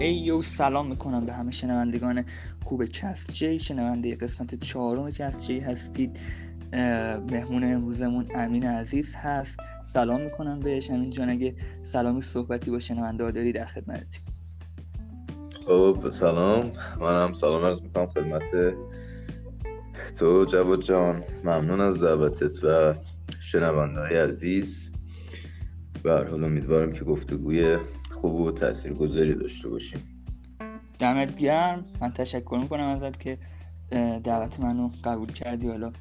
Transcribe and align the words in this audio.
ey 0.00 0.14
yo 0.14 0.42
سلام 0.42 0.86
می‌کنم 0.86 1.26
به 1.26 1.32
همه 1.32 1.52
شنوندگان 1.52 2.24
خوب 2.62 2.84
Cast 2.84 3.32
Jey. 3.32 3.58
شنونده 3.58 4.14
قسمت 4.14 4.54
چهارم 4.54 5.10
Cast 5.10 5.46
Jey 5.46 5.60
هستید. 5.60 6.20
مهمون 7.30 7.64
امروزمون 7.64 8.26
امین 8.34 8.66
عزیز 8.66 9.14
هست. 9.14 9.60
سلام 9.84 10.20
می‌کنم 10.20 10.60
بهش. 10.60 10.90
امین 10.90 11.10
جان 11.10 11.28
اگه 11.28 11.54
سلامی 11.82 12.22
صحبتی 12.22 12.70
با 12.70 12.80
شنونده 12.80 13.30
داری 13.30 13.52
در 13.52 13.66
خدمتی 13.66 14.20
خب 15.66 16.10
سلام. 16.10 16.72
منم 17.00 17.32
سلام 17.32 17.64
عرض 17.64 17.82
می‌کنم 17.82 18.06
خدمت 18.06 18.74
تو 20.18 20.44
جواد 20.44 20.82
جان. 20.82 21.24
ممنون 21.44 21.80
از 21.80 22.04
دعوتت 22.04 22.64
و 22.64 22.94
شنونده 23.40 24.00
های 24.00 24.16
عزیز 24.16 24.90
حال 26.04 26.44
امیدوارم 26.44 26.92
که 26.92 27.04
گفتگوی 27.04 27.78
خوب 28.24 28.40
و 28.40 28.52
تاثیرگذاری 28.52 29.34
داشته 29.34 29.68
باشیم. 29.68 30.26
دمت 30.98 31.36
گرم. 31.36 31.84
من 32.00 32.12
تشکر 32.12 32.58
می‌کنم 32.62 32.88
ازت 32.88 33.20
که 33.20 33.38
دعوت 34.24 34.60
منو 34.60 34.90
قبول 35.04 35.32
کردی. 35.32 35.68
حالا 35.68 35.92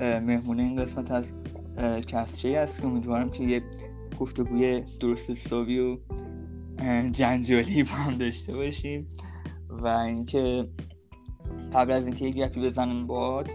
مهمون 0.00 0.60
این 0.60 0.82
قسمت 0.82 1.10
از 1.10 1.32
کسچه 2.06 2.60
هست 2.60 2.84
امیدوارم 2.84 3.30
که 3.30 3.44
یه 3.44 3.62
گفتگوی 4.20 4.80
درست 5.00 5.30
حسابی 5.30 5.78
و 5.78 5.96
جنجالی 7.10 7.82
با 7.82 7.90
هم 7.90 8.18
داشته 8.18 8.54
باشیم 8.54 9.06
و 9.70 9.86
اینکه 9.86 10.68
قبل 11.72 11.92
از 11.92 12.06
اینکه 12.06 12.24
یه 12.24 12.32
گپی 12.32 12.60
بزنم 12.60 13.06
باد 13.06 13.50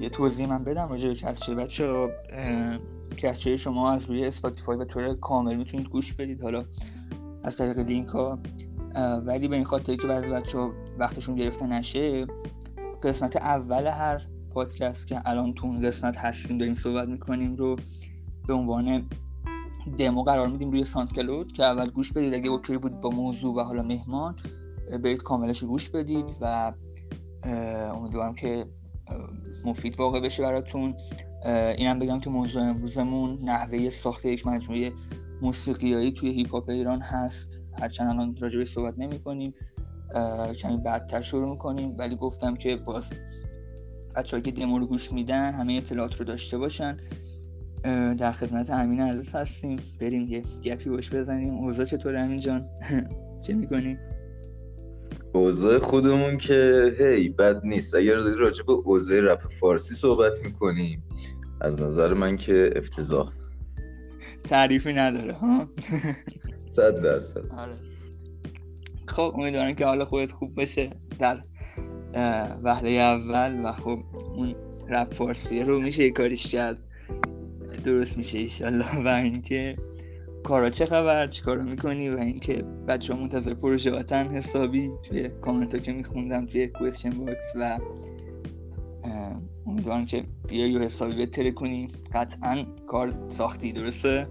یه 0.00 0.08
توضیح 0.08 0.48
من 0.48 0.64
بدم 0.64 0.88
راجع 0.88 1.08
به 1.08 1.14
کسچه. 1.14 1.54
بچه 1.54 2.08
Cast 3.16 3.39
Jey 3.39 3.56
شما 3.56 3.92
از 3.92 4.04
روی 4.04 4.26
Spotify 4.26 4.76
به 4.76 4.84
طور 4.84 5.14
کامل 5.14 5.56
می‌تونید 5.56 5.88
گوش 5.88 6.12
بدید. 6.12 6.42
حالا 6.42 6.64
از 7.44 7.56
طریق 7.56 7.78
لینک 7.78 8.08
ها. 8.08 8.38
ولی 9.26 9.48
به 9.48 9.56
این 9.56 9.64
خاطر 9.64 9.96
که 9.96 10.06
بعضی 10.06 10.28
بچه 10.28 10.58
ها 10.58 10.72
وقتشون 10.98 11.36
گرفته 11.36 11.66
نشه 11.66 12.26
قسمت 13.02 13.36
اول 13.36 13.86
هر 13.86 14.26
پادکست 14.50 15.06
که 15.06 15.20
الان 15.24 15.54
تو 15.54 15.66
اون 15.66 15.80
قسمت 15.80 16.16
هستیم 16.16 16.58
داریم 16.58 16.74
صحبت 16.74 17.08
می‌کنیم 17.08 17.56
رو 17.56 17.76
به 18.46 18.54
عنوان 18.54 19.08
دمو 19.98 20.22
قرار 20.22 20.48
میدیم 20.48 20.70
روی 20.70 20.84
SoundCloud 20.84 21.52
که 21.52 21.64
اول 21.64 21.90
گوش 21.90 22.12
بدید. 22.12 22.34
اگه 22.34 22.50
okay 22.50 22.78
بود 22.78 23.00
با 23.00 23.10
موضوع 23.10 23.56
و 23.56 23.60
حالا 23.60 23.82
مهمان 23.82 24.36
برید 25.04 25.22
کاملش 25.22 25.64
گوش 25.64 25.88
بدید 25.88 26.36
و 26.40 26.72
امیدوارم 27.94 28.34
که 28.34 28.66
مفید 29.64 30.00
واقع 30.00 30.20
بشه 30.20 30.42
براتون. 30.42 30.94
اینم 31.76 31.98
بگم 31.98 32.20
که 32.20 32.30
موضوع 32.30 32.62
امروزمون 32.62 33.38
نحوه 33.44 33.90
ساخت 33.90 34.24
یک 34.24 34.46
مجموعه 34.46 34.92
موسیقیایی 35.42 36.12
توی 36.12 36.30
هیپ 36.30 36.50
هاپ 36.50 36.68
ایران 36.68 37.00
هست. 37.00 37.62
هرچند 37.80 38.08
الان 38.08 38.36
راجبش 38.40 38.72
صحبت 38.72 38.94
نمی 38.98 39.18
کنیم 39.18 39.54
کمی 40.58 40.76
بعدتر 40.76 41.20
شروع 41.20 41.50
می‌کنیم. 41.50 41.94
ولی 41.98 42.16
گفتم 42.16 42.56
که 42.56 42.76
باز 42.76 43.12
بچه 44.16 44.40
که 44.40 44.50
دمو 44.50 44.78
رو 44.78 44.86
گوش 44.86 45.12
میدن 45.12 45.52
همه 45.52 45.72
اطلاعات 45.72 46.16
رو 46.16 46.24
داشته 46.24 46.58
باشن. 46.58 46.96
در 48.18 48.32
خدمت 48.32 48.70
امین 48.70 49.00
عزیز 49.00 49.34
هستیم. 49.34 49.80
بریم 50.00 50.28
یه 50.28 50.42
گپی 50.64 50.90
باش 50.90 51.14
بزنیم. 51.14 51.54
اوضاع 51.54 51.86
چطور 51.86 52.16
امین 52.16 52.40
جان؟ 52.40 52.66
چه 53.46 53.54
می‌کنیم 53.54 53.98
اوضاع 55.34 55.78
خودمون 55.78 56.38
که 56.38 56.92
هی 56.98 57.28
بد 57.28 57.60
نیست. 57.64 57.94
اگر 57.94 58.14
راجع 58.16 58.62
به 58.64 58.72
اوضاع 58.72 59.20
رپ 59.20 59.42
فارسی 59.60 59.94
صحبت 59.94 60.32
می‌کنیم 60.44 61.02
از 61.60 61.80
نظر 61.80 62.14
من 62.14 62.36
که 62.36 62.72
افتضاح. 62.76 63.39
تعریفی 64.44 64.92
نداره 64.92 65.32
ها؟ 65.32 65.68
صد 66.64 67.02
درصد. 67.02 67.40
آره. 67.58 67.74
خب 69.06 69.32
امیدوارم 69.34 69.74
که 69.74 69.86
حالا 69.86 70.04
خودت 70.04 70.32
خوب 70.32 70.60
بشه 70.60 70.90
در 71.18 71.42
وهله 72.62 72.90
اول 72.90 73.64
و 73.64 73.72
خب 73.72 73.98
اون 74.34 74.54
رپ 74.88 75.14
فارسی 75.14 75.62
رو 75.62 75.80
میشه 75.80 76.10
کاریش 76.10 76.46
کرد. 76.46 76.78
درست 77.84 78.18
میشه 78.18 78.38
ایشالله. 78.38 79.04
و 79.04 79.08
اینکه 79.08 79.76
کارا 80.44 80.70
چه 80.70 80.86
خبر 80.86 81.26
چی 81.26 81.42
کارا 81.42 81.64
می‌کنی 81.64 82.08
و 82.08 82.18
اینکه 82.18 82.62
بچه 82.88 83.14
ها 83.14 83.20
منتظر 83.20 83.54
پروژهاتن 83.54 84.26
حسابی 84.26 84.90
توی 85.02 85.28
کامنت 85.28 85.74
ها 85.74 85.80
که 85.80 85.92
میخوندم 85.92 86.46
توی 86.46 86.68
question 86.68 87.10
box 87.10 87.52
و 87.56 87.78
امیدوارم 89.66 90.06
که 90.06 90.24
بیایی 90.48 90.76
و 90.76 90.80
حسابی 90.80 91.26
بترکونی. 91.26 91.88
قطعا 92.14 92.64
کار 92.86 93.14
ساختی 93.28 93.72
درسته؟ 93.72 94.26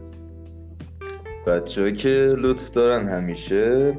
بچه 1.47 1.91
که 1.91 2.35
لطف 2.38 2.72
دارن 2.72 3.07
همیشه. 3.07 3.97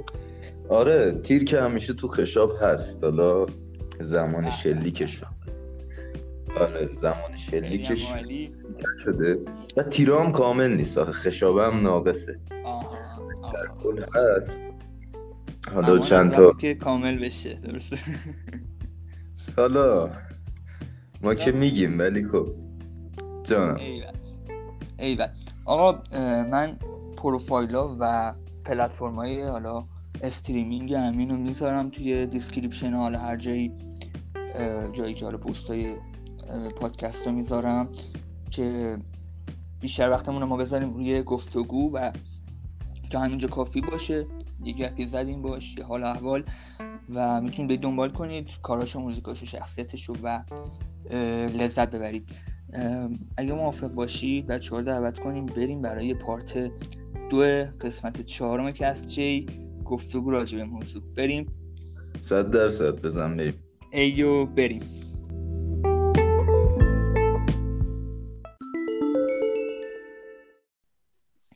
آره 0.69 1.21
تیر 1.25 1.45
که 1.45 1.61
همیشه 1.61 1.95
تو 1.95 2.09
خشاب 2.09 2.53
هست. 2.61 3.05
حالا 3.05 3.47
زمان 4.01 4.51
شلیکش 4.51 5.25
آره 6.61 6.87
زمان 6.95 7.37
شلیکش 7.51 8.07
شده. 8.99 9.39
و 9.77 9.83
تیرا 9.83 10.25
هم 10.25 10.33
کامل 10.33 10.77
نیست. 10.77 10.99
آخه 10.99 11.13
خشابه 11.13 11.63
هم 11.63 11.81
ناقصه 11.81 12.39
در 13.53 13.67
کل 13.83 14.03
هست. 14.15 14.61
حالا 15.75 15.99
چند 15.99 16.31
تا 16.31 16.53
که 16.53 16.75
کامل 16.75 17.19
بشه 17.19 17.55
درسته؟ 17.55 17.97
حالا 19.57 20.11
ما 21.23 21.35
که 21.35 21.53
میگیم 21.53 21.99
ولی 21.99 22.25
خب. 22.25 22.49
جانم. 23.45 23.77
ایول. 24.99 25.27
آقا 25.65 26.03
من 26.51 26.79
پروفایلا 27.17 27.97
و 28.01 28.35
پلتفرم 28.65 29.15
های 29.15 29.43
حالا 29.43 29.85
streaming 30.23 30.93
امین 30.93 31.31
رو 31.31 31.37
می‌ذارم 31.37 31.91
توی 31.91 32.27
description 32.27 32.93
حالا 32.93 33.19
هر 33.19 33.37
جایی 33.37 33.73
جایی 34.93 35.15
که 35.15 35.25
حالا 35.25 35.39
پست 35.39 35.67
های 35.67 35.97
پادکست 36.81 37.27
رو 37.27 37.33
می‌ذارم 37.33 37.89
که 38.51 38.97
بیشتر 39.81 40.11
وقتمون 40.11 40.41
رو 40.41 40.47
ما 40.47 40.57
بذاریم 40.57 40.95
روی 40.95 41.23
گفتگو 41.23 41.91
و 41.93 42.13
که 43.11 43.19
همینجا 43.19 43.49
کافی 43.49 43.81
باشه. 43.81 44.27
یه 44.63 44.73
گپی 44.73 45.05
زدیم 45.05 45.43
باش 45.43 45.77
یه 45.79 45.85
حال 45.85 46.05
احوال 46.05 46.45
و 47.15 47.41
می‌تونید 47.41 47.77
دنبال 47.77 48.11
کنید 48.13 48.49
کاراشو 48.63 49.01
موزیکاشو 49.01 49.47
شخصیتشو 49.47 50.15
و 50.23 50.43
لذت 51.55 51.91
ببرید. 51.91 52.31
اگه 53.37 53.53
موافق 53.53 53.89
باشید 53.89 54.47
بچه 54.47 54.77
رو 54.77 54.83
دعوت 54.83 55.19
کنیم 55.19 55.47
بریم 55.47 55.83
برای 55.83 56.15
part 56.15 56.71
دو 57.31 57.41
قسمت 57.81 58.21
چهارم 58.21 58.71
Cast 58.71 59.09
Jey 59.09 59.47
گفتگو 59.85 60.31
راجع 60.31 60.59
به 60.59 60.65
موضوع. 60.65 61.03
بریم؟ 61.17 61.47
صد 62.21 62.51
درصد 62.51 63.01
بزن 63.01 63.37
بریم. 63.37 63.55
ایول 63.93 64.47
بریم. 64.47 64.83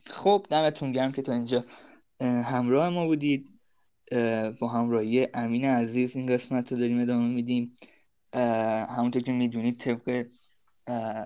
خب 0.05 0.45
دمتون 0.49 0.91
گرم 0.91 1.11
که 1.11 1.21
تا 1.21 1.33
اینجا 1.33 1.65
همراه 2.21 2.89
ما 2.89 3.05
بودید. 3.05 3.49
با 4.59 4.67
همراهی 4.67 5.27
امین 5.33 5.65
عزیز 5.65 6.15
این 6.15 6.25
قسمت 6.25 6.71
رو 6.71 6.77
داریم 6.77 7.01
ادامه 7.01 7.27
میدیم. 7.35 7.73
همونطور 8.89 9.21
که 9.21 9.31
می‌دونید 9.31 9.79
طبق 9.79 10.27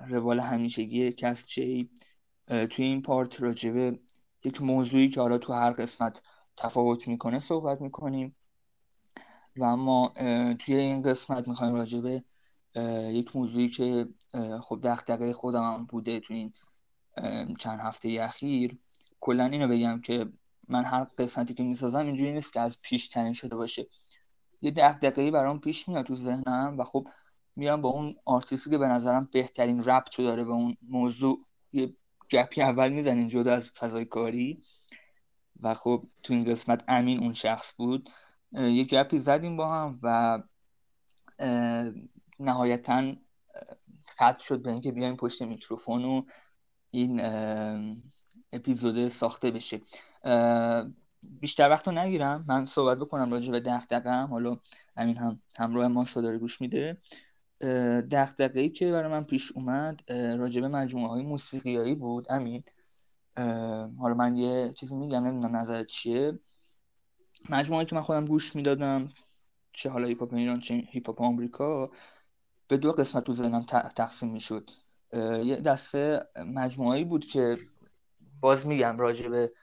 روال 0.08 0.40
همیشگی 0.40 1.12
Cast 1.12 1.46
Jey 1.46 1.90
توی 2.48 2.86
این 2.86 3.02
part 3.02 3.42
راجبه 3.42 4.00
یک 4.44 4.62
موضوعی 4.62 5.10
که 5.10 5.22
حالا 5.22 5.38
تو 5.38 5.54
هر 5.54 5.72
قسمت 5.72 6.22
تفاوت 6.58 7.08
می‌کنه 7.08 7.40
صحبت 7.40 7.82
می‌کنیم. 7.82 8.36
و 9.58 9.76
ما 9.76 10.14
توی 10.60 10.76
این 10.76 11.02
قسمت 11.02 11.48
می‌خوایم 11.48 11.76
راجبه 11.76 12.24
یک 13.10 13.36
موضوعی 13.36 13.70
که 13.70 14.08
خب 14.62 14.80
دقیقه 14.82 15.34
خودم 15.34 15.64
هم 15.64 15.86
بوده 15.86 16.20
تو 16.20 16.34
این 16.34 16.54
چند 17.60 17.80
هفته 17.80 18.18
اخیر. 18.22 18.78
کلا 19.20 19.46
اینو 19.46 19.68
بگم 19.68 20.02
که 20.02 20.26
من 20.70 20.86
هر 20.86 21.04
قسمتی 21.04 21.54
که 21.54 21.64
می‌سازم 21.64 22.06
اینجوری 22.06 22.32
نیست 22.32 22.54
که 22.54 22.60
از 22.60 22.78
پیش 22.82 23.08
تعیین 23.08 23.34
شده 23.34 23.56
باشه. 23.56 23.88
یه 24.62 24.72
دقیقه 24.72 25.32
برام 25.32 25.60
پیش 25.60 25.90
میاد 25.90 26.06
تو 26.06 26.16
ذهنم 26.16 26.76
و 26.80 26.84
خب 26.84 27.08
میرم 27.56 27.82
با 27.82 27.90
اون 27.90 28.16
آرتیستی 28.26 28.70
که 28.70 28.78
به 28.78 28.88
نظرم 28.88 29.30
بهترین 29.32 29.84
ربط 29.84 30.16
رو 30.16 30.26
داره 30.26 30.44
به 30.44 30.52
اون 30.52 30.78
موضوع 30.82 31.46
یه 31.74 31.94
گپی 32.32 32.62
اول 32.62 32.90
می‌زنیم 32.90 33.28
جدا 33.28 33.54
از 33.54 33.72
فضای 33.72 34.06
کاری. 34.06 34.60
و 35.62 35.74
خب 35.74 36.08
تو 36.24 36.34
این 36.34 36.44
قسمت 36.44 36.84
امین 36.88 37.20
اون 37.20 37.34
شخص 37.34 37.74
بود. 37.78 38.10
یه 38.52 38.84
گپی 38.84 39.18
زدیم 39.18 39.58
با 39.58 39.74
هم 39.74 40.00
و 40.04 40.40
نهایتا 42.40 43.14
خط 44.06 44.40
شد 44.40 44.62
به 44.62 44.72
اینکه 44.72 44.92
بیایم 44.92 45.16
پشت 45.16 45.42
میکروفون 45.42 46.06
و 46.06 46.22
این 46.92 47.22
اپیزود 48.54 49.08
ساخته 49.08 49.52
بشه. 49.52 49.80
بیشتر 51.24 51.70
وقت 51.70 51.88
رو 51.88 51.94
نگیرم. 51.94 52.46
من 52.48 52.66
صحبت 52.66 52.98
بکنم 52.98 53.32
راجع 53.32 53.52
به 53.52 53.60
دقدقم 53.60 54.28
حالا 54.30 54.58
همین 54.98 55.18
هم 55.18 55.42
همراه 55.58 55.88
ما 55.88 56.06
داره 56.16 56.38
گوش 56.38 56.62
میده. 56.62 56.98
دقدقه 58.12 58.60
ای 58.60 58.70
که 58.70 58.92
برای 58.92 59.12
من 59.12 59.24
پیش 59.24 59.52
اومد 59.52 60.12
راجع 60.12 60.62
به 60.62 60.68
مجموعه 60.68 61.10
های 61.10 61.24
موسیقیایی 61.24 61.96
بود. 61.96 62.32
امین 62.32 62.64
حالا 64.00 64.14
من 64.18 64.38
یه 64.38 64.74
چیزی 64.74 64.96
میگم 64.96 65.28
نمی‌دونم 65.28 65.56
نظرت 65.56 65.88
چیه. 65.88 66.40
مجموعه 67.50 67.86
که 67.86 67.96
من 67.96 68.02
خودم 68.02 68.26
گوش 68.26 68.56
می‌دادم 68.56 69.10
چه 69.74 69.90
حالا 69.90 70.08
هیپ 70.08 70.34
ایران 70.34 70.60
چه 70.60 70.76
هیپ 70.76 71.22
آمریکا 71.22 71.92
به 72.68 72.78
دو 72.78 72.92
قسمت 72.92 73.24
تو 73.24 73.34
ذهنم 73.34 73.64
تقسیم 73.96 74.32
می‌شد. 74.32 74.70
یه 75.44 75.56
دسته 75.56 76.28
مجموعه 76.46 77.04
بود 77.04 77.26
که 77.26 77.58
باز 78.42 78.68
میگم 78.68 78.98
راجع 78.98 79.30
به 79.30 79.54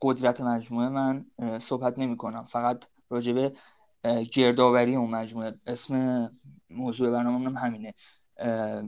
قدرت 0.00 0.40
مجموعه 0.40 0.88
من 0.88 1.26
صحبت 1.60 1.98
نمی 1.98 2.16
کنم 2.16 2.44
فقط 2.44 2.84
راجع 3.10 3.32
به 3.32 3.52
گردآوری 4.32 4.96
اون 4.96 5.10
مجموعه. 5.10 5.54
اسم 5.66 6.30
موضوع 6.70 7.10
برنامه 7.10 7.50
هم 7.50 7.56
همینه. 7.56 7.94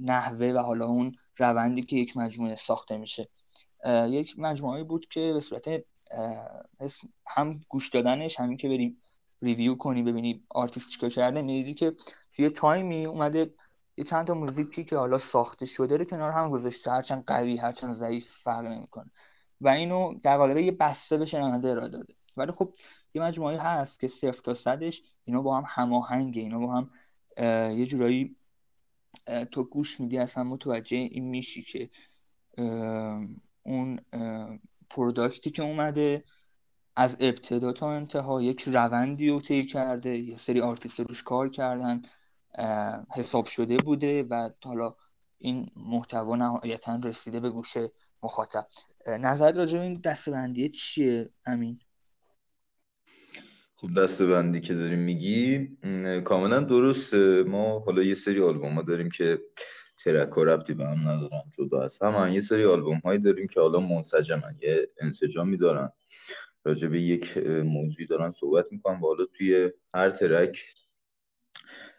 نحوه 0.02 0.52
و 0.52 0.58
حالا 0.58 0.86
اون 0.86 1.14
روندی 1.36 1.82
که 1.82 1.96
یک 1.96 2.16
مجموعه 2.16 2.56
ساخته 2.56 2.98
میشه. 2.98 3.28
یک 3.86 4.38
مجموعه 4.38 4.84
بود 4.84 5.08
که 5.08 5.32
به 5.34 5.40
صورت 5.40 5.68
هم 7.26 7.60
گوش 7.68 7.88
دادنش 7.88 8.40
همین 8.40 8.56
که 8.56 8.68
بریم 8.68 9.02
review 9.42 9.74
کنی 9.74 10.02
ببینی 10.02 10.44
آرتیست 10.50 10.88
چیکار 10.90 11.10
کرده. 11.10 11.42
می‌دیدی 11.42 11.74
که 11.74 11.94
توی 12.32 12.48
تایمی 12.48 13.04
اومده 13.06 13.54
یه 13.96 14.04
چند 14.04 14.26
تا 14.26 14.34
موزیکی 14.34 14.84
که 14.84 14.96
حالا 14.96 15.18
ساخته 15.18 15.64
شده 15.66 15.96
رو 15.96 16.04
کنار 16.04 16.30
هم 16.30 16.50
گذاشته. 16.50 16.90
هرچند 16.90 17.24
قوی 17.26 17.56
هرچند 17.56 17.94
ضعیف 17.94 18.30
فرق 18.30 18.64
نمی‌کنه. 18.66 19.10
و 19.60 19.68
اینو 19.68 20.14
در 20.22 20.36
قالب 20.36 20.56
یه 20.56 20.72
بسته 20.72 21.16
به 21.16 21.24
شنونده 21.24 21.68
ارائه 21.68 21.88
داده. 21.88 22.14
ولی 22.36 22.52
خب 22.52 22.72
یه 23.14 23.22
مجموعه 23.22 23.58
هست 23.58 24.00
که 24.00 24.08
صفر 24.08 24.40
تا 24.42 24.54
صدش 24.54 25.02
اینا 25.24 25.42
با 25.42 25.58
هم 25.58 25.64
هماهنگه. 25.66 26.42
اینا 26.42 26.58
با 26.58 26.72
هم 26.72 26.90
یه 27.78 27.86
جورایی 27.86 28.36
تو 29.50 29.64
گوش 29.64 30.00
میدی 30.00 30.18
اصلا 30.18 30.44
متوجه 30.44 30.96
این 30.96 31.24
میشی 31.24 31.62
که 31.62 31.90
اون 33.62 34.00
product 34.90 35.43
ی 35.43 35.50
که 35.50 35.62
اومده 35.62 36.24
از 36.96 37.16
ابتدا 37.20 37.72
تا 37.72 37.92
انتها 37.92 38.42
یک 38.42 38.62
روندی 38.62 39.28
رو 39.28 39.40
طی 39.40 39.66
کرده. 39.66 40.18
یه 40.18 40.36
سری 40.36 40.60
آرتیست 40.60 41.00
روش 41.00 41.22
کار 41.22 41.48
کردن 41.48 42.02
حساب 43.14 43.46
شده 43.46 43.76
بوده 43.76 44.22
و 44.22 44.50
حالا 44.64 44.94
این 45.38 45.70
محتوا 45.76 46.36
نهایتا 46.36 47.00
رسیده 47.04 47.40
به 47.40 47.50
گوش 47.50 47.76
مخاطب. 48.22 48.66
نظرت 49.08 49.56
راجع 49.56 49.78
به 49.78 49.84
این 49.84 50.00
دستبندی 50.04 50.68
چیه؟ 50.68 51.30
امین. 51.46 51.80
خب 53.76 53.88
دستبندی 53.96 54.60
که 54.60 54.74
داریم 54.74 54.98
میگی 54.98 55.68
کاملا 56.24 56.60
درسته. 56.60 57.42
ما 57.42 57.78
حالا 57.78 58.02
یه 58.02 58.14
سری 58.14 58.40
آلبوم 58.40 58.74
ها 58.74 58.82
داریم 58.82 59.10
که 59.10 59.40
ترک 60.04 60.38
و 60.38 60.44
ربطی 60.44 60.74
به 60.74 60.86
هم 60.86 61.08
ندارن 61.08 61.42
جدا 61.58 61.82
از 61.82 62.02
هم. 62.02 62.32
یه 62.32 62.40
سری 62.40 62.64
آلبوم 62.64 62.98
هایی 62.98 63.18
داریم 63.18 63.46
که 63.46 63.60
حالا 63.60 63.80
منسجمن 63.80 64.56
یه 64.62 64.88
انسجامی 65.00 65.56
دارن. 65.56 65.92
راجع 66.64 66.88
به 66.88 67.00
یک 67.00 67.36
موضوعی 67.46 68.06
دارن 68.06 68.32
صحبت 68.32 68.66
می‌کنن 68.70 69.00
و 69.00 69.06
حالا 69.06 69.24
توی 69.24 69.70
هر 69.94 70.10
ترک 70.10 70.74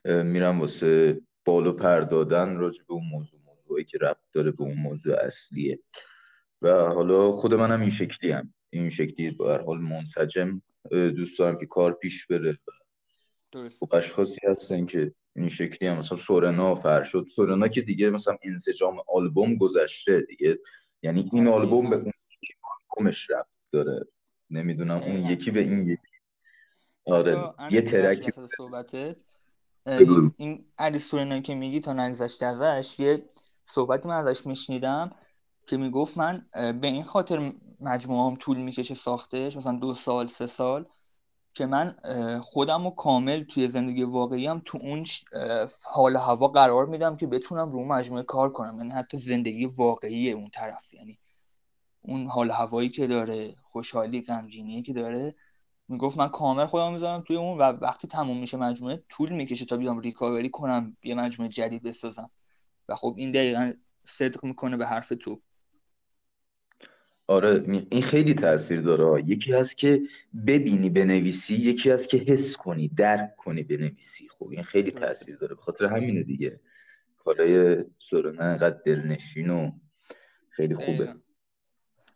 میرن 0.06 0.60
واسه 0.60 1.22
بالو 1.46 1.72
پر 1.74 2.00
دادن 2.00 2.58
راجع 2.58 2.84
به 2.88 2.94
اون 2.94 3.06
موضوع 3.12 3.40
موضوعی 3.46 3.84
که 3.84 3.98
ربط 3.98 4.18
داره 4.34 4.52
به 4.52 4.64
اون 4.64 4.78
موضوع 4.78 5.16
اصلیه. 5.16 5.80
و 6.62 6.70
حالا 6.70 7.32
خود 7.32 7.54
منم 7.54 7.82
این 7.82 7.90
شکلی 7.90 8.32
هم 8.32 8.54
این 8.70 8.90
شکلی 8.90 9.32
به 9.32 9.52
هر 9.52 9.62
حال 9.62 9.78
منسجم 9.78 10.62
دوست 10.92 11.40
دارم 11.40 11.58
که 11.60 11.66
کار 11.66 11.94
پیش 11.94 12.28
بره 12.28 12.58
درست. 13.52 13.80
خب 13.80 13.96
اشخاصی 13.96 14.40
هستن 14.48 14.86
که 14.86 15.14
این 15.36 15.50
شکلی 15.50 15.90
هم 15.90 15.98
مثلا 15.98 16.18
سورنا 16.18 16.76
فرشد 16.76 17.28
سورنا 17.36 17.68
که 17.68 17.82
دیگه 17.82 18.10
مثلا 18.10 18.38
انسجام 18.44 18.98
آلبوم 19.14 19.56
گذشته 19.56 20.22
دیگه. 20.22 20.60
یعنی 21.04 21.30
این 21.34 21.48
آره. 21.48 21.62
آلبوم 21.62 21.90
به 21.90 21.96
اون 21.96 22.12
آلبومش 22.62 23.30
ربط 23.30 23.46
داره. 23.72 24.08
نمی‌دونم 24.50 24.98
اون 24.98 25.16
یکی 25.16 25.52
به 25.52 25.60
این 25.60 25.80
یکی. 25.80 26.02
آره. 27.06 27.54
یه 27.72 27.82
ترک 27.82 28.30
صحبته 28.58 29.16
این 30.38 30.66
علی 30.78 31.00
سورنا 31.00 31.40
که 31.40 31.56
میگی 31.56 31.80
تا 31.80 31.94
نگذشته 31.94 32.46
ازش 32.46 33.00
یه 33.00 33.24
صحبتی 33.64 34.08
من 34.10 34.16
ازش 34.16 34.46
میشنیدم. 34.46 35.12
که 35.72 35.78
می‌گفت 35.78 36.18
من 36.18 36.46
به 36.54 36.88
این 36.88 37.04
خاطر 37.04 37.52
مجموعه 37.82 38.30
هم 38.30 38.36
طول 38.36 38.58
می‌کشه 38.58 38.96
ساختش 38.96 39.58
مثلا 39.58 39.78
دو 39.78 39.96
سال 39.96 40.28
سه 40.28 40.46
سال 40.46 40.86
که 41.54 41.66
من 41.66 41.96
خودم 42.42 42.84
رو 42.84 42.90
کامل 42.90 43.44
توی 43.44 43.68
زندگی 43.68 44.04
واقعی 44.04 44.48
هم 44.48 44.62
تو 44.66 44.78
اون 44.82 45.06
حال 45.84 46.18
هوا 46.18 46.48
قرار 46.48 46.86
میدم 46.86 47.18
که 47.18 47.28
بتونم 47.28 47.72
رو 47.72 47.86
مجموعه 47.86 48.24
کار 48.24 48.52
کنم. 48.52 48.76
یعنی 48.78 48.90
حتی 48.90 49.18
زندگی 49.18 49.66
واقعی 49.66 50.32
اون 50.32 50.50
طرف. 50.50 50.94
یعنی 50.94 51.20
اون 52.02 52.28
حال 52.28 52.52
هوایی 52.52 52.90
که 52.90 53.08
داره 53.08 53.56
خوشحالی 53.64 54.22
غمگینی 54.22 54.82
که 54.82 54.94
داره. 54.94 55.36
می‌گفت 55.88 56.18
من 56.18 56.30
کامل 56.30 56.66
خودم 56.66 56.94
می‌ذارم 56.94 57.22
توی 57.22 57.36
اون 57.36 57.58
و 57.58 57.62
وقتی 57.62 58.08
تموم 58.08 58.38
میشه 58.38 58.58
مجموعه 58.58 59.04
طول 59.10 59.30
می‌کشه 59.30 59.66
تا 59.66 59.78
بیام 59.78 60.00
ریکاوری 60.00 60.50
کنم 60.50 60.98
یه 61.04 61.16
مجموعه 61.16 61.52
جدید 61.52 61.84
بسازم. 61.84 62.32
و 62.90 62.96
خب 62.96 63.14
این 63.18 63.32
دقیقا 63.32 63.74
صدق 64.06 64.44
می‌کنه 64.44 64.78
به 64.78 64.88
حرف 64.88 65.14
تو. 65.22 65.42
آره 67.32 67.64
این 67.90 68.02
خیلی 68.02 68.34
تاثیر 68.34 68.82
داره. 68.82 69.24
یکی 69.26 69.54
هست 69.54 69.78
که 69.78 70.02
ببینی 70.48 70.90
بنویسی. 70.90 71.54
یکی 71.54 71.92
هست 71.92 72.10
که 72.10 72.18
حس 72.18 72.58
کنی 72.58 72.88
درک 72.88 73.36
کنی 73.36 73.64
بنویسی. 73.64 74.28
خب 74.30 74.50
این 74.50 74.64
خیلی 74.64 74.92
تاثیر 74.92 75.38
داره. 75.38 75.56
به 75.56 75.62
خاطر 75.62 75.86
همینه 75.86 76.24
دیگه. 76.24 76.60
کارای 77.18 77.84
سورنا 77.98 78.44
انقدر 78.44 78.78
دلنشین 78.86 79.50
و 79.50 79.72
خیلی 80.50 80.76
خوبه. 80.76 81.16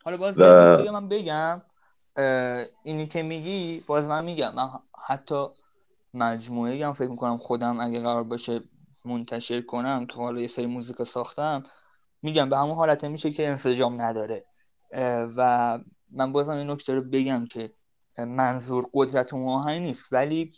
حالا 0.04 0.16
باز 0.16 0.38
و... 0.38 0.92
من 0.92 1.08
بگم. 1.08 1.62
اینی 2.82 3.06
که 3.06 3.22
میگی 3.22 3.84
باز 3.86 4.08
من 4.08 4.24
میگم. 4.24 4.54
من 4.54 4.68
حتی 5.06 5.46
مجموعه 6.14 6.86
هم 6.86 6.92
فکر 6.92 7.10
می‌کنم 7.10 7.36
خودم 7.36 7.80
اگه 7.80 8.00
قرار 8.00 8.24
باشه 8.24 8.60
منتشر 9.04 9.60
کنم 9.60 10.06
تو 10.08 10.20
حالا 10.20 10.40
یه 10.40 10.48
سری 10.48 10.66
موزیک 10.66 11.02
ساختم 11.02 11.64
میگم 12.22 12.48
به 12.48 12.56
همون 12.56 12.74
حالت 12.74 13.04
میشه 13.04 13.30
که 13.30 13.48
انسجام 13.48 14.00
نداره. 14.02 14.44
و 15.36 15.78
من 16.10 16.32
بازم 16.32 16.52
این 16.52 16.70
نکته 16.70 16.94
رو 16.94 17.02
بگم 17.02 17.46
که 17.46 17.72
منظور 18.18 18.86
قدرت 18.94 19.34
اون 19.34 19.48
آهنگ 19.48 19.82
نیست 19.82 20.12
ولی 20.12 20.52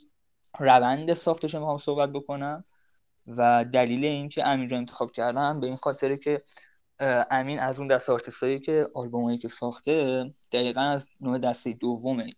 روند 0.59 1.15
ساختش 1.15 1.55
رو 1.55 1.61
می‌خوام 1.61 1.79
صحبت 1.79 2.13
بکنم 2.13 2.65
و 3.27 3.65
دلیل 3.73 4.05
اینکه 4.05 4.47
امین 4.47 4.71
رو 4.71 4.77
انتخاب 4.77 5.13
کردم 5.13 5.61
به 5.61 5.67
این 5.67 5.77
خاطره 5.77 6.17
که 6.17 6.43
امین 7.31 7.59
از 7.59 7.79
اون 7.79 7.89
دست 7.89 8.11
آرتیستایی 8.11 8.61
که 8.61 8.89
آلبومایی 8.95 9.39
که 9.39 9.49
ساخته 9.49 10.25
دقیقا 10.53 10.81
از 10.81 11.09
نوع 11.21 11.39
دسته 11.39 11.73
دومه. 11.73 12.33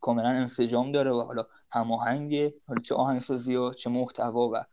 کاملا 0.00 0.28
انسجام 0.28 0.92
داره 0.92 1.10
و 1.10 1.20
حالا 1.20 1.46
هماهنگ 1.72 2.50
حالا 2.68 2.80
چه 2.82 2.94
آهنگسازی 2.94 3.56
و 3.56 3.72
چه 3.72 3.90
محتوا 3.90 4.48
و 4.52 4.64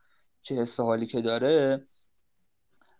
چه 0.41 0.55
حس 0.55 0.79
حالی 0.79 1.05
که 1.07 1.21
داره. 1.21 1.87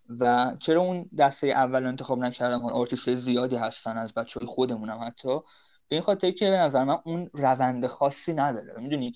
و 0.08 0.54
چرا 0.58 0.80
اون 0.80 1.10
دسته 1.18 1.46
اول 1.46 1.86
انتخاب 1.86 2.18
نکردم 2.18 2.62
اون 2.62 2.72
آرتیست 2.72 3.14
زیادی 3.14 3.56
هستن 3.56 3.96
از 3.96 4.14
بچه 4.14 4.40
های 4.40 4.46
خودمونم 4.46 5.00
حتی. 5.02 5.40
به 5.88 5.96
این 5.96 6.02
خاطر 6.02 6.30
که 6.30 6.50
به 6.50 6.56
نظر 6.56 6.84
من 6.84 6.98
اون 7.04 7.30
روند 7.32 7.86
خاصی 7.86 8.34
نداره. 8.34 8.80
می‌دونی؟ 8.80 9.14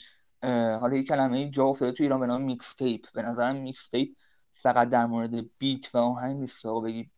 حالا 0.81 0.97
یه 0.97 1.03
کلمه 1.03 1.51
جا 1.51 1.65
افتاده 1.65 1.93
تو 1.93 2.03
ایران 2.03 2.21
به 2.21 2.27
نام 2.27 2.43
mixtape 2.43 3.07
به 3.15 3.23
نظرم 3.23 3.57
mixtape 3.57 4.17
فقط 4.53 4.89
در 4.89 5.07
مورد 5.07 5.59
beat 5.59 5.95
و 5.95 5.99
آهنگ 5.99 6.41
نیست 6.41 6.63
که 6.63 6.69
بگی 6.85 7.11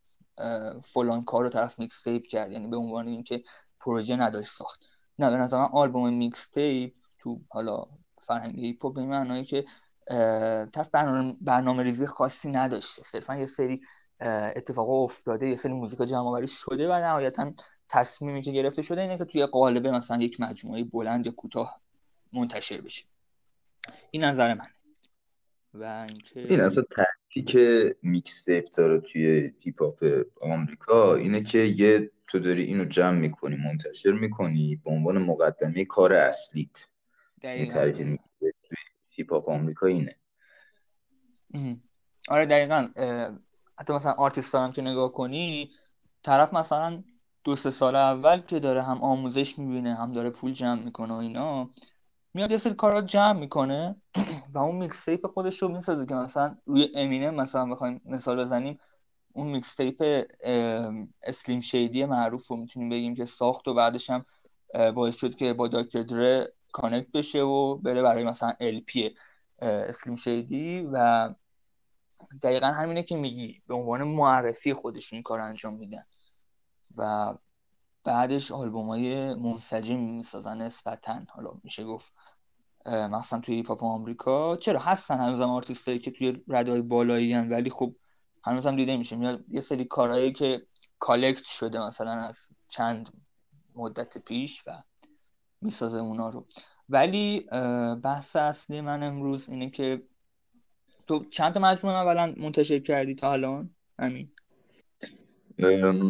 فلان 0.83 1.25
کار 1.25 1.43
رو 1.45 1.49
طرف 1.49 1.79
mixtape 1.79 2.27
کرد. 2.27 2.51
یعنی 2.51 2.69
به 2.69 2.77
عنوان 2.77 3.09
اینکه 3.09 3.43
پروژه 3.81 4.17
نداشت 4.17 4.53
ساخت. 4.53 4.87
نه 5.19 5.31
به 5.31 5.37
نظر 5.37 5.59
من 5.59 5.69
آلبوم 5.73 6.13
mixtape 6.13 6.95
تو 7.19 7.41
حالا 7.49 7.85
فرهنگ 8.23 8.61
hip 8.61 8.78
hop 8.78 8.95
به 8.95 9.03
معنایی 9.03 9.45
که 9.45 9.65
طرف 10.73 10.91
برنامه, 10.93 11.35
برنامه 11.41 11.83
ریزی 11.83 12.07
خاصی 12.07 12.51
نداشته. 12.51 13.03
صرفا 13.03 13.37
یه 13.37 13.47
سری 13.47 13.81
اتفاق 14.57 14.91
افتاده 14.91 15.49
یه 15.49 15.57
سری 15.57 15.73
موزیک 15.73 15.99
جمع 15.99 16.29
آوری 16.29 16.47
شده 16.47 16.89
و 16.89 16.93
نهایتا 16.93 17.53
تصمیمی 17.89 18.43
که 18.43 18.51
گرفته 18.51 18.83
شده 18.83 19.01
اینه 19.01 19.19
که 19.19 19.25
توی 19.25 19.47
قالب 19.47 19.87
مثلا 19.87 20.23
یک 20.23 20.41
مجموعه 20.41 20.85
بلند 20.85 21.27
یا 21.27 21.33
کوتاه 21.33 21.81
منتشر 22.33 22.81
بشه. 22.81 23.05
این 24.11 24.25
نظر 24.25 24.55
من 24.55 24.67
و 25.75 26.07
اینکه 26.09 26.41
این 26.41 26.61
اصلا 26.61 26.85
تحقیق 26.91 27.97
میکس 28.03 28.45
داره 28.77 29.01
توی 29.01 29.53
هیپ 29.61 29.83
هاپ 29.83 30.05
آمریکا 30.41 31.15
اینه 31.15 31.43
که 31.43 31.59
یه 31.59 32.11
تو 32.27 32.39
داری 32.39 32.65
اینو 32.65 32.85
جمع 32.85 33.19
می‌کنی 33.19 33.57
منتشر 33.57 34.13
می‌کنی 34.13 34.77
به 34.85 34.91
عنوان 34.91 35.19
مقدمه 35.19 35.85
کار 35.85 36.13
اصلیت. 36.13 36.87
این 37.43 38.19
هیپ 39.21 39.33
هاپ 39.33 39.49
آمریکا 39.49 39.87
اینه. 39.87 40.17
آره 42.29 42.47
دقیقا 42.47 42.89
حتی 43.79 43.93
مثلا 43.93 44.13
آرتیست 44.13 44.55
هم 44.55 44.73
که 44.73 44.83
نگاه 44.83 45.13
کنی 45.13 45.71
طرف 46.23 46.55
مثلا 46.55 47.03
دو 47.45 47.57
سه 47.57 47.71
سال 47.71 47.97
اول 47.97 48.41
که 48.41 48.61
داره 48.61 48.83
هم 48.83 49.03
آموزش 49.03 49.59
می‌بینه 49.59 49.95
هم 49.95 50.13
داره 50.13 50.31
پول 50.31 50.53
جمع 50.53 50.83
می‌کنه 50.83 51.15
و 51.15 51.17
اینا 51.17 51.71
میاد 52.35 52.51
یه 52.51 52.57
سری 52.57 52.75
کارات 52.75 53.07
جمع 53.07 53.41
می‌کنه 53.41 53.97
و 54.55 54.59
اون 54.59 54.77
mixtape 54.77 55.27
خودش 55.27 55.63
رو 55.63 55.69
می‌سازه 55.69 56.07
که 56.07 56.15
مثلا 56.15 56.57
روی 56.67 56.91
امینه 56.95 57.31
مثلا 57.31 57.67
بخوایم 57.67 58.01
مثال 58.05 58.41
بزنیم 58.41 58.79
اون 59.33 59.47
mixtape 59.47 60.25
Slim 61.23 61.61
Shady 61.61 62.05
معروف 62.05 62.47
رو 62.47 62.57
می‌تونیم 62.57 62.89
بگیم 62.89 63.15
که 63.15 63.25
ساخت 63.25 63.69
و 63.69 63.75
بعدش 63.75 64.11
هم 64.11 64.25
باعث 64.95 65.17
شد 65.17 65.35
که 65.35 65.53
با 65.53 65.69
دکتر 65.69 66.03
Dre 66.03 66.53
connect 66.73 67.11
بشه 67.11 67.43
و 67.43 67.77
بره 67.77 68.03
برای 68.03 68.25
مثلا 68.25 68.53
LP 68.61 69.11
Slim 69.59 70.17
Shady 70.17 70.89
و 70.93 71.29
دقیقا 72.43 72.67
همینه 72.67 73.03
که 73.03 73.17
میگی 73.17 73.63
به 73.67 73.75
عنوان 73.75 74.03
معرفی 74.03 74.75
خودشون 74.75 75.17
این 75.17 75.23
کار 75.23 75.41
انجام 75.41 75.75
میدن. 75.75 76.05
و 76.97 77.35
بعدش 78.05 78.53
آلبوم 78.53 78.89
های 78.89 79.35
منسجم 79.35 79.99
می‌سازن 79.99 80.57
نسبتا. 80.57 81.21
حالا 81.29 81.51
میشه 81.65 81.85
گفت 81.85 82.13
مثلا 82.87 83.41
توی 83.41 83.55
هیپ‌هاپ 83.55 83.85
آمریکا 83.85 84.57
چرا 84.57 84.81
هستن 84.81 85.19
هنوز 85.19 85.41
هم 85.41 85.61
که 85.99 86.11
توی 86.11 86.45
رده‌های 86.49 86.81
بالایی 86.83 87.33
هن 87.33 87.53
ولی 87.53 87.71
خب 87.71 87.95
هنوز 88.45 88.67
هم 88.67 88.77
دیده 88.77 88.97
میشه. 88.97 89.17
میاد 89.17 89.45
یه 89.49 89.61
سری 89.61 89.85
کارهایی 89.85 90.33
که 90.33 90.67
collect 90.99 91.45
شده 91.45 91.87
مثلا 91.87 92.11
از 92.11 92.49
چند 92.69 93.09
مدت 93.75 94.19
پیش 94.19 94.63
و 94.67 94.83
می‌سازه 95.63 95.99
اونا 95.99 96.31
رو. 96.31 96.47
ولی 96.89 97.41
بحث 98.03 98.37
اصلی 98.37 98.81
من 98.81 99.03
امروز 99.03 99.49
اینه 99.49 99.71
که 99.71 100.03
تو 101.07 101.25
چند 101.25 101.53
تا 101.53 101.61
مجموعه 101.61 101.97
اولا 101.97 102.35
منتشر 102.37 102.79
کردی 102.79 103.15
تا 103.15 103.33
الان؟ 103.33 103.71
همین 103.99 104.31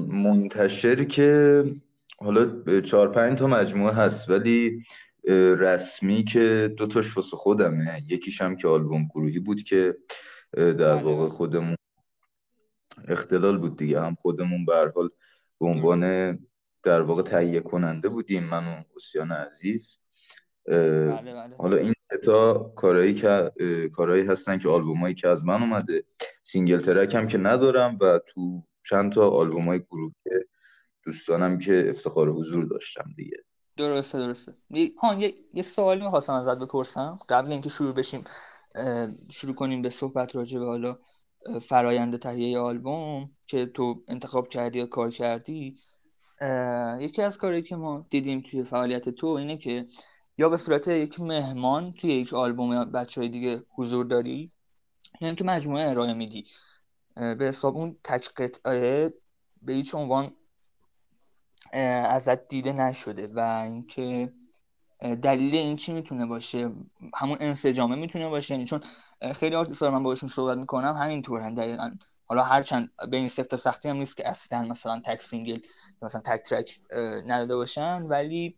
منتشر 0.08 1.04
که 1.04 1.64
حالا 2.18 2.80
چهار 2.80 3.12
پنج 3.12 3.38
تا 3.38 3.46
مجموعه 3.46 3.94
هست 3.94 4.30
ولی 4.30 4.84
رسمی 5.58 6.24
که 6.24 6.74
دو 6.76 6.86
تاش 6.86 7.16
واسه 7.16 7.36
خودمه. 7.36 8.02
یکیش 8.08 8.40
هم 8.40 8.56
که 8.56 8.68
آلبوم 8.68 9.08
گروهی 9.14 9.38
بود 9.38 9.62
که 9.62 9.96
در 10.52 10.72
بله. 10.72 11.02
واقع 11.02 11.28
خودمون 11.28 11.76
اختلال 13.08 13.58
بود 13.58 13.76
دیگه. 13.76 14.00
هم 14.00 14.14
خودمون 14.14 14.64
به 14.64 14.92
حال 14.94 15.10
به 15.60 15.66
عنوان 15.66 16.04
در 16.82 17.00
واقع 17.00 17.22
تهیه 17.22 17.60
کننده 17.60 18.08
بودیم 18.08 18.44
من 18.44 18.66
و 18.66 18.82
حسیان 18.96 19.32
عزیز. 19.32 19.98
بله 20.66 21.34
بله. 21.34 21.56
حالا 21.56 21.76
این 21.76 21.92
تا 22.24 22.58
کارهایی 22.76 23.14
که 23.14 23.52
کارهایی 23.92 24.26
هستن 24.26 24.58
که 24.58 24.68
آلبومایی 24.68 25.14
که 25.14 25.28
از 25.28 25.44
من 25.44 25.62
اومده. 25.62 26.04
single 26.44 26.78
track 26.78 27.14
هم 27.14 27.28
که 27.28 27.38
ندارم 27.38 27.98
و 28.00 28.20
تو 28.26 28.62
چند 28.82 29.12
تا 29.12 29.30
آلبوم 29.30 29.64
های 29.64 29.78
گروه 29.78 30.12
که 30.24 30.30
دوستانم 31.04 31.58
که 31.58 31.90
افتخار 31.90 32.28
حضور 32.28 32.64
داشتم 32.64 33.04
دیگه. 33.16 33.36
درسته 33.76 34.18
درسته. 34.18 34.54
ها 35.02 35.14
یه, 35.14 35.34
یه 35.54 35.62
سوالی 35.62 36.04
می‌خواستم 36.04 36.32
ازت 36.32 36.58
بپرسم. 36.58 37.18
قبل 37.28 37.52
اینکه 37.52 37.68
شروع 37.68 37.94
بشیم 37.94 38.24
شروع 39.30 39.54
کنیم 39.54 39.82
به 39.82 39.90
صحبت 39.90 40.36
راجع 40.36 40.58
به 40.58 40.66
حالا 40.66 40.98
فرایند 41.62 42.16
تهیه 42.16 42.58
آلبوم 42.58 43.30
که 43.46 43.66
تو 43.66 44.02
انتخاب 44.08 44.48
کردی 44.48 44.78
یا 44.78 44.86
کار 44.86 45.10
کردی. 45.10 45.76
یکی 47.00 47.22
از 47.22 47.38
کاری 47.38 47.62
که 47.62 47.76
ما 47.76 48.06
دیدیم 48.10 48.40
توی 48.40 48.64
فعالیت 48.64 49.08
تو 49.08 49.26
اینه 49.26 49.56
که 49.56 49.86
یا 50.38 50.48
به 50.48 50.56
صورت 50.56 50.88
یک 50.88 51.20
مهمان 51.20 51.92
توی 51.92 52.10
یک 52.10 52.34
آلبوم 52.34 52.84
بچه 52.84 53.20
های 53.20 53.30
دیگه 53.30 53.62
حضور 53.74 54.06
داری 54.06 54.52
یا 55.20 55.34
که 55.34 55.44
مجموعه 55.44 55.90
ارائه 55.90 56.12
میدی. 56.14 56.44
به 57.14 57.44
حساب 57.44 57.76
اون 57.76 57.96
تک 58.04 58.28
قطعه 58.34 59.14
به 59.62 59.72
هیچ 59.72 59.94
عنوان 59.94 60.32
ازت 61.72 62.48
دیده 62.48 62.72
نشده 62.72 63.26
و 63.26 63.40
اینکه 63.40 64.32
دلیل 65.00 65.54
این 65.54 65.76
چی 65.76 65.92
می‌تونه 65.92 66.26
باشه؟ 66.26 66.70
همون 67.14 67.36
انسجامه 67.40 67.96
می‌تونه 67.96 68.28
باشه. 68.28 68.54
یعنی 68.54 68.66
چون 68.66 68.80
خیلی 69.34 69.54
آرتیست 69.56 69.82
من 69.82 70.02
باشون 70.02 70.28
صحبت 70.28 70.58
می‌کنم 70.58 70.94
همین 70.94 71.22
طورن 71.22 71.54
دقیقا. 71.54 71.90
حالا 72.30 72.42
هرچند 72.42 72.90
به 73.10 73.16
این 73.16 73.28
سفت 73.28 73.56
سختی 73.56 73.88
هم 73.88 73.96
نیست 73.96 74.16
که 74.16 74.28
اصلا 74.28 74.62
مثلا 74.62 75.00
تک 75.04 75.22
single 75.22 75.58
مثلا 76.02 76.20
تک 76.20 76.42
ترک 76.42 76.80
نداده 77.26 77.56
باشن 77.56 78.02
ولی 78.02 78.56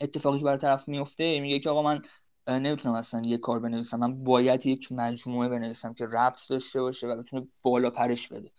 اتفاقی 0.00 0.38
که 0.38 0.44
برای 0.44 0.58
طرف 0.58 0.88
میفته 0.88 1.40
میگه 1.40 1.58
که 1.58 1.70
آقا 1.70 1.82
من 1.82 2.02
نمی‌تونم 2.48 2.94
اصلا 2.94 3.22
یه 3.24 3.38
کار 3.38 3.60
بنویسم. 3.60 3.96
من 3.96 4.24
باید 4.24 4.66
یک 4.66 4.92
مجموعه 4.92 5.48
بنویسم 5.48 5.94
که 5.94 6.06
ربط 6.06 6.48
داشته 6.48 6.80
باشه 6.80 7.06
و 7.06 7.16
بتونه 7.16 7.48
بالا 7.62 7.90
پرش 7.90 8.28
بده. 8.28 8.52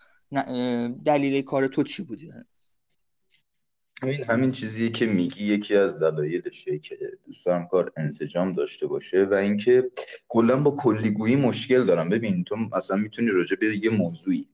دلیل 1.05 1.41
کار 1.41 1.67
تو 1.67 1.83
چی 1.83 2.03
بودی 2.03 2.31
همین 4.01 4.23
همین 4.23 4.51
چیزیه 4.51 4.89
که 4.89 5.05
میگی 5.05 5.45
یکی 5.45 5.75
از 5.75 5.99
دلایلشه 5.99 6.79
که 6.79 6.97
دوست 7.25 7.45
دارم 7.45 7.67
کار 7.67 7.91
انسجام 7.97 8.53
داشته 8.53 8.87
باشه 8.87 9.23
و 9.23 9.33
اینکه 9.33 9.91
کلا 10.27 10.57
با 10.57 10.71
کلیگویی 10.71 11.35
مشکل 11.35 11.85
دارم. 11.85 12.09
ببین 12.09 12.43
تو 12.43 12.55
مثلا 12.55 12.97
می‌تونی 12.97 13.31
راجع 13.31 13.55
به 13.55 13.65
یه 13.83 13.89
موضوعی 13.89 14.47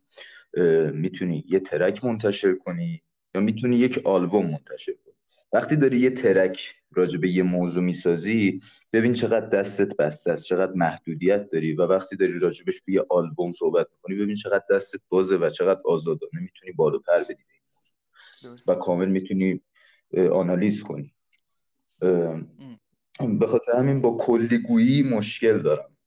می‌تونی 0.94 1.44
یه 1.48 1.60
ترک 1.60 2.06
منتشر 2.06 2.56
کنی 2.56 3.02
یا 3.36 3.42
می‌تونی 3.42 3.75
یک 3.75 4.02
آلبوم 4.04 4.46
منتشر 4.46 4.92
کنی. 4.92 5.14
وقتی 5.54 5.75
داری 5.75 5.98
یه 5.98 6.10
ترک 6.10 6.75
راجع 6.92 7.20
به 7.20 7.30
یه 7.30 7.44
موضوع 7.44 7.84
می‌سازی 7.84 8.62
ببین 8.94 9.14
چقدر 9.14 9.50
دستت 9.50 9.98
بسته 9.98 10.32
است 10.32 10.46
چقدر 10.46 10.74
محدودیت 10.74 11.50
داری 11.50 11.74
و 11.74 11.82
وقتی 11.82 12.16
داری 12.16 12.40
راجبش 12.40 12.82
توی 12.82 13.02
آلبوم 13.10 13.52
صحبت 13.52 13.88
می‌کنی 13.92 14.16
ببین 14.16 14.36
چقدر 14.36 14.64
دستت 14.72 15.00
بازه 15.10 15.38
و 15.38 15.50
چقدر 15.50 15.82
آزادانه 15.86 16.42
می‌تونی 16.42 16.72
بالاتر 16.72 17.20
بدی. 17.30 17.44
و 18.68 18.75
کامل 18.75 19.10
می‌تونی 19.10 19.62
آنالیز 20.34 20.84
کنی. 20.84 21.14
به 23.40 23.48
خاطر 23.48 23.72
همین 23.78 24.02
با 24.02 24.18
کلیگویی 24.20 25.04
مشکل 25.04 25.62
دارم. 25.62 25.98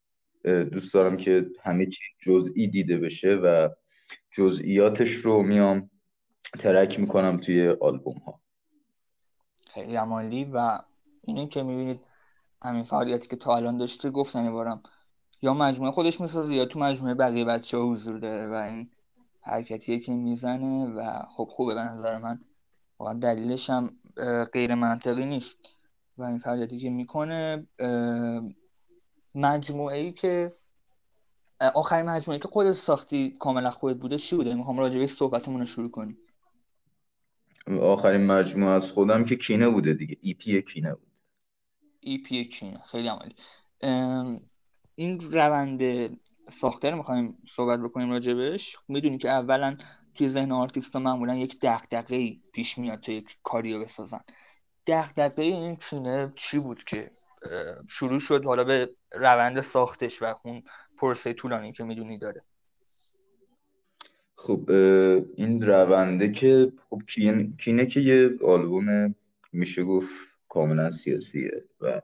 دوست 0.45 0.95
دارم 0.95 1.17
که 1.17 1.47
همه 1.63 1.87
چی 1.87 2.03
جزئی 2.19 2.69
دیده 2.69 2.99
بشه 2.99 3.35
و 3.35 3.69
جزئیاتش 4.31 5.13
رو 5.13 5.43
میام 5.43 5.91
ترک 6.59 7.01
می‌کنم 7.01 7.37
توی 7.37 7.69
آلبوم 7.69 8.17
ها 8.17 8.41
خیلی 9.75 9.97
عمالی 9.97 10.45
و 10.45 10.79
اینه 11.23 11.49
که 11.49 11.63
می‌بینید 11.63 12.01
همین 12.63 12.83
فعالیتی 12.83 13.29
که 13.29 13.37
تا 13.37 13.57
الان 13.57 13.79
داشته 13.79 14.11
گفتم 14.11 14.53
بارم 14.53 14.83
یا 15.43 15.55
مجموعه 15.55 15.93
خودش 15.93 16.21
می‌سازه 16.21 16.55
یا 16.55 16.65
تو 16.65 16.79
مجموعه 16.79 17.15
بقیه 17.15 17.45
بچه 17.45 17.79
ها 17.79 17.93
حضور 17.93 18.19
داره 18.19 18.47
و 18.47 18.55
این 18.55 18.91
حرکتیه 19.49 19.99
که 19.99 20.13
می‌زنه 20.13 20.87
و 20.87 21.23
خب 21.37 21.49
خوبه 21.51 21.75
به 21.75 21.81
نظر 21.81 22.19
من. 22.19 22.41
واقعا 22.99 23.15
دلیلش 23.15 23.71
هم 23.71 23.97
غیر 24.53 24.75
منطقی 24.75 25.27
نیست. 25.27 25.59
و 26.19 26.23
این 26.23 26.39
فعالیتی 26.39 26.79
که 26.79 26.91
می‌کنه 26.91 27.67
مجموعه 29.35 29.99
ای 29.99 30.13
که 30.13 30.53
آخرین 31.75 32.07
مجموعه 32.07 32.41
که 32.41 32.49
خودت 32.49 32.73
ساختی 32.73 33.37
کاملا 33.41 33.71
خودت 33.71 34.01
بوده 34.01 34.19
چی 34.19 34.37
بوده؟ 34.37 34.55
می‌خوام 34.55 34.79
راجع 34.79 34.99
به 34.99 35.07
صحبتمون 35.07 35.61
رو 35.61 35.67
شروع 35.67 35.91
کنیم. 35.91 36.19
آخرین 37.81 38.27
مجموعه 38.27 38.73
از 38.73 38.93
خودم 38.93 39.25
که 39.25 39.37
کینه 39.37 39.69
بوده 39.69 39.95
دیگه. 39.95 40.17
EP 40.21 40.63
کینه 40.63 40.95
بود. 40.95 41.09
EP 42.01 42.45
کینه. 42.45 42.79
خیلی 42.79 43.09
عالی 43.09 43.35
این 44.95 45.21
روند 45.21 45.81
ساخته 46.51 46.91
رو 46.91 46.97
می‌خوایم 46.97 47.39
صحبت 47.57 47.81
بکنیم 47.81 48.11
راجبش. 48.11 48.77
می‌دونی 48.89 49.19
که 49.19 49.31
اولا 49.31 49.77
توی 50.15 50.29
ذهن 50.29 50.53
آرتیست 50.53 50.93
ها 50.93 51.01
معمولا 51.01 51.37
یک 51.37 51.59
دغدغه 51.63 52.37
پیش 52.53 52.79
میاد 52.79 53.01
تا 53.01 53.13
یک 53.13 53.37
کاری 53.43 53.75
رو 53.75 53.81
بسازن. 53.81 54.21
دغدغه 54.87 55.43
این 55.43 55.77
کینه 55.77 56.33
چی 56.35 56.59
بود 56.59 56.85
که 56.85 57.11
شروع 57.89 58.19
شد 58.19 58.45
حالا 58.45 58.65
به 58.65 58.91
روند 59.13 59.61
ساختش 59.61 60.23
و 60.23 60.35
اون 60.43 60.63
پرسه 60.99 61.33
طولانی 61.33 61.73
که 61.73 61.85
می‌دونی 61.85 62.19
داره؟ 62.19 62.43
خب 64.37 64.71
این 65.37 65.63
رونده 65.63 66.33
که 66.33 66.73
خب 66.91 67.03
کینه 67.59 67.87
که 67.87 68.01
یه 68.01 68.31
آلبوم 68.45 69.15
میشه 69.53 69.85
گفت 69.85 70.09
کاملا 70.49 70.91
سیاسیه 70.91 71.65
و 71.81 72.01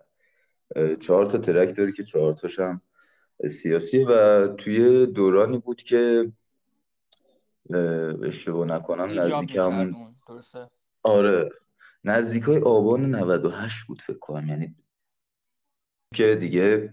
چهار 1.00 1.26
تا 1.26 1.38
ترک 1.38 1.76
داره 1.76 1.92
که 1.92 2.04
چهار 2.04 2.32
تاش 2.32 2.58
هم 2.58 2.80
سیاسیه 3.50 4.06
و 4.06 4.48
توی 4.48 5.06
دورانی 5.06 5.58
بود 5.58 5.82
که 5.82 6.32
اشتباه 8.22 8.66
نکنم 8.66 9.20
نزدیک 9.20 9.56
همون 9.56 10.14
آره. 11.02 11.50
نزدیک 12.04 12.42
های 12.42 12.58
آبان 12.58 13.14
98 13.14 13.86
بود 13.86 14.02
فکر 14.02 14.18
کنم. 14.18 14.48
یعنی 14.48 14.74
که 16.14 16.34
دیگه 16.34 16.92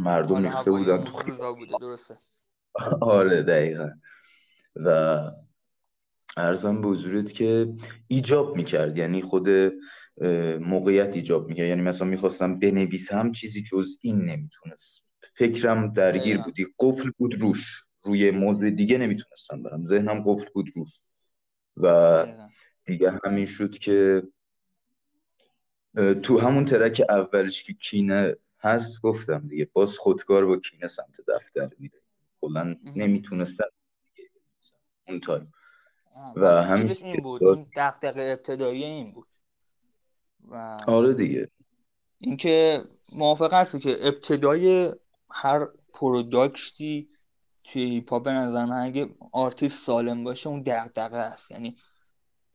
مردم 0.00 0.34
آره 0.34 0.44
ریخته 0.44 0.70
بودن 0.70 1.04
تو 1.04 1.78
درسته. 1.80 2.18
آره 3.00 3.42
دقیقا. 3.42 3.90
و 4.76 5.20
ارزم 6.36 6.80
به 6.80 6.88
حضورت 6.88 7.32
که 7.32 7.74
ایجاب 8.08 8.56
می‌کرد. 8.56 8.96
یعنی 8.96 9.22
خود 9.22 9.48
موقعیت 10.60 11.16
ایجاب 11.16 11.48
می‌کرد 11.48 11.66
یعنی 11.66 11.82
مثلا 11.82 12.08
می‌خواستم 12.08 12.58
بنویسم 12.58 13.32
چیزی 13.32 13.62
جز 13.62 13.96
این 14.00 14.24
نمی‌تونست. 14.24 15.06
فکرم 15.34 15.92
درگیر 15.92 16.38
بودی. 16.38 16.66
قفل 16.78 17.10
بود 17.18 17.34
روش. 17.34 17.84
روی 18.02 18.30
موضوع 18.30 18.70
دیگه 18.70 18.98
نمی‌تونستم 18.98 19.62
برم. 19.62 19.84
ذهنم 19.84 20.22
قفل 20.26 20.48
بود 20.54 20.70
روش. 20.76 20.88
و 21.76 22.26
دیگه 22.84 23.20
همین 23.24 23.46
شد 23.46 23.78
که 23.78 24.22
تو 26.22 26.38
همون 26.38 26.64
ترک 26.64 27.02
اولش 27.08 27.64
که 27.64 27.72
کینه 27.72 28.36
هست 28.60 29.02
گفتم 29.02 29.48
دیگه. 29.48 29.68
باز 29.72 29.98
خودکار 29.98 30.46
با 30.46 30.56
کینه 30.56 30.86
سمت 30.86 31.20
دفتر 31.28 31.70
میره. 31.78 32.00
کلا 32.40 32.76
نمی‌تونستم 32.96 33.68
اون 35.08 35.20
تایم 35.20 35.52
و 36.36 36.62
همین 36.62 36.96
این 37.02 37.16
بود. 37.16 37.44
اون 37.44 37.66
دقدقه 37.76 38.22
ابتدایی 38.22 38.84
این 38.84 39.12
بود. 39.12 39.26
و 40.50 40.78
آره 40.86 41.14
دیگه. 41.14 41.50
اینکه 42.18 42.84
موافق 43.12 43.52
هستی 43.52 43.78
که 43.78 43.98
ابتدای 44.00 44.92
هر 45.30 45.68
product 45.92 46.93
ی 46.93 47.08
توی 47.64 47.82
هیپ‌هاپ 47.82 48.22
به 48.22 48.32
نظر 48.32 48.64
من 48.64 48.82
اگه 48.82 49.14
آرتیست 49.32 49.84
سالم 49.86 50.24
باشه 50.24 50.50
اون 50.50 50.62
دغدغه 50.62 51.20
هست. 51.20 51.50
یعنی 51.50 51.76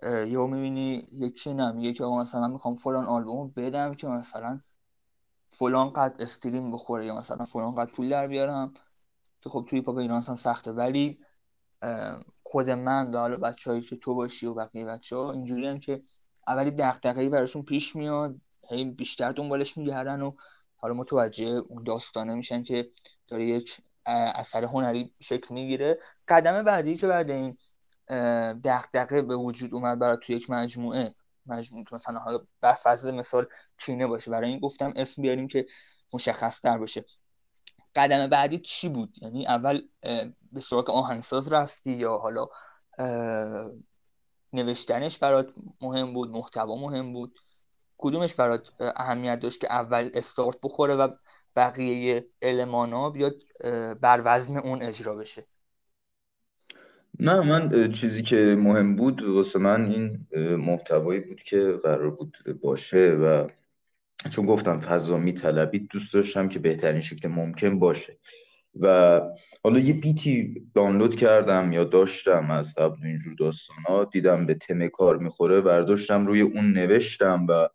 یا 0.03 0.47
می‌بینی 0.47 1.07
یکی 1.11 1.53
نمیگه 1.53 1.93
که 1.93 2.03
مثلا 2.03 2.41
من 2.41 2.51
می‌خوام 2.51 2.75
فلان 2.75 3.05
آلبوم 3.05 3.53
بدم 3.55 3.93
که 3.93 4.07
مثلا 4.07 4.59
فلان 5.49 5.89
قد 5.89 6.15
stream 6.19 6.71
بخوره 6.71 7.05
یا 7.05 7.15
مثلا 7.15 7.45
فلان 7.45 7.75
قد 7.75 7.91
پول 7.91 8.09
در 8.09 8.27
بیارم. 8.27 8.73
که 9.41 9.49
خب 9.49 9.65
توی 9.69 9.81
هیپ‌هاپ 9.81 9.97
ایران 9.97 10.21
سخته 10.21 10.71
ولی 10.71 11.17
خود 12.43 12.69
من 12.69 13.11
و 13.11 13.17
حالا 13.17 13.37
بچه‌هایی 13.37 13.81
که 13.83 13.95
تو 13.95 14.15
باشی 14.15 14.45
و 14.45 14.53
بقیه 14.53 14.85
بچه 14.85 15.15
ها 15.15 15.31
اینجوری 15.31 15.67
هم 15.67 15.79
که 15.79 16.01
اولی 16.47 16.71
دغدغه‌ای 16.71 17.29
براشون 17.29 17.63
پیش 17.63 17.95
میاد 17.95 18.35
هی 18.69 18.85
بیشتر 18.85 19.31
دنبالش 19.31 19.77
میگردن 19.77 20.21
و 20.21 20.31
حالا 20.75 20.93
متوجه 20.93 21.45
اون 21.45 21.83
داستانه 21.83 22.33
میشن 22.33 22.63
که 22.63 22.91
داره 23.27 23.45
یک 23.45 23.77
اثر 24.35 24.65
هنری 24.65 25.13
شکل 25.19 25.53
می‌گیره. 25.53 25.99
قدم 26.27 26.63
بعدی 26.63 26.97
که 26.97 27.07
بعد 27.07 27.31
این 27.31 27.57
دغدغه 28.63 29.21
به 29.21 29.35
وجود 29.35 29.73
اومد 29.73 29.99
برای 29.99 30.17
توی 30.23 30.35
یک 30.35 30.49
مجموعه. 30.49 31.15
مجموعه 31.45 31.85
مثلا 31.91 32.19
حالا 32.19 32.39
بر 32.61 32.73
فضل 32.73 33.11
مثال 33.11 33.47
چینه 33.77 34.07
باشه. 34.07 34.31
برای 34.31 34.49
این 34.49 34.59
گفتم 34.59 34.93
اسم 34.95 35.21
بیاریم 35.21 35.47
که 35.47 35.65
مشخص 36.13 36.61
تر 36.61 36.77
باشه. 36.77 37.05
قدم 37.95 38.27
بعدی 38.27 38.59
چی 38.59 38.89
بود؟ 38.89 39.15
یعنی 39.21 39.47
اول 39.47 39.81
به 40.51 40.61
سراغ 40.61 40.89
آهنگساز 40.89 41.53
رفتی 41.53 41.91
یا 41.91 42.17
حالا 42.17 42.47
نوشتنش 44.53 45.17
برات 45.17 45.53
مهم 45.81 46.13
بود 46.13 46.29
محتوا 46.29 46.75
مهم 46.75 47.13
بود. 47.13 47.39
کدومش 47.97 48.33
برات 48.33 48.69
اهمیت 48.95 49.39
داشت 49.39 49.61
که 49.61 49.73
اول 49.73 50.09
استارت 50.13 50.55
بخوره 50.63 50.95
و 50.95 51.07
بقیه 51.55 52.25
علمان 52.41 52.93
ها 52.93 53.09
بیاد 53.09 53.35
بر 54.01 54.21
وزن 54.25 54.57
اون 54.57 54.81
اجرا 54.81 55.15
بشه؟ 55.15 55.45
نه 57.19 57.41
من 57.41 57.91
چیزی 57.91 58.21
که 58.23 58.55
مهم 58.59 58.95
بود 58.95 59.23
واسه 59.23 59.59
من 59.59 59.85
این 59.85 60.27
محتوایی 60.55 61.19
بود 61.19 61.41
که 61.41 61.79
قرار 61.83 62.11
بود 62.11 62.59
باشه 62.61 63.11
و 63.11 63.47
چون 64.31 64.45
گفتم 64.45 64.79
فضا 64.79 65.17
میطلبید 65.17 65.87
دوست 65.87 66.13
داشتم 66.13 66.49
که 66.49 66.59
بهترین 66.59 66.99
شکل 66.99 67.27
ممکن 67.27 67.79
باشه. 67.79 68.17
و 68.81 69.21
حالا 69.63 69.79
یه 69.79 69.93
بیتی 69.93 70.63
دانلود 70.75 71.15
کردم 71.15 71.71
یا 71.71 71.83
داشتم 71.83 72.51
از 72.51 72.75
قبل 72.75 73.05
اینجور 73.05 73.33
داستان 73.39 73.77
ها 73.87 74.05
دیدم 74.05 74.45
به 74.45 74.53
تم 74.53 74.87
کار 74.87 75.17
می‌خوره 75.17 75.61
برداشتم 75.61 76.27
روی 76.27 76.41
اون 76.41 76.73
نوشتم 76.73 77.45
و 77.49 77.69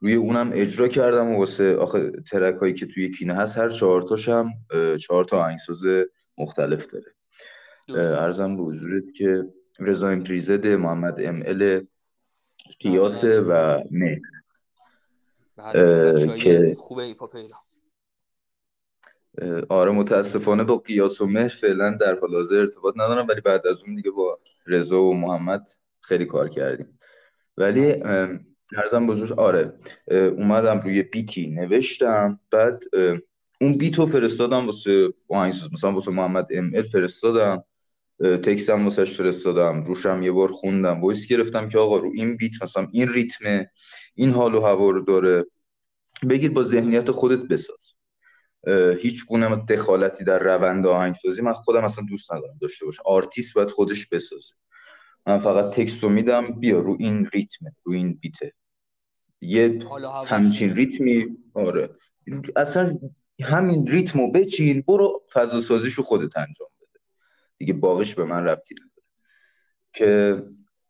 روی 0.00 0.14
اونم 0.14 0.50
اجرا 0.54 0.88
کردم 0.88 1.28
و 1.28 1.38
واسه 1.38 1.76
آخه 1.76 2.10
ترک 2.30 2.54
هایی 2.54 2.74
که 2.74 2.86
توی 2.86 3.10
کینه 3.10 3.34
هست 3.34 3.58
هر 3.58 3.68
چهارتاش 3.68 4.28
هم 4.28 4.52
چهار 5.00 5.24
تا 5.24 5.38
آهنگساز 5.38 5.84
مختلف 6.38 6.86
داره. 6.86 7.14
ارزم 8.14 8.56
به 8.56 8.62
حضورت 8.62 9.04
که 9.16 9.44
رضا 9.78 10.08
امپریزده 10.08 10.76
محمد 10.76 11.20
ام 11.20 11.42
ال 11.46 11.86
قیاسه 12.80 13.40
و 13.40 13.82
مهر. 13.90 14.20
که 16.38 16.76
خوبه 16.78 17.14
آره 19.68 19.90
متاسفانه 19.90 20.64
با 20.64 20.76
قیاس 20.76 21.20
و 21.20 21.26
مهر 21.26 21.48
فعلا 21.48 21.96
در 22.00 22.18
حال 22.20 22.34
حاضر 22.34 22.56
ارتباط 22.56 22.94
ندارم 22.96 23.26
ولی 23.28 23.40
بعد 23.40 23.66
از 23.66 23.82
اون 23.86 23.94
دیگه 23.94 24.10
با 24.10 24.38
رضا 24.66 25.02
و 25.02 25.14
محمد 25.14 25.70
خیلی 26.00 26.26
کار 26.26 26.48
کردیم. 26.48 26.98
ولی 27.56 28.02
عرضم 28.76 29.06
به 29.06 29.15
حضورت 29.15 29.38
آره 29.38 29.72
اومدم 30.10 30.80
روی 30.80 31.02
beat 31.02 31.37
ی 31.37 31.46
نوشتم 31.46 32.40
بعد 32.50 32.84
اون 33.60 33.78
beat 33.78 34.00
و 34.00 34.06
فرستادم 34.06 34.66
واسه 34.66 35.12
مثلا 35.72 35.92
واسه 35.92 36.10
محمد 36.10 36.46
ML 36.50 36.82
فرستادم 36.82 37.64
text 38.20 38.71
م 38.71 38.84
واسش 38.84 39.16
فرستادم 39.16 39.84
روشم 39.84 40.22
یه 40.22 40.32
بار 40.32 40.52
خوندم 40.52 41.00
voice 41.00 41.26
گرفتم 41.26 41.68
که 41.68 41.78
آقا 41.78 41.96
رو 41.96 42.10
این 42.14 42.36
beat 42.36 42.62
مثلا 42.62 42.86
این 42.92 43.08
ریتمه 43.08 43.70
این 44.14 44.30
حال 44.30 44.54
و 44.54 44.60
هوا 44.60 44.90
رو 44.90 45.04
داره 45.04 45.44
بگیر 46.30 46.50
با 46.50 46.62
ذهنیت 46.62 47.10
خودت 47.10 47.38
بساز. 47.38 47.97
هیچ 48.98 49.26
گونه 49.26 49.56
دخالتی 49.56 50.24
در 50.24 50.38
روند 50.38 50.86
آهنگسازی 50.86 51.42
من 51.42 51.52
خودم 51.52 51.84
اصلا 51.84 52.04
دوست 52.08 52.32
ندارم 52.32 52.58
داشته 52.60 52.86
باشه 52.86 53.02
آرتیست 53.04 53.54
باید 53.54 53.70
خودش 53.70 54.06
بسازه. 54.06 54.54
من 55.26 55.38
فقط 55.38 55.74
text 55.74 56.02
رو 56.02 56.08
میدم 56.08 56.60
بیا 56.60 56.78
رو 56.78 56.96
این 57.00 57.26
ریتمه 57.32 57.72
رو 57.84 57.92
این 57.92 58.14
beat 58.14 58.44
ه 58.44 58.52
یه 59.40 59.78
همچین 60.26 60.74
ریتمی 60.74 61.26
آره. 61.54 61.90
اصلا 62.56 62.98
همین 63.42 63.86
ریتمو 63.86 64.32
بچین 64.32 64.84
برو 64.88 65.22
فضا 65.32 65.60
سازیشو 65.60 66.02
خودت 66.02 66.36
انجام 66.36 66.68
بده. 66.80 67.00
دیگه 67.58 67.72
باقیش 67.72 68.14
به 68.14 68.24
من 68.24 68.44
ربطی 68.44 68.74
نداره. 68.74 68.88
که 69.92 70.42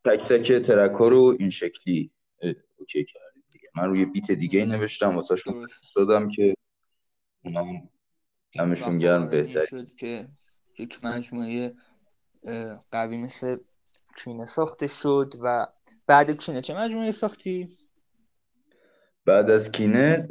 تک 0.05 0.29
تک 0.29 0.53
track 0.53 0.93
ها 0.93 1.09
رو 1.09 1.37
این 1.39 1.51
شکلی 1.51 2.11
اوکی 2.77 3.05
کردیم 3.05 3.43
دیگه. 3.53 3.69
من 3.77 3.89
روی 3.89 4.05
بیت 4.05 4.31
دیگه 4.31 4.65
نوشتم 4.65 5.17
واسه 5.17 5.37
شون 5.37 5.69
که 6.29 6.55
اونا 7.57 7.83
همشون 8.59 8.99
گرم 8.99 9.29
بهتر 9.29 9.67
شد 9.67 9.95
که 9.95 10.29
یک 10.79 11.05
مجموعه 11.05 11.75
قوی 12.91 13.19
مثل 13.19 13.57
کینه 14.17 14.47
ساخته 14.47 14.87
شد 14.87 15.35
و 15.43 15.67
بعد 16.07 16.31
کینه 16.31 16.61
چه 16.61 16.75
مجموعه 16.75 17.13
ساختی؟ 17.13 17.69
بعد 19.25 19.51
از 19.51 19.73
کینه 19.73 20.29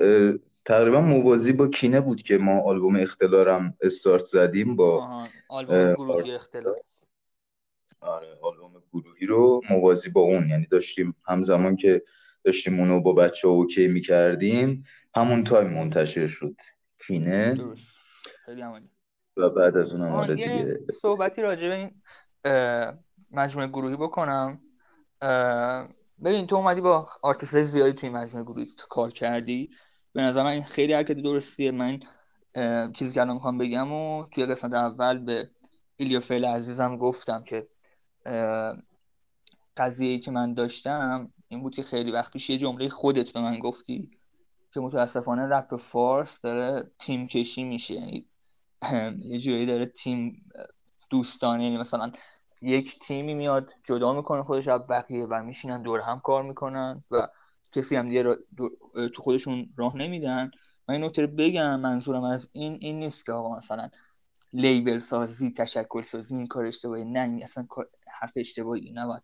تقریبا 0.65 1.01
موازی 1.01 1.53
با 1.53 1.67
کینه 1.67 2.01
بود 2.01 2.21
که 2.21 2.38
ما 2.38 2.62
آلبوم 2.62 2.95
اختلارم 2.95 3.77
استارت 3.82 4.23
زدیم 4.23 4.75
با 4.75 5.27
آلبوم 5.49 5.93
گروهی 5.93 6.32
اختلار. 6.32 6.82
آره 8.01 8.38
آلبوم 8.41 8.84
گروهی 8.93 9.25
رو 9.25 9.62
موازی 9.69 10.10
با 10.10 10.21
اون 10.21 10.49
یعنی 10.49 10.65
داشتیم 10.65 11.15
همزمان 11.27 11.75
که 11.75 12.03
داشتیم 12.43 12.80
اونو 12.80 13.01
با 13.01 13.13
بچه 13.13 13.47
ها 13.47 13.53
OK 13.53 13.88
می‌کردیم 13.88 14.86
همون 15.15 15.43
تایم 15.43 15.73
منتشر 15.73 16.27
شد. 16.27 16.56
کینه. 17.05 17.75
خیلی 18.45 18.63
و 19.38 19.49
بعد 19.49 19.77
از 19.77 19.91
اونم 19.91 20.12
آره 20.12 20.36
دیگه. 20.36 20.79
صحبتی 21.01 21.41
راجع 21.41 21.67
به 21.67 21.75
این 21.75 21.91
مجموعه 23.31 23.67
گروهی 23.67 23.95
بکنم. 23.95 24.62
ببین 26.25 26.47
تو 26.47 26.55
اومدی 26.55 26.81
با 26.81 27.07
آرتیست 27.21 27.63
زیادی 27.63 27.93
توی 27.93 28.10
مجموعه 28.10 28.45
گروهی 28.45 28.67
کار 28.89 29.12
کردی. 29.12 29.69
به 30.13 30.21
نظر 30.21 30.43
من 30.43 30.49
این 30.49 30.63
خیلی 30.63 30.93
حرکت 30.93 31.17
درستیه. 31.17 31.71
من 31.71 31.99
چیزی 32.93 33.13
که 33.13 33.21
الان 33.21 33.33
می‌خوام 33.33 33.57
بگم 33.57 33.91
و 33.91 34.25
توی 34.31 34.45
قسمت 34.45 34.73
اول 34.73 35.17
به 35.17 35.49
ایلیا 35.97 36.19
فعل 36.19 36.45
عزیزم 36.45 36.97
گفتم 36.97 37.43
که 37.43 37.67
قضیه 39.77 40.19
که 40.19 40.31
من 40.31 40.53
داشتم 40.53 41.33
این 41.47 41.62
بود 41.62 41.75
که 41.75 41.83
خیلی 41.83 42.12
وقت 42.12 42.31
پیش 42.31 42.49
یه 42.49 42.57
جمله 42.57 42.89
خودت 42.89 43.33
به 43.33 43.39
من 43.39 43.60
گفتی. 43.60 44.16
که 44.77 44.81
متاسفانه 44.81 45.45
رپ 45.45 45.75
فارس 45.75 46.41
داره 46.41 46.91
تیم 46.99 47.27
کشی 47.27 47.63
میشه. 47.63 47.93
یعنی 47.93 48.25
یه 49.31 49.39
جوری 49.39 49.65
داره 49.65 49.85
تیم 49.85 50.51
دوستانه 51.09 51.63
یعنی 51.63 51.77
مثلا 51.77 52.11
یک 52.61 52.99
تیمی 52.99 53.33
میاد 53.33 53.71
جدا 53.83 54.13
می‌کنه 54.13 54.43
خودش 54.43 54.67
از 54.67 54.87
بقیه 54.87 55.25
و 55.25 55.43
میشینن 55.43 55.81
دور 55.81 55.99
هم 55.99 56.19
کار 56.19 56.43
می‌کنن 56.43 57.01
و 57.11 57.27
کسی 57.71 57.95
هم 57.95 58.07
دیگه 58.07 58.23
تو 59.13 59.21
خودشون 59.21 59.69
راه 59.77 59.97
نمیدن. 59.97 60.51
من 60.87 60.95
این 60.95 61.03
نکته 61.03 61.27
بگم 61.27 61.79
منظورم 61.79 62.23
از 62.23 62.49
این 62.51 62.77
این 62.81 62.99
نیست 62.99 63.25
که 63.25 63.31
آقا 63.31 63.57
مثلا 63.57 63.89
label 64.53 64.99
سازی 64.99 65.51
تشکل 65.51 66.01
سازی 66.01 66.35
این 66.35 66.47
کار 66.47 66.65
اشتباهی. 66.65 67.05
نه 67.05 67.21
این 67.21 67.43
اصلا 67.43 67.67
حرف 68.21 68.31
اشتباهی 68.35 68.91
نباید. 68.91 69.23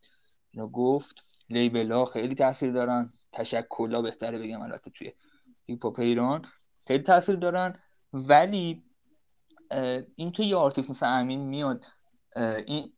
اینو 0.52 0.68
گفت. 0.68 1.16
label 1.50 1.92
ها 1.92 2.06
خیلی 2.06 2.36
تاثیر 2.36 2.72
دارن. 2.72 3.14
تشکل 3.32 3.96
ها 3.96 4.02
بهتره 4.02 4.38
بگم 4.38 4.62
البته 4.62 4.92
توی 4.92 5.12
هیپ‌هاپ 5.66 6.00
ایران 6.00 6.46
خیلی 6.88 7.04
تاثیر 7.04 7.36
دارن. 7.36 7.80
ولی 8.14 8.84
این 10.16 10.32
که 10.32 10.44
یه 10.44 10.56
آرتیست 10.56 10.90
مثل 10.90 11.06
امین 11.20 11.40
میاد 11.40 11.86
این 12.66 12.94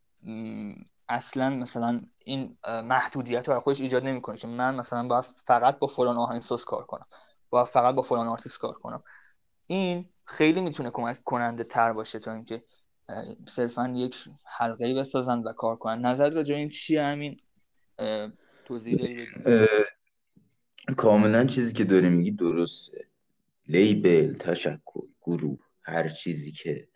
اصلا 1.10 1.50
مثلا 1.50 2.02
این 2.18 2.58
محدودیت 2.66 3.40
رو 3.40 3.52
برای 3.52 3.60
خودش 3.60 3.82
ایجاد 3.82 4.04
نمی‌کنه 4.06 4.38
که 4.38 4.48
من 4.48 4.76
مثلا 4.76 5.08
باید 5.08 5.24
فقط 5.24 5.80
با 5.80 5.88
فلان 5.88 6.18
آهنگساز 6.18 6.66
کار 6.66 6.86
کنم. 6.86 7.06
باید 7.50 7.68
فقط 7.68 7.96
با 7.96 8.02
فلان 8.02 8.28
آرتیست 8.28 8.60
کار 8.60 8.74
کنم. 8.74 9.04
این 9.68 10.10
خیلی 10.26 10.62
می‌تونه 10.62 10.90
کمک 10.90 11.24
کننده 11.24 11.64
تر 11.64 11.94
باشه 11.94 12.20
تا 12.20 12.34
اینکه 12.34 12.64
صرفا 13.48 13.94
یک 13.96 14.16
حلقه 14.46 14.94
بسازن 14.94 15.40
و 15.40 15.54
کار 15.54 15.76
کنن. 15.76 16.02
نظر 16.06 16.30
راجع 16.30 16.56
این 16.56 16.70
چیه 16.70 17.04
همین 17.04 17.38
توضیح 18.66 19.28
کاملا 20.94 21.46
چیزی 21.46 21.74
که 21.74 21.84
داری 21.84 22.10
میگی 22.10 22.32
درسته. 22.32 23.08
label 23.68 24.34
تشکل 24.34 25.08
گروه 25.22 25.60
هر 25.84 26.08
چیزی 26.08 26.52
که 26.52 26.88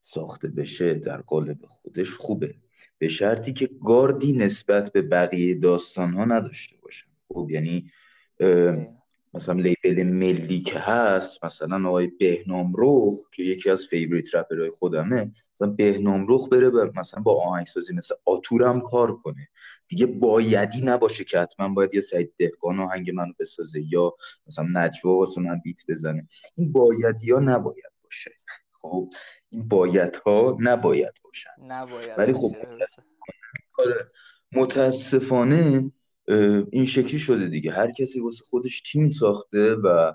ساخته 0.00 0.48
بشه 0.48 0.94
در 0.94 1.20
قالب 1.20 1.58
خودش 1.68 2.10
خوبه. 2.10 2.54
به 2.98 3.08
شرطی 3.08 3.52
که 3.52 3.70
گاردی 3.84 4.32
نسبت 4.32 4.92
به 4.92 5.02
بقیه 5.02 5.54
داستان 5.54 6.14
ها 6.14 6.24
نداشته 6.24 6.76
باشن. 6.82 7.06
خب 7.28 7.48
یعنی 7.50 7.90
مثلا 9.34 9.60
label 9.60 10.02
ملی 10.02 10.60
که 10.60 10.78
هست 10.78 11.44
مثلا 11.44 11.88
آقای 11.88 12.06
بهنام 12.06 12.72
رخ 12.78 13.30
که 13.32 13.42
یکی 13.42 13.70
از 13.70 13.86
favorite 13.86 14.34
رپرهای 14.34 14.70
خودمه 14.70 15.32
مثلا 15.54 15.68
بهنام 15.68 16.26
رخ 16.28 16.48
بره 16.48 16.70
مثلا 16.96 17.22
با 17.22 17.44
آهنگسازی 17.44 17.94
مثل 17.94 18.14
آتورم 18.24 18.80
کار 18.80 19.16
کنه. 19.16 19.48
دیگه 19.92 20.06
بایدی 20.06 20.80
نباشه 20.80 21.24
که 21.24 21.38
حتما 21.38 21.68
باید 21.68 21.94
یه 21.94 22.00
سعید 22.00 22.32
دهقان 22.38 22.80
آهنگ 22.80 23.10
منو 23.10 23.32
بسازه 23.40 23.82
یا 23.92 24.14
مثلا 24.46 24.66
نجوا 24.72 25.12
واسه 25.16 25.40
من 25.40 25.60
beat 25.64 25.76
بزنه. 25.88 26.28
این 26.56 26.72
بایدی 26.72 27.30
ها 27.30 27.40
نباید 27.40 27.92
باشه. 28.04 28.30
خب 28.72 29.10
این 29.50 29.68
باید 29.68 30.16
ها 30.16 30.56
نباید 30.60 31.12
باشن. 31.24 31.50
نباید 31.66 32.18
ولی 32.18 32.32
خب 32.32 32.56
آره. 33.78 34.10
متاسفانه 34.52 35.90
این 36.72 36.86
شکلی 36.86 37.18
شده 37.18 37.48
دیگه. 37.48 37.72
هر 37.72 37.90
کسی 37.90 38.20
واسه 38.20 38.44
خودش 38.44 38.82
تیم 38.82 39.10
ساخته 39.10 39.74
و 39.74 40.12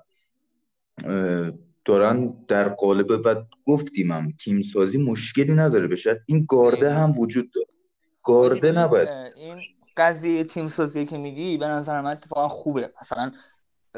دارن 1.86 2.34
در 2.48 2.70
قالب 2.70 3.12
و 3.26 3.36
گفتیم 3.66 4.12
هم 4.12 4.34
تیم 4.40 4.62
سازی 4.62 4.98
مشکلی 4.98 5.54
نداره. 5.54 5.88
بشه 5.88 6.24
این 6.26 6.46
گارده 6.50 6.94
هم 6.94 7.20
وجود 7.20 7.52
داره. 7.52 7.67
گارده 8.28 8.72
نباید. 8.72 9.10
این 9.36 9.60
قضیه 9.98 10.44
تیم 10.44 10.68
سازی 10.68 11.06
که 11.06 11.18
میگی 11.18 11.58
به 11.58 11.68
نظر 11.68 12.02
من 12.02 12.12
اتفاقا 12.12 12.48
خوبه. 12.48 12.94
مثلا 13.02 13.32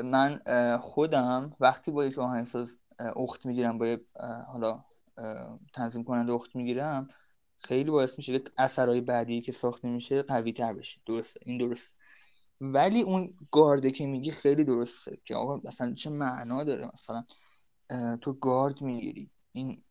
من 0.04 0.40
خودم 0.82 1.56
وقتی 1.60 1.92
با 1.92 2.06
یک 2.06 2.20
آهنگساز 2.20 2.78
اخت 3.16 3.46
می‌گیرم 3.46 3.78
با 3.78 3.98
حالا 4.48 4.84
تنظیم 5.74 6.04
کننده 6.04 6.34
اخت 6.34 6.56
می‌گیرم 6.56 7.08
خیلی 7.60 7.92
باعث 7.92 8.18
میشه 8.18 8.40
که 8.40 8.52
اثرهای 8.58 9.02
بعدی 9.02 9.42
که 9.42 9.52
ساخته 9.52 9.88
میشه 9.88 10.22
قوی 10.22 10.54
تر 10.54 10.74
بشه. 10.74 11.02
درسته 11.06 11.40
این 11.44 11.58
درست 11.58 11.96
ولی 12.62 13.02
اون 13.02 13.34
گارده 13.52 13.92
که 13.92 14.06
میگی 14.06 14.32
خیلی 14.32 14.64
درسته 14.64 15.18
که 15.26 15.36
آقا 15.36 15.62
مثلا 15.64 15.94
چه 15.94 16.10
معنا 16.10 16.64
داره؟ 16.64 16.90
مثلا 16.94 17.24
تو 18.22 18.34
گارد 18.34 18.82
می‌گیری. 18.82 19.32
این 19.52 19.84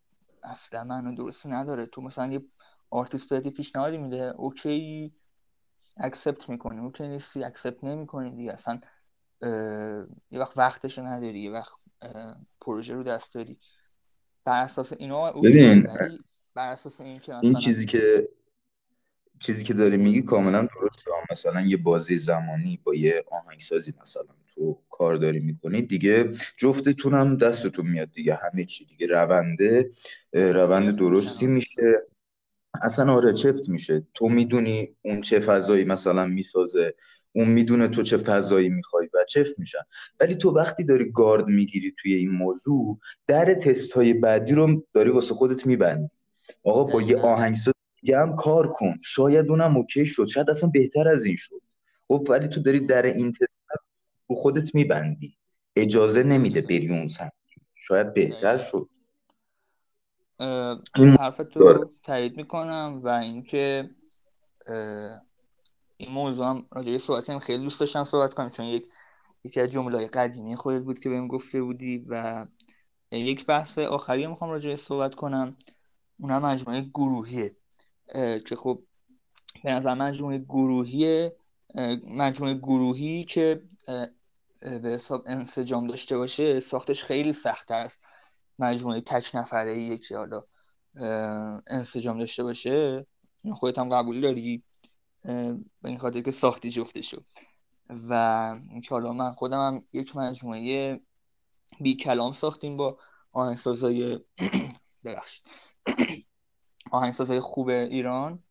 اصلا 0.43 0.85
معنا 0.85 1.13
درست 1.13 1.47
نداره. 1.47 1.87
تو 1.87 2.03
مثلا 2.03 2.33
یه 2.33 2.45
آرتیست 2.91 3.29
بهت 3.29 3.49
پیشنهادی 3.49 3.97
میده. 3.97 4.23
OK 4.37 5.13
accept 5.97 6.49
می‌کنی. 6.49 6.81
OK 6.81 7.09
نیستی 7.09 7.45
accept 7.45 7.85
نمی‌کنی 7.85 8.31
دیگه. 8.31 8.53
اصلا 8.53 8.81
یه 10.31 10.41
وقت 10.41 10.59
وقتشو 10.59 11.03
نداری 11.03 11.39
یه 11.39 11.51
وقت 11.51 11.73
پروژه 12.61 12.95
رو 12.95 13.03
دست 13.03 13.35
داری. 13.35 13.59
بر 14.45 14.65
اساس 14.65 14.93
اینا 14.93 15.33
ببین 15.33 15.83
بر 16.55 16.73
اساس 16.73 17.01
این 17.01 17.21
که 17.21 17.35
این 17.43 17.55
چیزی 17.55 17.87
که 17.87 18.29
چیزی 19.41 19.65
که 19.65 19.75
داری 19.75 19.97
میگی 19.97 20.23
کاملا 20.23 20.69
درسته. 20.81 21.11
مثلا 21.31 21.61
یه 21.61 21.77
بازی 21.77 22.19
زمانی 22.19 22.81
با 22.85 22.95
یه 22.95 23.25
آهنگسازی 23.31 23.95
مثلا 24.01 24.35
تو 24.55 24.83
کار 24.91 25.17
داری 25.17 25.41
می‌کنی 25.41 25.83
دیگه 25.83 26.33
جفتتون 26.57 27.15
هم 27.15 27.37
دستتون 27.37 27.87
میاد 27.87 28.11
دیگه. 28.13 28.35
همه 28.35 28.65
چی 28.65 28.85
دیگه. 28.85 29.07
رونده 29.07 29.91
روند 30.33 30.99
درستی 30.99 31.47
میشه. 31.47 32.07
اصلا 32.83 33.13
آره 33.13 33.33
چفت 33.33 33.69
میشه. 33.69 34.07
تو 34.15 34.29
می‌دونی 34.29 34.97
اون 35.03 35.21
چه 35.21 35.41
فضایی 35.41 35.85
مثلا 35.85 36.27
می‌سازه؟ 36.27 36.95
اون 37.33 37.49
می‌دونه 37.49 37.89
تو 37.89 38.03
چه 38.03 38.17
فضایی 38.17 38.69
می‌خوای 38.69 39.09
و 39.15 39.25
چفت 39.29 39.59
میشن. 39.59 39.83
ولی 40.21 40.35
تو 40.35 40.51
وقتی 40.51 40.85
داری 40.85 41.13
گارد 41.13 41.47
می‌گیری 41.47 41.95
توی 41.99 42.15
این 42.15 42.31
موضوع 42.31 42.99
در 43.27 43.55
تست 43.55 43.93
های 43.93 44.13
بعدی 44.13 44.55
رو 44.55 44.87
داری 44.95 45.11
واسه 45.11 45.35
خودت 45.35 45.67
میبندی. 45.67 46.11
آقا 46.65 46.85
با 46.85 47.03
یه 47.03 47.19
آهنگساز 47.19 47.75
دیگه 48.01 48.19
هم 48.19 48.37
کار 48.37 48.69
کن. 48.73 48.95
شاید 49.05 49.51
اونم 49.51 49.77
اوکی 49.77 50.07
شد. 50.07 50.27
شاید 50.27 50.51
اصلا 50.51 50.71
بهتر 50.71 51.09
از 51.09 51.25
این 51.25 51.37
شد. 51.37 51.63
خب 52.09 52.27
ولی 52.31 52.49
تو 52.49 52.63
داری 52.63 52.87
در 52.87 53.03
این 53.03 53.33
تست 53.33 53.81
رو 54.29 54.37
خودت 54.37 54.75
میبندی. 54.75 55.37
اجازه 55.77 56.23
نمیده 56.23 56.61
بری 56.61 56.89
اون 56.89 57.09
سمت. 57.09 57.33
شاید 57.75 58.15
بهتر 58.15 58.59
شد. 58.59 58.89
حرفت 60.95 61.57
رو 61.57 61.93
تایید 62.03 62.37
می‌کنم 62.37 63.01
و 63.05 63.09
اینکه 63.09 63.91
این 65.97 66.11
موضوع 66.11 66.47
هم 66.47 66.67
راجعه 66.73 66.99
صحبت 66.99 67.31
هم 67.31 67.39
خیلی 67.39 67.63
دوست 67.63 67.81
داشتم 67.81 68.05
صحبت 68.05 68.35
کنم 68.35 68.51
چون 68.51 68.67
یک 68.67 68.89
یکی 69.45 69.61
از 69.61 69.69
جمله 69.69 70.07
قدیمی 70.07 70.57
خودت 70.57 70.83
بود 70.83 70.99
که 70.99 71.09
بهم 71.09 71.29
گفته 71.29 71.63
بودی 71.63 72.07
و 72.09 72.47
یک 73.13 73.47
بحث 73.47 73.79
آخری 73.79 74.27
می‌خوام 74.27 74.51
راجعه 74.51 74.77
صحبت 74.77 75.15
کنم. 75.15 75.57
اونم 76.21 76.43
مجموعه 76.43 76.81
گروهیه. 76.81 77.57
که 78.47 78.57
خب 78.57 78.83
به 79.65 79.73
نظر 79.73 79.95
مجموعه 79.95 80.39
گروهی 80.39 81.31
مجموعه 82.17 82.55
گروهی 82.55 83.25
که 83.25 83.63
به 84.61 84.89
حساب 84.89 85.23
انسجام 85.27 85.87
داشته 85.87 86.17
باشه 86.17 86.61
ساختش 86.61 87.05
خیلی 87.05 87.33
سخت 87.33 87.71
است. 87.71 88.01
مجموعه 88.59 89.01
تک 89.01 89.31
نفره 89.35 89.71
ایه 89.71 89.99
که 89.99 90.17
حالا 90.17 90.43
انسجام 91.67 92.19
داشته 92.19 92.43
باشه 92.43 93.07
خودت 93.55 93.79
هم 93.79 93.89
قبول 93.89 94.21
داری؟ 94.21 94.63
به 95.25 95.65
این 95.85 95.99
خاطر 95.99 96.21
که 96.21 96.31
ساختی 96.31 96.71
جفته 96.71 97.03
شد 97.03 97.25
و 97.91 98.13
اینکه 98.71 98.91
حالا 98.91 99.13
من 99.13 99.33
خودم 99.33 99.59
هم 99.59 99.85
یک 99.93 100.17
مجموعه 100.17 101.01
بی 101.81 101.97
کلام 101.97 102.33
ساختیم 102.33 102.77
با 102.77 102.99
آهنگسازای 103.33 104.21
ببخشید. 105.05 105.47
آهنگسازهای 106.91 107.41
خوب 107.41 107.69
ایران 107.69 108.43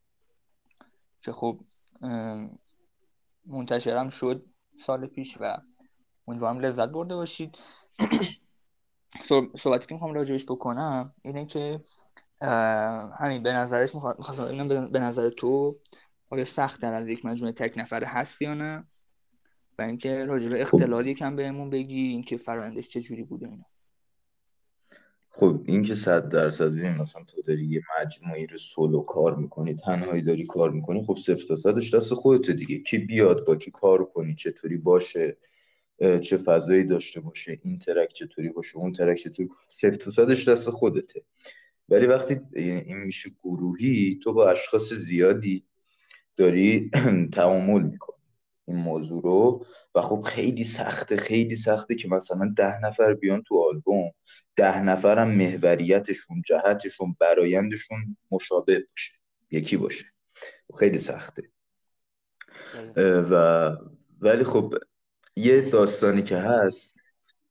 که 1.21 1.31
خب 1.31 1.59
منتشرم 3.45 4.09
شد 4.09 4.45
سال 4.85 5.07
پیش 5.07 5.37
و 5.39 5.57
امیدوارم 6.27 6.59
لذت 6.59 6.89
برده 6.89 7.15
باشید. 7.15 7.57
صحبتی 9.59 9.87
که 9.87 9.93
می‌خوام 9.93 10.13
راجبش 10.13 10.45
بکنم 10.45 11.13
اینه 11.21 11.45
که 11.45 11.79
همین 13.19 13.43
به 13.43 13.53
نظرش 13.53 13.95
می‌خواستم 13.95 14.67
به 14.67 14.99
نظر 14.99 15.29
تو 15.29 15.77
آیا 16.29 16.45
سخت 16.45 16.81
در 16.81 16.93
از 16.93 17.07
یک 17.07 17.25
مجموعه 17.25 17.53
تک 17.53 17.73
نفره 17.77 18.07
هست 18.07 18.41
یا 18.41 18.53
نه؟ 18.53 18.83
و 19.79 19.81
اینکه 19.81 20.25
راجب 20.25 20.51
اختلالی 20.55 21.13
کم 21.13 21.35
بهمون 21.35 21.69
بگی 21.69 22.07
اینکه 22.07 22.37
فرایندش 22.37 22.87
چه 22.87 23.01
جوری 23.01 23.23
بوده 23.23 23.47
اینا. 23.47 23.65
خب 25.29 25.61
این 25.65 25.83
که 25.83 25.95
صد 25.95 26.29
درصد 26.29 26.65
ببین 26.65 26.91
مثلا 26.91 27.23
تو 27.23 27.41
داری 27.41 27.65
یه 27.65 27.81
مجموعی 27.99 28.47
رو 28.47 28.57
سولو 28.57 29.01
کار 29.01 29.35
می‌کنی 29.35 29.75
تنهایی 29.75 30.21
داری 30.21 30.45
کار 30.45 30.71
می‌کنی 30.71 31.03
خب 31.03 31.17
صفر 31.17 31.43
تا 31.47 31.55
صدش 31.55 31.93
دست 31.93 32.13
خودت 32.13 32.51
دیگه. 32.51 32.79
کی 32.79 32.97
بیاد 32.97 33.45
با 33.45 33.55
کی 33.55 33.71
کار 33.71 34.05
کنی 34.05 34.35
چطوری 34.35 34.77
باشه؟ 34.77 35.37
چه 35.99 36.37
فضایی 36.37 36.83
داشته 36.83 37.19
باشه 37.19 37.59
این 37.63 37.79
ترک 37.79 38.13
چطوری 38.13 38.49
باشه 38.49 38.77
اون 38.77 38.93
ترک 38.93 39.17
چطوری 39.17 39.49
صفر 39.69 39.95
تا 39.95 40.11
صدش 40.11 40.47
دست 40.47 40.69
خودته. 40.69 41.23
ولی 41.89 42.05
وقتی 42.05 42.39
این 42.55 42.97
میشه 42.97 43.29
گروهی 43.43 44.19
تو 44.23 44.33
با 44.33 44.49
اشخاص 44.49 44.93
زیادی 44.93 45.65
داری 46.35 46.91
تعامل 47.33 47.81
می‌کنی. 47.81 48.17
این 48.67 48.77
موضوع 48.77 49.23
رو. 49.23 49.65
و 49.95 50.01
خب 50.01 50.21
خیلی 50.21 50.63
سخته 50.63 51.17
خیلی 51.17 51.55
سخته 51.55 51.95
که 51.95 52.07
مثلا 52.07 52.53
ده 52.57 52.79
نفر 52.79 53.13
بیان 53.13 53.43
تو 53.43 53.63
آلبوم. 53.63 54.11
ده 54.55 54.81
نفر 54.81 55.19
هم 55.19 55.27
محوریتشون 55.35 56.41
جهتشون 56.47 57.15
برایندشون 57.19 58.17
مشابه 58.31 58.79
باشه. 58.79 59.13
یکی 59.51 59.77
باشه. 59.77 60.05
خیلی 60.79 60.97
سخته. 60.97 61.51
و 62.97 63.71
ولی 64.19 64.43
خب 64.43 64.73
یه 65.37 65.61
داستانی 65.61 66.23
که 66.23 66.37
هست 66.37 67.03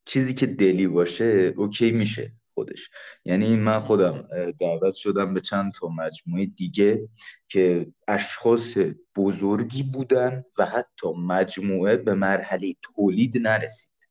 چیزی 0.04 0.34
که 0.34 0.46
دلی 0.46 0.86
باشه 0.86 1.54
اوکی 1.56 1.92
میشه 1.92 2.32
خودش. 2.54 2.90
یعنی 3.24 3.56
من 3.56 3.78
خودم 3.78 4.28
دعوت 4.60 4.94
شدم 4.94 5.34
به 5.34 5.40
چند 5.40 5.72
تا 5.72 5.88
مجموعه 5.88 6.46
دیگه 6.46 7.08
که 7.48 7.86
اشخاص 8.08 8.78
بزرگی 9.16 9.82
بودن 9.82 10.44
و 10.58 10.66
حتی 10.66 11.08
مجموعه 11.26 11.96
به 11.96 12.14
مرحله 12.14 12.74
تولید 12.82 13.38
نرسید. 13.38 14.08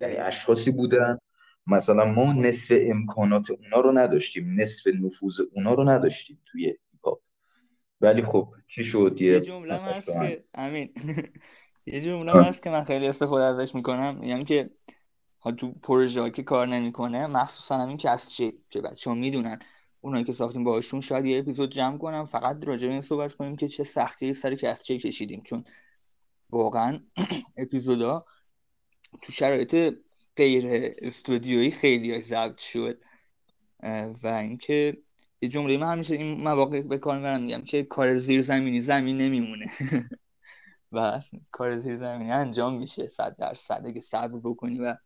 یعنی 0.00 0.14
اشخاصی 0.14 0.70
بودن. 0.70 1.18
مثلا 1.66 2.04
ما 2.04 2.32
نصف 2.32 2.76
امکانات 2.80 3.50
اونا 3.50 3.80
رو 3.80 3.98
نداشتیم 3.98 4.60
نصف 4.60 4.86
نفوذ 4.86 5.40
اونا 5.52 5.74
رو 5.74 5.88
نداشتیم 5.88 6.42
توی 6.46 6.74
ولی 8.00 8.22
خب 8.22 8.54
چی 8.66 8.84
شد؟ 8.84 9.16
یه 9.20 9.40
جمله 9.40 9.80
امین. 10.54 10.94
یه 11.92 12.00
جمله 12.00 12.32
هست 12.32 12.62
که 12.62 12.70
من 12.70 12.84
خیلی 12.84 13.06
استفاده 13.06 13.44
ازش 13.44 13.74
می‌کنم. 13.74 14.20
یعنی 14.22 14.44
که 14.44 14.70
تو 15.58 15.72
پروژه 15.72 16.30
که 16.30 16.42
کار 16.42 16.66
نمی‌کنه 16.66 17.26
مخصوصا 17.26 17.78
همین 17.78 17.96
که 17.96 18.10
از 18.10 18.32
چه 18.32 18.52
که 18.70 18.80
بچه‌ها 18.80 19.16
می‌دونن. 19.16 19.58
اونایی 20.00 20.24
که 20.24 20.32
ساختیم 20.32 20.64
باهاشون 20.64 21.00
شاید 21.00 21.24
یه 21.24 21.38
اپیزود 21.38 21.70
جمع 21.70 21.98
کنم 21.98 22.24
فقط 22.24 22.64
راجع 22.64 22.86
به 22.86 22.92
این 22.92 23.02
صحبت 23.02 23.34
کنیم 23.34 23.56
که 23.56 23.68
چه 23.68 23.84
سختی 23.84 24.34
سر 24.34 24.54
که 24.54 24.68
از 24.68 24.84
چه 24.84 24.98
کشیدیم. 24.98 25.42
چون 25.44 25.64
واقعا 26.50 27.00
اپیزودا 27.56 28.24
تو 29.22 29.32
شرایط 29.32 29.94
غیر 30.36 30.94
استودیویی 30.98 31.70
خیلی 31.70 32.20
ضبط 32.20 32.58
شد. 32.58 33.04
و 34.22 34.26
اینکه 34.26 34.96
یه 35.42 35.48
جمله 35.48 35.76
من 35.76 35.92
همیشه 35.92 36.14
این 36.14 36.44
مواقع 36.44 36.82
به 36.82 36.98
کار 36.98 37.16
می‌برم 37.16 37.42
میگم 37.42 37.64
که 37.64 37.82
کار 37.82 38.18
زیر 38.18 38.42
زمینی 38.42 38.80
زمین 38.80 39.18
نمیمونه. 39.18 39.66
و 40.92 41.20
کار 41.50 41.78
زیر 41.78 41.98
زمینی 41.98 42.32
انجام 42.32 42.78
میشه. 42.78 43.08
صد 43.08 43.36
درصد 43.36 43.82
اگه 43.86 44.00
صبر 44.00 44.38
بکنی 44.38 44.78
و 44.78 44.96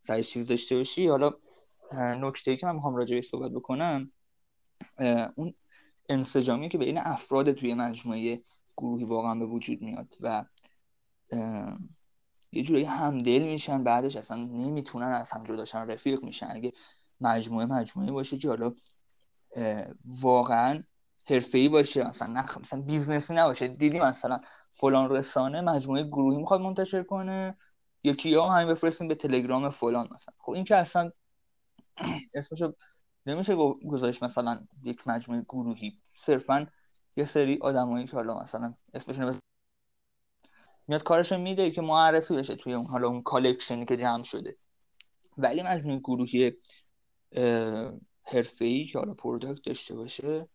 سر 0.00 0.22
چیز 0.22 0.46
داشته 0.46 0.76
باشی. 0.76 1.08
حالا 1.08 1.32
نکته 1.92 2.56
که 2.56 2.66
من 2.66 2.74
می‌خوام 2.74 2.96
راجع 2.96 3.20
صحبت 3.20 3.50
بکنم 3.50 4.12
اون 5.34 5.54
انسجامی 6.08 6.68
که 6.68 6.78
بین 6.78 6.98
افراد 6.98 7.52
توی 7.52 7.74
مجموعه 7.74 8.42
گروهی 8.76 9.04
واقعا 9.04 9.34
به 9.34 9.46
وجود 9.46 9.82
میاد 9.82 10.14
و 10.20 10.44
یه 12.52 12.62
جوری 12.62 12.84
همدل 12.84 13.42
میشن. 13.42 13.84
بعدش 13.84 14.16
اصلا 14.16 14.36
نمی‌تونن 14.36 15.06
از 15.06 15.30
هم 15.30 15.44
جداشن 15.44 15.78
رفیق 15.78 16.22
میشن. 16.22 16.48
اگه 16.50 16.72
مجموعه 17.20 17.66
مجموعه 17.66 18.12
باشه 18.12 18.38
که 18.38 18.48
حالا 18.48 18.72
واقعا 20.04 20.82
ای 21.54 21.68
باشه 21.68 22.08
مثلا 22.08 22.32
نه 22.32 22.58
مثلا 22.58 22.80
business 22.80 23.28
ی 23.28 23.34
نباشه. 23.34 23.68
دیدی 23.68 24.00
مثلا 24.00 24.40
فلان 24.74 25.10
رسانه 25.10 25.60
مجموعه 25.60 26.02
گروهی 26.02 26.38
می‌خواد 26.38 26.60
منتشر 26.60 27.02
کنه 27.02 27.56
یکی 28.04 28.34
ها 28.34 28.50
همین 28.50 28.68
بفرستیم 28.68 29.08
به 29.08 29.14
تلگرام 29.14 29.68
فلان 29.70 30.08
مثلا. 30.14 30.34
خب 30.38 30.52
این 30.52 30.64
که 30.64 30.76
اصلا 30.76 31.10
اسمشو 32.34 32.72
نمیشه 33.26 33.56
گذاشت 33.88 34.22
مثلا 34.22 34.66
یک 34.82 35.08
مجموعه 35.08 35.42
گروهی. 35.42 35.98
صرفا 36.16 36.66
یه 37.16 37.24
سری 37.24 37.58
آدمایی 37.60 38.06
که 38.06 38.12
حالا 38.12 38.40
مثلا 38.40 38.74
اسمشون 38.94 39.38
میاد 40.88 41.02
کارشو 41.02 41.38
میده 41.38 41.70
که 41.70 41.82
معرفی 41.82 42.34
بشه 42.34 42.56
توی 42.56 42.74
اون 42.74 42.86
حالا 42.86 43.08
اون 43.08 43.22
collection 43.22 43.78
ی 43.78 43.84
که 43.84 43.96
جمع 43.96 44.24
شده. 44.24 44.56
ولی 45.38 45.62
مجموعه 45.62 45.98
گروهی 45.98 46.52
حرفه‌ای 48.22 48.84
که 48.84 48.98
حالا 48.98 49.14
پروداکت 49.14 49.62
داشته 49.64 49.96
باشه 49.96 50.48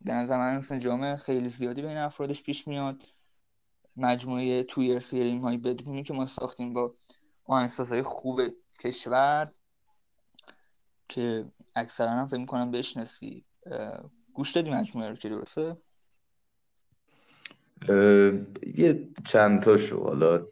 به 0.00 0.12
نظر 0.12 0.38
من 0.38 0.54
انسجام 0.54 1.16
خیلی 1.16 1.48
زیادی 1.48 1.82
بین 1.82 1.96
افرادش 1.96 2.42
پیش 2.42 2.68
میاد. 2.68 3.02
مجموعه 3.96 4.62
توی 4.62 5.00
فیلم 5.00 5.38
های 5.38 5.56
بدونی 5.56 6.02
که 6.02 6.14
ما 6.14 6.26
ساختیم 6.26 6.74
با 6.74 6.94
های 7.90 8.02
خوب 8.02 8.40
کشور 8.80 9.52
که 11.08 11.44
اکثرا 11.74 12.10
هم 12.10 12.28
فکر 12.28 12.40
می‌کنم 12.40 12.70
بشناسی. 12.70 13.44
گوش 14.32 14.52
دادی 14.52 14.70
مجموعه 14.70 15.08
رو 15.08 15.16
که 15.16 15.28
درسته؟ 15.28 15.76
یه 18.76 19.08
چند 19.24 19.62
تا 19.62 19.76
شو 19.76 20.04
حالا 20.04 20.46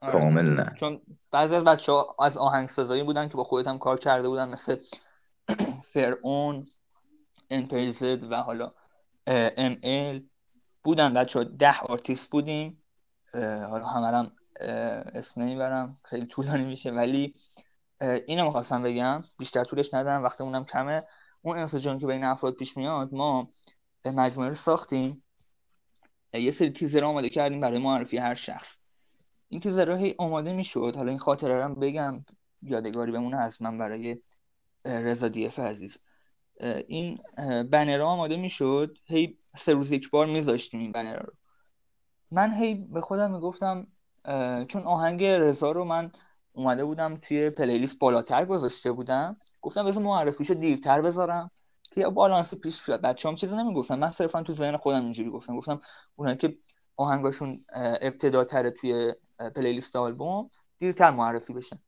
آره. 0.00 0.12
کامل 0.12 0.50
نه. 0.50 0.74
چون 0.76 1.00
بعضی 1.30 1.54
از 1.54 1.64
بچه 1.64 1.92
ها 1.92 2.16
از 2.20 2.36
آهنگسازایی 2.36 3.02
بودن 3.02 3.28
که 3.28 3.36
با 3.36 3.44
خودت 3.44 3.68
هم 3.68 3.78
کار 3.78 3.98
کرده 3.98 4.28
بودن 4.28 4.48
مثل 4.48 4.76
فرعون 5.92 6.66
امپریزد 7.50 8.32
و 8.32 8.36
حالا 8.36 8.72
ام 9.26 9.76
ال 9.82 10.22
بودن. 10.84 11.14
بچه 11.14 11.44
ده 11.44 11.80
آرتیست 11.80 12.30
بودیم. 12.30 12.82
حالا 13.34 13.86
همرم 13.86 14.36
اسم 15.14 15.42
نمی‌برم. 15.42 16.00
خیلی 16.04 16.26
طولانی 16.26 16.64
میشه 16.64 16.90
ولی 16.90 17.34
اینو 18.00 18.44
می‌خواستم 18.44 18.82
بگم. 18.82 19.24
بیشتر 19.38 19.64
طولش 19.64 19.94
ندارم 19.94 20.22
وقتی 20.22 20.44
اونم 20.44 20.64
کمه. 20.64 21.02
اون 21.42 21.58
انسجام 21.58 21.98
که 21.98 22.06
بین 22.06 22.24
افراد 22.24 22.54
پیش 22.54 22.76
میاد 22.76 23.12
ما 23.12 23.52
مجموعه 24.04 24.48
رو 24.48 24.54
ساختیم. 24.54 25.24
یه 26.34 26.50
سری 26.50 26.70
تیزر 26.70 27.04
آماده 27.04 27.28
کردیم 27.28 27.60
برای 27.60 27.78
معرفی 27.78 28.16
هر 28.16 28.34
شخص. 28.34 28.78
این 29.48 29.60
تیزر 29.60 29.90
هی 29.90 30.14
آماده 30.18 30.52
می‌شد. 30.52 30.92
حالا 30.96 31.08
این 31.08 31.18
خاطره 31.18 31.66
رو 31.66 31.74
بگم. 31.74 32.24
یادگاری 32.62 33.12
بمونه 33.12 33.36
از 33.36 33.62
من 33.62 33.78
برای 33.78 34.22
رضا 34.84 35.28
دیف 35.28 35.58
عزیز. 35.58 35.98
این 36.88 37.18
بنر 37.70 38.00
آماده 38.00 38.36
می‌شد؟ 38.36 38.98
هی 39.06 39.38
سه 39.56 39.74
روز 39.74 39.92
یک 39.92 40.10
بار 40.10 40.26
میذاشتیم 40.26 40.80
این 40.80 40.92
بنر 40.92 41.18
رو. 41.18 41.32
من 42.30 42.54
هی 42.54 42.74
به 42.74 43.00
خودم 43.00 43.34
می‌گفتم 43.34 43.86
چون 44.68 44.82
آهنگ 44.82 45.24
رضا 45.24 45.72
رو 45.72 45.84
من 45.84 46.12
اومده 46.52 46.84
بودم 46.84 47.16
توی 47.16 47.50
پلیلیست 47.50 47.98
بالاتر 47.98 48.44
گذاشته 48.44 48.92
بودم. 48.92 49.36
گفتم 49.62 49.84
بذار 49.84 50.02
معرفیشو 50.02 50.54
دیرتر 50.54 51.00
بذارم 51.00 51.50
که 51.92 52.00
یا 52.00 52.10
بالانس 52.10 52.54
پیش 52.54 52.86
بیاد. 52.86 53.02
بچه‌ام 53.02 53.34
چیزی 53.34 53.56
نمی‌گفتن. 53.56 53.98
من 53.98 54.10
صرفا 54.10 54.42
تو 54.42 54.52
ذهن 54.52 54.76
خودم 54.76 55.00
اینجوری 55.02 55.30
گفتم. 55.30 55.56
گفتم 55.56 55.80
اونایی 56.16 56.36
که 56.36 56.58
آهنگاشون 56.96 57.64
ابتداتر 58.00 58.70
توی 58.70 59.14
پلیلیست 59.56 59.96
آلبوم 59.96 60.50
دیرتر 60.78 61.10
معرفی 61.10 61.52
بشن. 61.52 61.78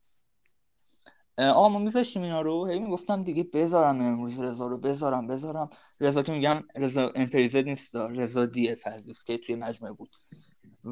آقا 1.41 1.69
ما 1.69 1.79
میذاشتیم 1.79 2.21
اینا 2.21 2.41
رو. 2.41 2.67
هی 2.67 2.79
می‌گفتم 2.79 3.23
دیگه 3.23 3.43
بذارم 3.43 4.01
امروز 4.01 4.39
رضا 4.39 4.67
رو. 4.67 4.77
بذارم 4.77 5.27
بذارم. 5.27 5.69
رضا 5.99 6.23
که 6.23 6.31
میگم 6.31 6.63
رضا 6.75 7.11
امپریزد 7.15 7.63
نیست 7.63 7.95
رضا 7.95 8.45
دی 8.45 8.71
اف 8.71 8.79
که 9.25 9.37
توی 9.37 9.55
مجموعه 9.55 9.93
بود. 9.93 10.15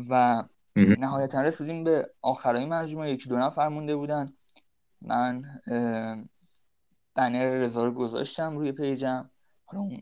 و 0.10 0.44
نهایتا 0.76 1.42
رسیدیم 1.42 1.84
به 1.84 2.14
آخرای 2.22 2.66
مجموعه. 2.66 3.12
یکی 3.12 3.30
دو 3.30 3.38
نفر 3.38 3.68
مونده 3.68 3.96
بودن. 3.96 4.34
من 5.02 5.44
بنر 7.16 7.46
رضا 7.46 7.86
رو 7.86 7.92
گذاشتم 7.92 8.58
روی 8.58 8.72
پیجم. 8.72 9.30
حالا 9.66 9.84
اون 9.84 10.02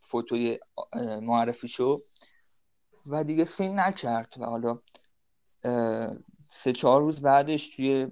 photo 0.00 0.48
ی 0.48 0.58
معرفی 1.22 1.68
شو. 1.68 2.00
و 3.06 3.24
دیگه 3.24 3.44
seen 3.44 3.78
نکرد. 3.78 4.34
و 4.38 4.44
حالا 4.44 4.78
سه 6.50 6.72
چهار 6.72 7.02
روز 7.02 7.20
بعدش 7.20 7.76
توی 7.76 8.06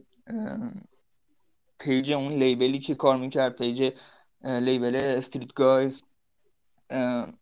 پیج 1.85 2.12
اون 2.12 2.33
label 2.33 2.71
ی 2.71 2.79
که 2.79 2.94
کار 2.94 3.16
می‌کرد 3.16 3.57
پیج 3.57 3.92
label 4.44 4.97
Street 4.97 5.53
Guys 5.55 6.03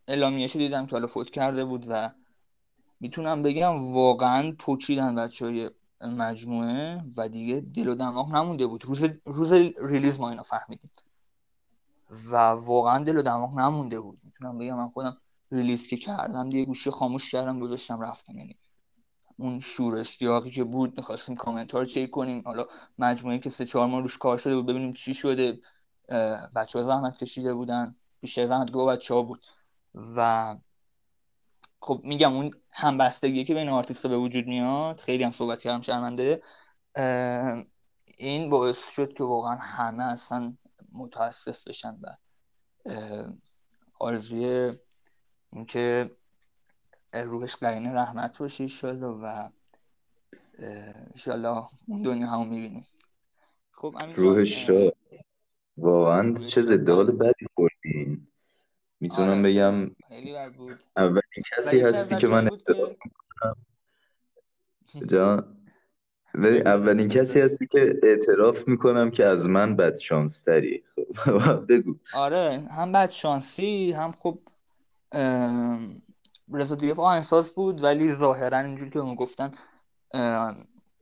اعلامیهشو 0.08 0.58
دیدم 0.58 0.86
که 0.86 0.92
حالا 0.92 1.06
فوت 1.06 1.30
کرده 1.30 1.64
بود 1.64 1.86
و 1.88 2.10
می‌تونم 3.00 3.42
بگم 3.42 3.94
واقعا 3.94 4.52
پوکیدن 4.58 5.14
بچه 5.14 5.44
های 5.44 5.70
مجموعه 6.00 7.02
و 7.16 7.28
دیگه 7.28 7.60
دل 7.60 7.88
و 7.88 7.94
دماغ 7.94 8.34
نمونده 8.34 8.66
بود. 8.66 8.84
روز 8.84 9.04
روز 9.24 9.52
release 9.82 10.20
ما 10.20 10.30
اینا 10.30 10.42
فهمیدیم. 10.42 10.90
و 12.30 12.36
واقعا 12.36 13.04
دل 13.04 13.16
و 13.16 13.22
دماغ 13.22 13.58
نمونده 13.58 14.00
بود. 14.00 14.18
می‌تونم 14.24 14.58
بگم 14.58 14.76
من 14.76 14.88
خودم 14.88 15.16
release 15.50 15.88
که 15.88 15.96
کردم 15.96 16.50
دیگه 16.50 16.64
گوشی 16.64 16.90
خاموش 16.90 17.30
کردم 17.30 17.60
گذاشتم 17.60 18.00
رفتم. 18.00 18.38
یعنی 18.38 18.56
اون 19.42 19.60
شور 19.60 19.98
اشتیاقی 20.00 20.50
که 20.50 20.64
بود 20.64 20.96
می‌خواستیم 20.96 21.36
کامنت 21.36 21.74
رو 21.74 21.84
چک 21.84 22.10
کنیم. 22.10 22.42
حالا 22.44 22.66
مجموعه 22.98 23.38
که 23.38 23.50
سه 23.50 23.66
چهار 23.66 23.86
ماه 23.86 24.02
روش 24.02 24.18
کار 24.18 24.38
شده 24.38 24.56
بود 24.56 24.66
ببینیم 24.66 24.92
چی 24.92 25.14
شده. 25.14 25.60
بچه 26.56 26.78
ها 26.78 26.84
زحمت 26.84 27.16
کشیده 27.16 27.54
بودن. 27.54 27.96
بیشتر 28.20 28.46
زحمت 28.46 28.70
رو 28.70 28.86
بچه 28.86 29.14
ها 29.14 29.22
بود. 29.22 29.46
و 29.94 30.56
خب 31.80 32.00
میگم 32.04 32.36
اون 32.36 32.50
همبستگی 32.70 33.44
که 33.44 33.54
بین 33.54 33.68
آرتیست 33.68 34.06
به 34.06 34.16
وجود 34.16 34.46
میاد 34.46 35.00
خیلی 35.00 35.24
هم 35.24 35.30
صحبت 35.30 35.62
کردم 35.62 35.80
شرمنده. 35.80 36.42
این 38.18 38.50
باعث 38.50 38.76
شد 38.90 39.12
که 39.12 39.24
واقعا 39.24 39.56
همه 39.56 40.04
اصلا 40.04 40.56
متاسف 40.94 41.68
بشن 41.68 41.98
و 42.02 42.16
آرزوی 43.98 44.72
اینکه 45.52 46.16
روحش 47.12 47.56
قرین 47.56 47.92
رحمت 47.92 48.38
باشه 48.38 48.64
ایشالله 48.64 49.06
و 49.06 49.48
ایشالله 51.14 51.64
اون 51.86 52.02
دنیا 52.02 52.26
همو 52.26 52.48
می‌بینیم. 52.48 52.86
خب 53.70 53.94
روحش 54.16 54.66
شاد 54.66 54.96
واقعا 55.76 56.34
چه 56.34 56.62
ضدحال 56.62 57.10
بدی 57.10 57.46
خوردین. 57.54 58.26
می‌تونم 59.00 59.30
آره، 59.30 59.42
بگم 59.42 59.90
اولین 60.96 61.42
کسی 61.56 61.80
هستی 61.80 62.16
که 62.16 62.26
من 62.26 62.44
می‌کنم. 62.44 63.56
جان. 65.06 65.56
اولین 66.64 67.08
کسی 67.08 67.40
هستی 67.40 67.66
که 67.66 68.00
اعتراف 68.02 68.68
می‌کنم 68.68 69.10
که 69.10 69.24
از 69.24 69.48
من 69.48 69.76
بد 69.76 69.96
شانستری 69.96 70.84
خب 71.16 71.66
بگو. 71.68 71.96
آره 72.14 72.68
هم 72.70 72.92
بد 72.92 73.10
شانسی 73.10 73.92
هم 73.92 74.12
خب 74.12 74.38
رضا 76.54 76.74
دیف 76.74 76.98
آهنگساز 76.98 77.48
بود 77.48 77.84
ولی 77.84 78.12
ظاهرا 78.14 78.58
اینجوری 78.58 78.90
که 78.90 78.98
اون 78.98 79.14
گفتن 79.14 79.50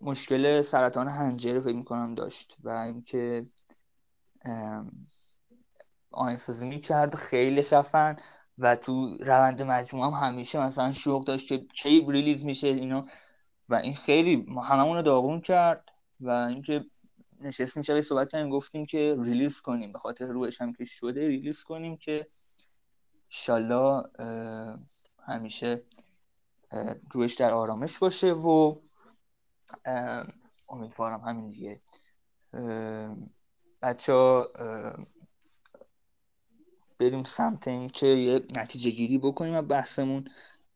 مشکل 0.00 0.62
سرطان 0.62 1.08
حنجره 1.08 1.60
فکر 1.60 1.74
می‌کنم 1.74 2.14
داشت 2.14 2.56
و 2.62 2.68
اینکه 2.68 3.46
آهنگسازی 6.10 6.66
می‌کرد 6.66 7.14
خیلی 7.14 7.62
خفن 7.62 8.16
و 8.58 8.76
تو 8.76 9.16
روند 9.20 9.62
مجموعه 9.62 10.10
هم 10.10 10.28
همیشه 10.28 10.60
مثلا 10.60 10.92
شوق 10.92 11.24
داشت 11.24 11.48
که 11.48 11.58
کی 11.58 12.06
release 12.08 12.44
میشه 12.44 12.66
اینا 12.66 13.06
و 13.68 13.74
این 13.74 13.94
خیلی 13.94 14.46
هممون 14.64 14.96
رو 14.96 15.02
داغون 15.02 15.40
کرد 15.40 15.84
و 16.20 16.30
اینکه 16.30 16.84
نشستیم 17.40 17.82
شبیه 17.82 18.02
صحبت 18.02 18.28
کردیم 18.28 18.50
گفتیم 18.50 18.86
که 18.86 19.16
release 19.18 19.60
کنیم 19.60 19.92
به 19.92 19.98
خاطر 19.98 20.26
روحش 20.26 20.60
هم 20.60 20.72
که 20.72 20.84
شده 20.84 21.28
release 21.28 21.62
کنیم 21.62 21.96
که 21.96 22.26
ایشالا 23.28 24.02
همیشه 25.30 25.82
روحش 27.12 27.34
در 27.34 27.52
آرامش 27.52 27.98
باشه 27.98 28.32
و 28.32 28.76
امیدوارم 30.68 31.20
همین 31.20 31.46
دیگه. 31.46 31.80
بچه 33.82 34.12
ها 34.12 34.48
بریم 36.98 37.22
سمت 37.22 37.68
این 37.68 37.88
که 37.88 38.06
یه 38.06 38.40
نتیجه 38.56 38.90
گیری 38.90 39.18
بکنیم 39.18 39.54
و 39.54 39.62
بحثمون. 39.62 40.24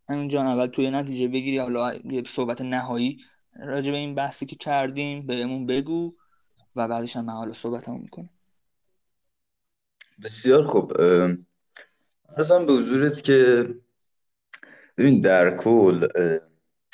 همینجا 0.08 0.42
اول 0.42 0.66
توی 0.66 0.90
نتیجه 0.90 1.28
بگیری 1.28 1.58
حالا 1.58 1.94
یه 1.94 2.22
صحبت 2.26 2.60
نهایی 2.60 3.20
راجع 3.56 3.90
به 3.90 3.96
این 3.96 4.14
بحثی 4.14 4.46
که 4.46 4.56
کردیم 4.56 5.26
بهمون 5.26 5.66
بگو 5.66 6.14
و 6.76 6.88
بعدش 6.88 7.16
هم 7.16 7.30
حالا 7.30 7.52
صحبت 7.52 7.88
هم 7.88 8.00
می‌کنیم 8.00 8.30
بسیار 10.24 10.66
خوب. 10.66 10.92
ارزم 12.36 12.66
به 12.66 12.72
حضورت 12.72 13.22
که 13.22 13.68
ببین 14.98 15.20
در 15.20 15.56
کل 15.56 16.08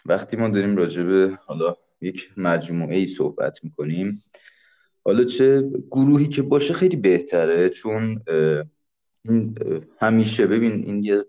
وقتی 0.07 0.37
ما 0.37 0.49
داریم 0.49 0.77
راجع 0.77 1.03
به 1.03 1.39
حالا 1.47 1.77
یک 2.01 2.31
مجموعه 2.37 2.97
ای 2.97 3.07
صحبت 3.07 3.65
می‌کنیم 3.65 4.25
حالا 5.05 5.25
چه 5.25 5.71
گروهی 5.91 6.29
که 6.29 6.43
باشه 6.43 6.75
خیلی 6.75 6.97
بهتره 6.97 7.69
چون 7.69 8.23
همیشه 9.99 10.47
ببین 10.47 10.73
این 10.73 11.05
یه 11.05 11.25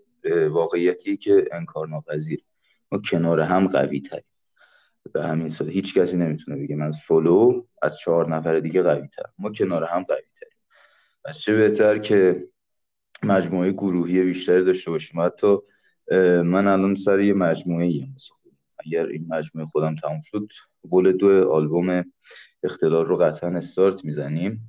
واقعیتیه 0.48 1.16
که 1.16 1.48
انکار 1.52 1.88
ناپذیر. 1.88 2.44
ما 2.92 2.98
کنار 2.98 3.40
هم 3.40 3.66
قوی 3.66 4.00
تریم. 4.00 4.24
به 5.12 5.24
همین 5.24 5.48
سال 5.48 5.68
هیچ 5.68 5.98
کسی 5.98 6.16
نمی‌تونه 6.16 6.56
بگه 6.56 6.76
من 6.76 6.90
سولو 6.90 7.66
از 7.82 7.98
چهار 7.98 8.28
نفر 8.28 8.60
دیگه 8.60 8.82
قوی 8.82 9.08
تر. 9.08 9.22
ما 9.38 9.50
کنار 9.50 9.84
هم 9.84 10.02
قوی 10.02 10.22
تریم. 10.40 10.58
پس 11.24 11.38
چه 11.38 11.56
بهتر 11.56 11.98
که 11.98 12.48
مجموعه 13.22 13.72
گروهی 13.72 14.22
بیشتری 14.22 14.64
داشته 14.64 14.90
باشیم. 14.90 15.20
حتی 15.20 15.58
من 16.44 16.66
الان 16.66 16.94
سر 16.94 17.20
یه 17.20 17.32
مجموعه 17.34 17.86
ایم 17.86 18.16
اگر 18.86 19.06
این 19.06 19.26
مجموعه 19.28 19.66
خودم 19.66 19.94
تموم 19.96 20.20
شد 20.24 20.48
گل 20.90 21.12
دو 21.12 21.50
آلبوم 21.50 22.12
اختلال 22.62 23.06
رو 23.06 23.16
قطعا 23.16 23.56
استارت 23.56 24.04
می‌زنیم. 24.04 24.68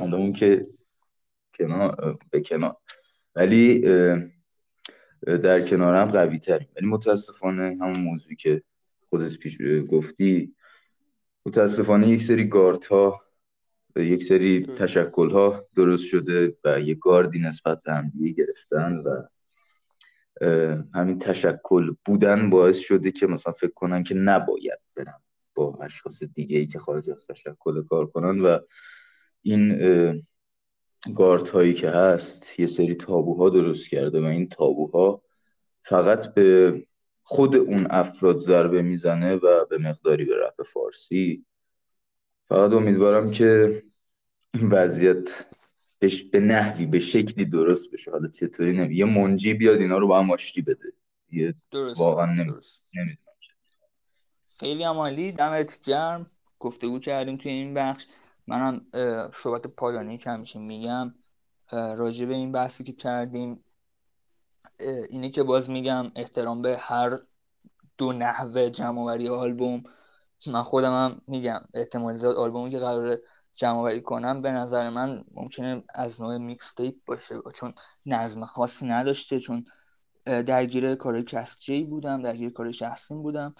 حالا 0.00 0.16
اون 0.16 0.32
که 0.32 0.66
کنار 1.58 2.18
به 2.30 2.40
کنار 2.40 2.76
ولی 3.34 3.80
در 5.26 5.60
کنار 5.60 5.94
هم 5.94 6.10
قوی 6.10 6.38
تریم 6.38 6.68
ولی 6.76 6.86
متاسفانه 6.86 7.78
همون 7.80 7.98
موضوعی 8.00 8.36
که 8.36 8.62
خودت 9.08 9.36
پیش 9.36 9.58
گفتی 9.90 10.54
متاسفانه 11.46 12.08
یک 12.08 12.22
سری 12.22 12.44
گارت 12.44 12.86
ها 12.86 13.20
یک 13.96 14.24
سری 14.24 14.66
تشکل 14.66 15.30
ها 15.30 15.64
درست 15.76 16.04
شده 16.04 16.56
و 16.64 16.80
یک 16.80 16.98
گاردی 16.98 17.38
نسبت 17.38 17.82
به 17.82 17.92
هم 17.92 18.12
گرفتن 18.36 18.96
و 18.96 19.22
همین 20.94 21.18
تشکل 21.18 21.94
بودن 22.04 22.50
باعث 22.50 22.78
شده 22.78 23.10
که 23.10 23.26
مثلا 23.26 23.52
فکر 23.52 23.72
کنن 23.74 24.02
که 24.02 24.14
نباید 24.14 24.78
برن 24.96 25.20
با 25.54 25.78
اشخاص 25.82 26.22
دیگه 26.22 26.58
ای 26.58 26.66
که 26.66 26.78
خارج 26.78 27.10
از 27.10 27.26
تشکل 27.26 27.82
کار 27.82 28.06
کنن 28.06 28.40
و 28.40 28.58
این 29.42 29.78
گارت 31.16 31.48
هایی 31.48 31.74
که 31.74 31.90
هست 31.90 32.60
یه 32.60 32.66
سری 32.66 32.94
تابوها 32.94 33.50
درست 33.50 33.88
کرده 33.88 34.20
و 34.20 34.24
این 34.24 34.48
تابوها 34.48 35.22
فقط 35.82 36.34
به 36.34 36.82
خود 37.22 37.56
اون 37.56 37.86
افراد 37.90 38.38
ضربه 38.38 38.82
می‌زنه 38.82 39.34
و 39.34 39.64
به 39.70 39.78
مقداری 39.78 40.24
به 40.24 40.34
رپ 40.36 40.66
فارسی. 40.66 41.44
فقط 42.48 42.72
امیدوارم 42.72 43.30
که 43.30 43.82
این 44.54 44.68
وضعیت 44.68 45.46
به 46.32 46.40
نحوی 46.40 46.86
به 46.86 46.98
شکلی 46.98 47.44
درست 47.44 47.90
بشه. 47.90 48.10
حالا 48.10 48.28
چطوری 48.28 48.72
نمی 48.72 48.96
یه 48.96 49.04
منجی 49.04 49.54
بیاد 49.54 49.78
اینا 49.78 49.98
رو 49.98 50.08
با 50.08 50.18
هم 50.18 50.30
آشتی 50.30 50.62
بده. 50.62 50.92
یه 51.30 51.54
درست. 51.70 52.00
واقعا 52.00 52.26
نمی‌دونم 52.26 52.60
خیلی 54.60 54.82
عمالی 54.82 55.32
دمت 55.32 55.80
گرم. 55.82 56.30
گفتگو 56.58 56.98
کردیم 56.98 57.36
توی 57.36 57.52
این 57.52 57.74
بخش. 57.74 58.06
منم 58.46 58.86
صحبت 59.42 59.66
پایانی 59.66 60.18
که 60.18 60.30
همیشه 60.30 60.58
میگم 60.58 61.14
راجع 61.72 62.26
به 62.26 62.34
این 62.34 62.52
بحثی 62.52 62.84
که 62.84 62.92
کردیم 62.92 63.64
اینه 65.10 65.28
که 65.28 65.42
باز 65.42 65.70
میگم 65.70 66.06
احترام 66.16 66.62
به 66.62 66.76
هر 66.80 67.18
دو 67.98 68.12
نحوه 68.12 68.70
جمعوری 68.70 69.28
آلبوم. 69.28 69.82
من 70.46 70.62
خودم 70.62 70.92
هم 70.92 71.20
میگم 71.26 71.60
احتمال 71.74 72.14
زیاد 72.14 72.36
آلبومی 72.36 72.70
که 72.70 72.78
قراره 72.78 73.22
جمع 73.58 73.98
کنم 73.98 74.42
به 74.42 74.50
نظر 74.50 74.90
من 74.90 75.24
ممکنه 75.34 75.84
از 75.94 76.20
نوع 76.20 76.38
میکس 76.38 76.72
تیپ 76.72 76.94
باشه 77.06 77.34
چون 77.54 77.74
نظم 78.06 78.44
خاصی 78.44 78.86
نداشته 78.86 79.40
چون 79.40 79.64
درگیر 80.24 80.94
کار 80.94 81.22
کسجی 81.22 81.84
بودم 81.84 82.22
درگیر 82.22 82.50
کار 82.52 82.72
شخصیم 82.72 83.22
بودم 83.22 83.54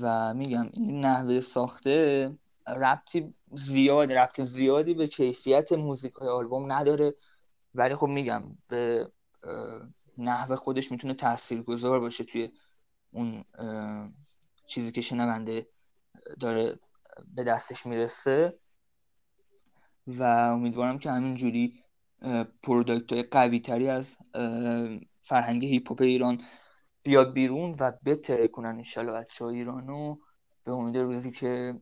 و 0.00 0.34
میگم 0.34 0.70
این 0.72 1.00
نحوه 1.00 1.40
ساخته 1.40 2.30
ربطی 2.66 3.34
زیاد 3.52 4.12
ربط 4.12 4.40
زیادی 4.40 4.94
به 4.94 5.06
کیفیت 5.06 5.72
موزیک 5.72 6.12
های 6.12 6.28
آلبوم 6.28 6.72
نداره. 6.72 7.14
ولی 7.74 7.96
خب 7.96 8.06
میگم 8.06 8.42
به 8.68 9.06
نحوه 10.18 10.56
خودش 10.56 10.92
می‌تونه 10.92 11.16
گذار 11.66 12.00
باشه 12.00 12.24
توی 12.24 12.52
اون 13.10 13.44
چیزی 14.66 14.92
که 14.92 15.00
شنونده 15.00 15.66
داره 16.40 16.78
به 17.34 17.44
دستش 17.44 17.86
می‌رسه. 17.86 18.54
و 20.18 20.22
امیدوارم 20.22 20.98
که 20.98 21.10
همینجوری 21.10 21.84
product 22.62 23.12
های 23.12 23.22
قوی 23.22 23.60
تری 23.60 23.88
از 23.88 24.16
فرهنگ 25.20 25.64
هیپ 25.64 25.87
هاپ 25.87 26.02
ایران 26.02 26.42
بیاد 27.02 27.32
بیرون 27.32 27.76
و 27.80 27.92
بترکونن 28.04 28.68
انشالله 28.68 29.12
بچه 29.12 29.44
های 29.44 29.56
ایرانو 29.56 30.16
به 30.64 30.72
امید 30.72 30.96
روزی 30.96 31.30
که 31.30 31.74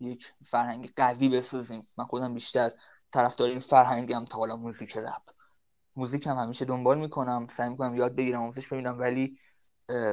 یک 0.00 0.32
فرهنگ 0.44 0.92
قوی 0.96 1.28
بسازیم. 1.28 1.82
من 1.98 2.04
خودم 2.04 2.34
بیشتر 2.34 2.70
طرفدار 3.12 3.48
این 3.48 3.58
فرهنگم 3.58 4.24
تا 4.24 4.38
حالا 4.38 4.56
موزیک 4.56 4.96
رپ. 4.96 5.22
موزیک 5.96 6.26
هم 6.26 6.36
همیشه 6.36 6.64
دنبال 6.64 6.98
می‌کنم. 7.00 7.46
سعی 7.50 7.68
می‌کنم 7.68 7.96
یاد 7.96 8.14
بگیرم 8.14 8.42
آموزش 8.42 8.68
ببینم 8.68 8.98
ولی 8.98 9.38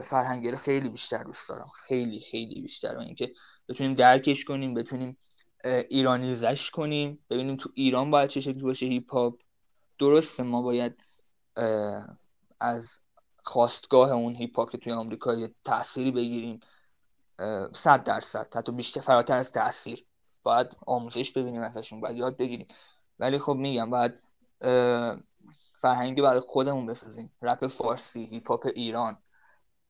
فرهنگ 0.03 0.47
رو 0.47 0.57
خیلی 0.57 0.89
بیشتر 0.89 1.23
دوست 1.23 1.49
دارم. 1.49 1.67
خیلی 1.67 2.19
خیلی 2.19 2.61
بیشتر. 2.61 2.97
و 2.97 2.99
اینکه 2.99 3.33
بتونیم 3.69 3.93
درکش 3.93 4.45
کنیم 4.45 4.73
بتونیم 4.73 5.17
ایرانیزش 5.63 6.69
کنیم. 6.69 7.25
ببینیم 7.29 7.55
تو 7.55 7.69
ایران 7.75 8.11
باید 8.11 8.29
چه 8.29 8.41
شکلی 8.41 8.63
باشه 8.63 8.85
هیپ 8.85 9.13
هاپ 9.13 9.41
درسته 9.99 10.43
ما 10.43 10.61
باید 10.61 11.05
از 12.59 12.99
خواستگاه 13.43 14.11
اون 14.11 14.35
هیپ 14.35 14.59
هاپ 14.59 14.71
که 14.71 14.77
توی 14.77 14.93
آمریکا 14.93 15.33
یه 15.33 15.55
تأثیری 15.65 16.11
بگیریم. 16.11 16.59
صد 17.73 18.03
درصد 18.03 18.55
حتی 18.55 18.71
بیشتر 18.71 19.01
فراتر 19.01 19.33
از 19.33 19.51
تاثیر 19.51 20.05
باید 20.43 20.67
آموزش 20.87 21.31
ببینیم 21.31 21.61
ازشون 21.61 22.01
باید 22.01 22.17
یاد 22.17 22.37
بگیریم. 22.37 22.67
ولی 23.19 23.39
خب 23.39 23.53
میگم 23.53 23.89
باید 23.89 24.21
فرهنگی 25.81 26.21
برای 26.21 26.39
خودمون 26.39 26.85
بسازیم. 26.85 27.31
رپ 27.41 27.67
فارسی 27.67 28.25
هیپ 28.25 28.49
هاپ 28.49 28.67
ایران. 28.75 29.17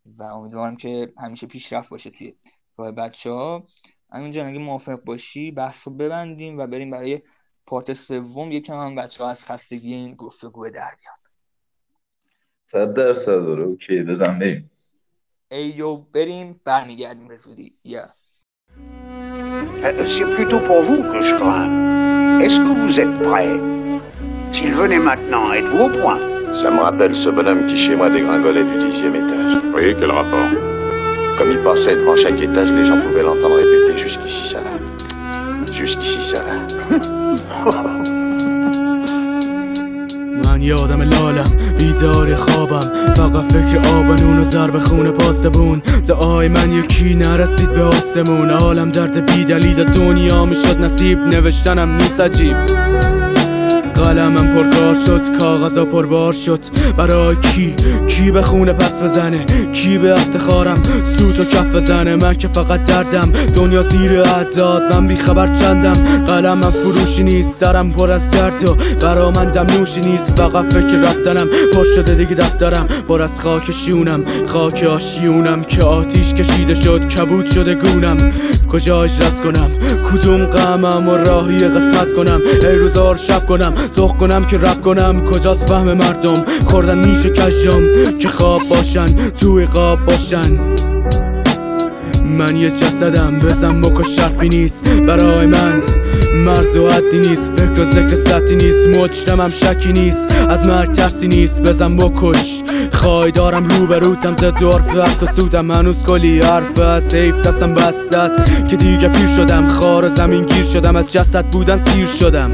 و 0.05 0.23
امیدوارم 0.23 0.77
که 0.77 1.13
همیشه 1.17 1.47
پیشرفت 1.47 1.89
باشه 1.89 2.09
توی 2.09 2.35
راه 2.77 2.91
بچه 2.91 3.31
ها 3.31 3.67
همینجا 4.11 4.45
اگه 4.45 4.59
موافق 4.59 5.03
باشی 5.03 5.51
بحث 5.51 5.87
رو 5.87 5.93
ببندیم 5.93 6.57
و 6.57 6.67
بریم 6.67 6.89
برای 6.89 7.21
part 7.65 7.93
سوم 7.93 8.51
یکم 8.51 8.73
هم 8.73 8.95
بچه 8.95 9.23
ها 9.23 9.29
از 9.29 9.45
خستگی 9.45 9.93
این 9.93 10.15
گفتگو 10.15 10.69
در 10.69 10.95
بیان 11.01 11.15
صد 12.65 12.93
درصد 12.93 13.45
آره 13.45 13.63
okay 13.63 14.03
بزن 14.03 14.39
بریم 14.39 14.71
ayo 15.51 15.97
بریم 15.97 16.61
برمیگردیم 16.65 17.27
به 17.27 17.37
زودی 17.37 17.73
یا 17.83 18.01
C'est 19.81 20.25
plutôt 20.35 20.59
pour 20.59 20.81
vous 20.87 21.01
que 21.11 21.21
je 21.21 21.33
crains. 21.35 22.41
Est-ce 22.43 22.59
que 22.59 22.71
vous 22.81 22.99
êtes 22.99 23.15
prêts 23.27 23.57
S'il 24.51 24.73
venait 24.73 24.99
maintenant, 24.99 25.53
êtes-vous 25.53 25.83
au 25.87 25.89
point 26.01 26.19
Ça 26.53 26.69
me 26.69 26.81
rappelle 26.81 27.15
ce 27.15 27.29
bonhomme 27.29 27.65
qui 27.67 27.77
chez 27.77 27.95
moi 27.95 28.09
dégringolait 28.09 28.63
du 28.63 28.89
dixième 28.89 29.15
étage. 29.15 29.63
Oui, 29.73 29.95
quel 29.99 30.11
rapport 30.11 30.78
Comme 31.39 31.51
il 31.51 31.59
passait 31.59 31.95
devant 31.95 32.17
chaque 32.17 32.41
étage, 32.41 32.69
les 32.73 32.83
gens 32.83 32.99
pouvaient 32.99 33.23
l'entendre 33.23 33.55
répéter 33.55 33.97
Jusqu'ici 34.03 34.49
ça 34.49 34.59
va. 34.59 35.73
Jusqu'ici 35.73 36.21
ça 36.21 36.43
va. 36.43 36.55
من 40.45 40.61
یادم 40.61 41.01
لالم 41.01 41.75
بیدار 41.77 42.35
خوابم 42.35 43.13
فقط 43.15 43.53
فکر 43.53 43.77
آبنون 43.77 44.39
و 44.39 44.43
ضرب 44.43 44.79
خون 44.79 45.11
پاسبون 45.11 45.81
دعای 46.07 46.47
من 46.47 46.71
یکی 46.71 47.15
نرسید 47.15 47.73
به 47.73 47.81
آسمون 47.81 48.49
عالم 48.49 48.91
درد 48.91 49.31
بیدلیل 49.31 49.83
دنیا 49.83 50.45
می‌شد 50.45 50.79
نصیب 50.79 51.19
نوشتنم 51.19 51.89
نیست 51.95 52.21
عجیب 52.21 52.57
قلمم 54.09 54.47
پرکار 54.47 54.95
شد 55.05 55.37
کاغذا 55.39 55.85
پربار 55.85 56.33
شد. 56.33 56.59
برای 56.97 57.35
کی؟ 57.35 57.75
کی 58.07 58.31
به 58.31 58.41
خونه 58.41 58.73
پس 58.73 59.01
بزنه؟ 59.01 59.45
کی 59.73 59.97
به 59.97 60.11
افتخارم 60.11 60.83
سوت 61.17 61.39
و 61.39 61.43
کف 61.43 61.65
بزنه 61.65 62.15
من 62.15 62.33
که 62.33 62.47
فقط 62.47 62.83
دردم. 62.83 63.31
دنیا 63.55 63.81
زیر 63.81 64.11
اعداد 64.21 64.95
من 64.95 65.07
بیخبر 65.07 65.47
چندم. 65.47 66.25
قلمم 66.25 66.61
فروشی 66.61 67.23
نیست 67.23 67.59
سرم 67.59 67.91
پر 67.91 68.11
از 68.11 68.31
درد 68.31 68.69
و 68.69 68.75
برا 69.01 69.31
من 69.31 69.45
دم 69.45 69.65
نوشی 69.79 69.99
نیست. 69.99 70.39
فقط 70.39 70.73
فکر 70.73 70.99
رفتنم 70.99 71.47
پر 71.73 71.83
شده 71.95 72.13
دیگه 72.13 72.35
دفترم. 72.35 72.87
پر 73.07 73.21
از 73.21 73.39
خاک 73.39 73.71
شیونم 73.71 74.23
خاک 74.47 74.83
آشیونم. 74.83 75.63
که 75.63 75.83
آتیش 75.83 76.33
کشیده 76.33 76.73
شد 76.73 77.07
کبود 77.07 77.45
شده 77.45 77.75
گونم. 77.75 78.17
کجا 78.71 79.03
اجرت 79.03 79.41
کنم؟ 79.41 79.71
کدوم 80.13 80.45
غمم 80.45 81.09
و 81.09 81.17
راهی 81.17 81.57
قسمت 81.57 82.13
کنم؟ 82.13 82.41
ای 82.61 82.75
روزار 82.75 83.17
شب 83.17 83.45
کنم. 83.45 83.73
زخ 83.99 84.13
کنم 84.17 84.45
که 84.45 84.57
رب 84.57 84.81
کنم. 84.81 85.25
کجاست 85.25 85.69
فهم 85.69 85.93
مردم؟ 85.93 86.33
خوردن 86.65 86.97
نیش 86.97 87.25
کجم 87.25 87.81
که 88.19 88.27
خواب 88.27 88.61
باشن 88.69 89.29
توی 89.29 89.65
قاب 89.65 90.05
باشن. 90.05 90.59
من 92.25 92.55
یه 92.55 92.69
جسدم 92.69 93.39
بزن 93.39 93.81
بکش 93.81 94.15
شرفی 94.15 94.49
نیست 94.49 94.89
برای 94.89 95.45
من. 95.45 95.83
مرز 96.33 96.77
و 96.77 96.89
حدی 96.89 97.19
نیست 97.19 97.51
فکر 97.55 97.81
و 97.81 97.83
ذکر 97.83 98.15
سطحی 98.15 98.55
نیست. 98.55 98.87
مجرمم 98.87 99.49
شکی 99.49 99.93
نیست 99.93 100.35
از 100.49 100.67
مرگ 100.67 100.91
ترسی 100.91 101.27
نیست. 101.27 101.61
بزن 101.61 101.97
بکش. 101.97 102.63
خواهی 102.91 103.31
دارم 103.31 103.67
رو 103.67 103.87
به 103.87 103.99
روتم 103.99 104.33
زد 104.33 104.53
دور 104.53 104.81
وقت 104.95 105.23
و 105.23 105.25
سودم. 105.25 105.71
هنوز 105.71 106.03
کلی 106.03 106.41
حرف 106.41 106.79
است 106.79 107.15
حیف 107.15 107.39
دستم 107.39 107.73
بسته 107.73 108.17
است. 108.17 108.65
که 108.67 108.75
دیگه 108.77 109.07
پیر 109.07 109.27
شدم 109.27 109.67
خار 109.67 110.05
و 110.05 110.09
زمین 110.09 110.45
گیر 110.45 110.63
شدم. 110.63 110.95
از 110.95 111.11
جسد 111.11 111.45
بودن 111.45 111.77
سیر 111.77 112.05
شدم. 112.05 112.51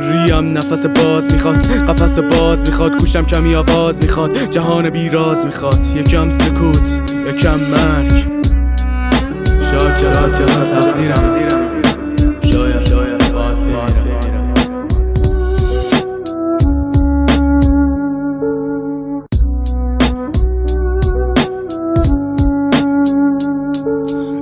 ریم 0.00 0.58
نفس 0.58 0.86
باز 0.86 1.32
می‌خواد 1.34 1.56
قفس 1.56 2.18
باز 2.18 2.60
می‌خواد 2.66 2.98
گوشم 3.00 3.26
کمی 3.26 3.54
آواز 3.54 3.98
می‌خواد 4.02 4.50
جهان 4.50 4.90
بیراز 4.90 5.44
می‌خواد. 5.44 5.86
یکم 5.86 6.30
سکوت 6.30 7.02
یکم 7.28 7.58
مرگ. 7.72 8.26
شاید 9.70 9.96
جسد 9.96 10.44
جسد 10.44 10.64
تقدیرم 10.64 11.36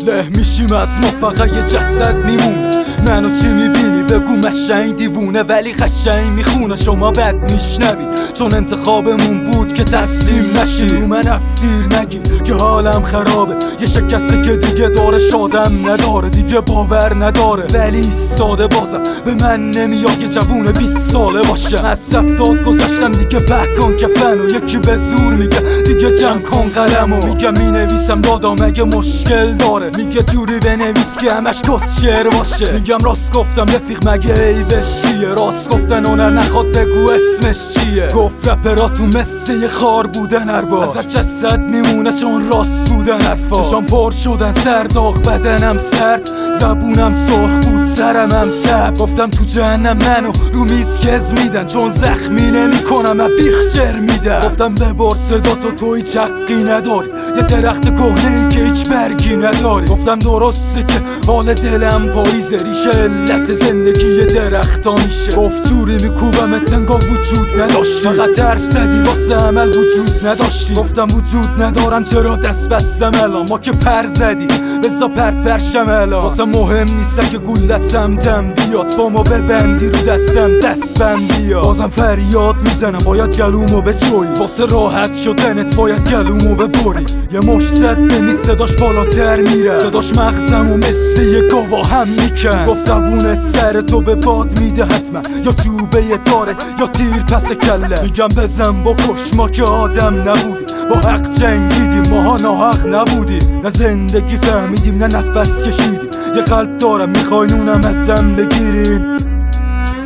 له 0.07 0.28
میشیم 0.38 0.72
از 0.72 0.88
ما 1.02 1.30
فقط 1.30 1.57
یه 1.57 1.62
جسد 1.62 2.16
میمونه 2.16 2.70
منو 3.07 3.28
چی 3.40 3.46
می‌بینی؟ 3.46 4.03
بگو 4.07 4.32
مشین 4.32 4.96
دیوونه 4.96 5.42
ولی 5.42 5.72
قشنگ 5.72 6.30
می‌خونه 6.30 6.76
شما 6.76 7.11
بد 7.11 7.52
میشنوید 7.52 8.09
چون 8.32 8.55
انتخابمون 8.55 9.44
بود 9.44 9.74
که 9.74 9.84
تسلیم 9.84 10.44
نشی. 10.61 10.88
رو 10.88 11.07
من 11.07 11.28
افتیر 11.28 12.00
نگیر 12.00 12.42
که 12.42 12.55
حالم 12.55 13.02
خرابه. 13.02 13.57
یه 13.80 13.86
شکسته 13.86 14.42
که 14.42 14.57
دیگه 14.57 14.88
داره 14.88 15.18
شادم 15.18 15.72
نداره. 15.88 16.28
دیگه 16.28 16.61
باور 16.61 17.24
نداره. 17.24 17.64
ولی 17.74 18.02
ساده 18.02 18.66
بازم. 18.66 19.02
به 19.24 19.34
من 19.34 19.70
نمیاد 19.70 20.22
یه 20.22 20.28
جوون 20.28 20.72
20 20.72 20.98
ساله 21.11 21.42
باشم 21.42 21.84
از 21.84 22.14
رفتاد 22.14 22.62
گذشتم 22.62 23.12
دیگه 23.12 23.38
بکن 23.38 23.96
کفن 23.96 24.40
و 24.40 24.48
یکی 24.50 24.78
به 24.78 24.96
زور 24.96 25.34
میگه. 25.34 25.61
دیگه 25.84 26.18
جمع 26.18 26.40
کن 26.40 26.68
قلم 26.74 27.12
و. 27.12 27.26
میگه 27.26 27.50
می‌نویسم 27.50 28.20
دادا 28.20 28.55
مگه 28.55 28.84
مشکل 28.84 29.52
داره. 29.52 29.90
میگه 29.96 30.22
جوری 30.22 30.59
بنویس 30.59 31.16
که 31.20 31.32
همش 31.32 31.61
کس 31.61 32.00
شعر 32.00 32.28
باشه. 32.28 32.72
میگم 32.72 32.98
راست 33.05 33.32
گفتم 33.32 33.62
رفیق 33.62 33.93
مگه 34.07 34.34
عیبش 34.34 35.03
چیه؟ 35.03 35.28
راست 35.28 35.70
گفتن 35.70 36.07
هنر 36.07 36.30
نخواد 36.30 36.78
بگو 36.78 37.11
اسمش 37.11 37.59
چیه؟ 37.74 38.09
گفت 38.09 38.49
رپرا 38.49 38.88
تو 38.88 39.07
مثل 39.07 39.68
خار 39.68 40.07
بودن 40.07 40.49
هر 40.49 40.62
بار 40.62 40.99
از 40.99 41.07
جسد 41.07 41.61
میمونه 41.61 42.12
چون 42.12 42.49
راست 42.49 42.90
بودن 42.90 43.20
حرفا. 43.20 43.64
چشام 43.64 43.84
پر 43.84 44.11
شدن 44.11 44.53
سرداغ 44.53 45.22
بدنم 45.22 45.78
سرد. 45.78 46.30
زبونم 46.61 47.12
سرخ 47.12 47.66
بود 47.66 47.84
سرم 47.84 48.30
هم 48.30 48.49
سب 48.49 48.95
گفتم 48.95 49.30
تو 49.30 49.45
جهنم 49.45 49.97
منو 49.97 50.32
رو 50.53 50.64
میز 50.64 50.99
کز 50.99 51.32
میدن. 51.32 51.66
چون 51.66 51.90
زخمی 51.90 52.51
نمی 52.51 52.78
کنم 52.78 53.16
و 53.18 53.28
بیخ 53.28 53.74
جر 53.74 54.01
میدن. 54.01 54.40
گفتم 54.40 54.74
ببار 54.74 55.16
صدا 55.28 55.55
تو 55.55 55.70
توی 55.70 56.03
چقی 56.03 56.64
نداری. 56.64 57.09
یه 57.36 57.42
درخت 57.42 57.95
کهنه 57.95 58.38
ای 58.38 58.49
که 58.49 58.64
هیچ 58.64 58.88
برگی 58.88 59.36
نداری. 59.36 59.86
گفتم 59.86 60.18
درسته 60.18 60.82
که 60.82 60.95
حال 61.26 61.55
دلم 61.55 62.09
پاییزه. 62.09 62.57
ریشه 62.57 62.90
علت 62.90 63.53
زندگی 63.53 63.84
یه 63.87 64.26
درختا 64.26 64.95
میشه. 64.95 65.32
گفت 65.37 65.68
جوری 65.68 65.95
میکوبم 65.95 66.59
تنگا 66.59 66.97
وجود 66.97 67.49
نداشتی. 67.61 68.09
فقط 68.09 68.39
حرف 68.39 68.64
زدی 68.64 69.01
واسه 69.01 69.45
عمل 69.47 69.68
وجود 69.68 70.26
نداشتی. 70.26 70.74
گفتم 70.74 71.07
وجود 71.16 71.62
ندارم 71.62 72.05
چرا 72.05 72.37
دست 72.37 72.68
بستم 72.68 73.12
الان؟ 73.22 73.47
ما 73.49 73.59
که 73.59 73.72
پر 73.72 74.07
زدی 74.07 74.47
بزا 74.82 75.09
پر 75.09 75.30
پرشم 75.30 75.89
الان. 75.89 76.22
واسه 76.22 76.45
مهم 76.45 76.87
نیست 76.97 77.18
اگه 77.18 77.39
گولت 77.39 77.82
سمتم 77.82 78.55
بیاد. 78.55 78.97
با 78.97 79.09
ما 79.09 79.22
ببندی 79.22 79.87
رو 79.87 79.99
دستم 79.99 80.61
دست 80.61 81.03
بندی 81.03 81.55
بازم 81.55 81.89
فریاد 81.89 82.57
می‌زنم 82.57 82.99
باید 82.99 83.37
گلومو 83.37 83.82
به 83.82 83.95
جوی 83.95 84.26
واسه 84.39 84.66
راحت 84.66 85.16
شدنت 85.16 85.76
باید 85.76 86.11
گلومو 86.11 86.55
ببری. 86.55 87.07
یه 87.32 87.41
مش 87.41 87.68
زد 87.68 87.97
بمی 87.97 88.32
صداش 88.47 88.72
بالاتر 88.72 89.41
میره. 89.41 89.78
صداش 89.78 90.16
مغزمو 90.16 90.76
مثل 90.76 91.22
یه 91.22 91.41
گاوا 91.41 91.82
هم 91.82 92.09
میکن. 92.09 92.66
گفت 92.66 92.87
زبونت 92.87 93.41
سر 93.41 93.74
تو 93.83 94.01
به 94.01 94.14
باد 94.14 94.61
میده 94.61 94.85
حتما. 94.85 95.22
یا 95.45 95.53
چوبه 95.53 96.18
داره 96.25 96.57
یا 96.81 96.87
تیر 96.87 97.22
پس 97.22 97.53
کله. 97.53 98.03
میگم 98.03 98.29
بزن 98.29 98.83
بکش 98.83 99.35
ما 99.37 99.49
که 99.49 99.62
آدم 99.62 100.14
نبودیم 100.29 100.66
با 100.91 100.97
حق 100.97 101.31
جنگیدیم 101.31 102.03
ماها 102.11 102.37
ناحق 102.37 102.87
نبودیم 102.87 103.61
نه 103.64 103.70
زندگی 103.70 104.37
فهمیدیم 104.37 105.05
نه 105.05 105.07
نفس 105.07 105.62
کشیدیم 105.62 106.11
یه 106.37 106.43
قلب 106.43 106.79
دارم 106.79 107.09
می‌خوای 107.09 107.49
نونم 107.49 107.81
ازم 107.85 108.37
بگیرین. 108.37 109.18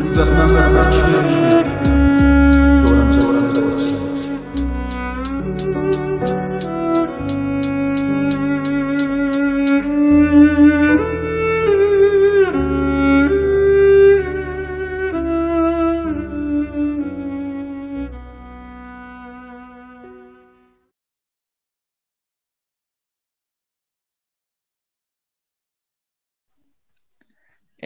زخمم 0.08 0.58
نمک 0.58 0.86
بریزین 0.86 1.64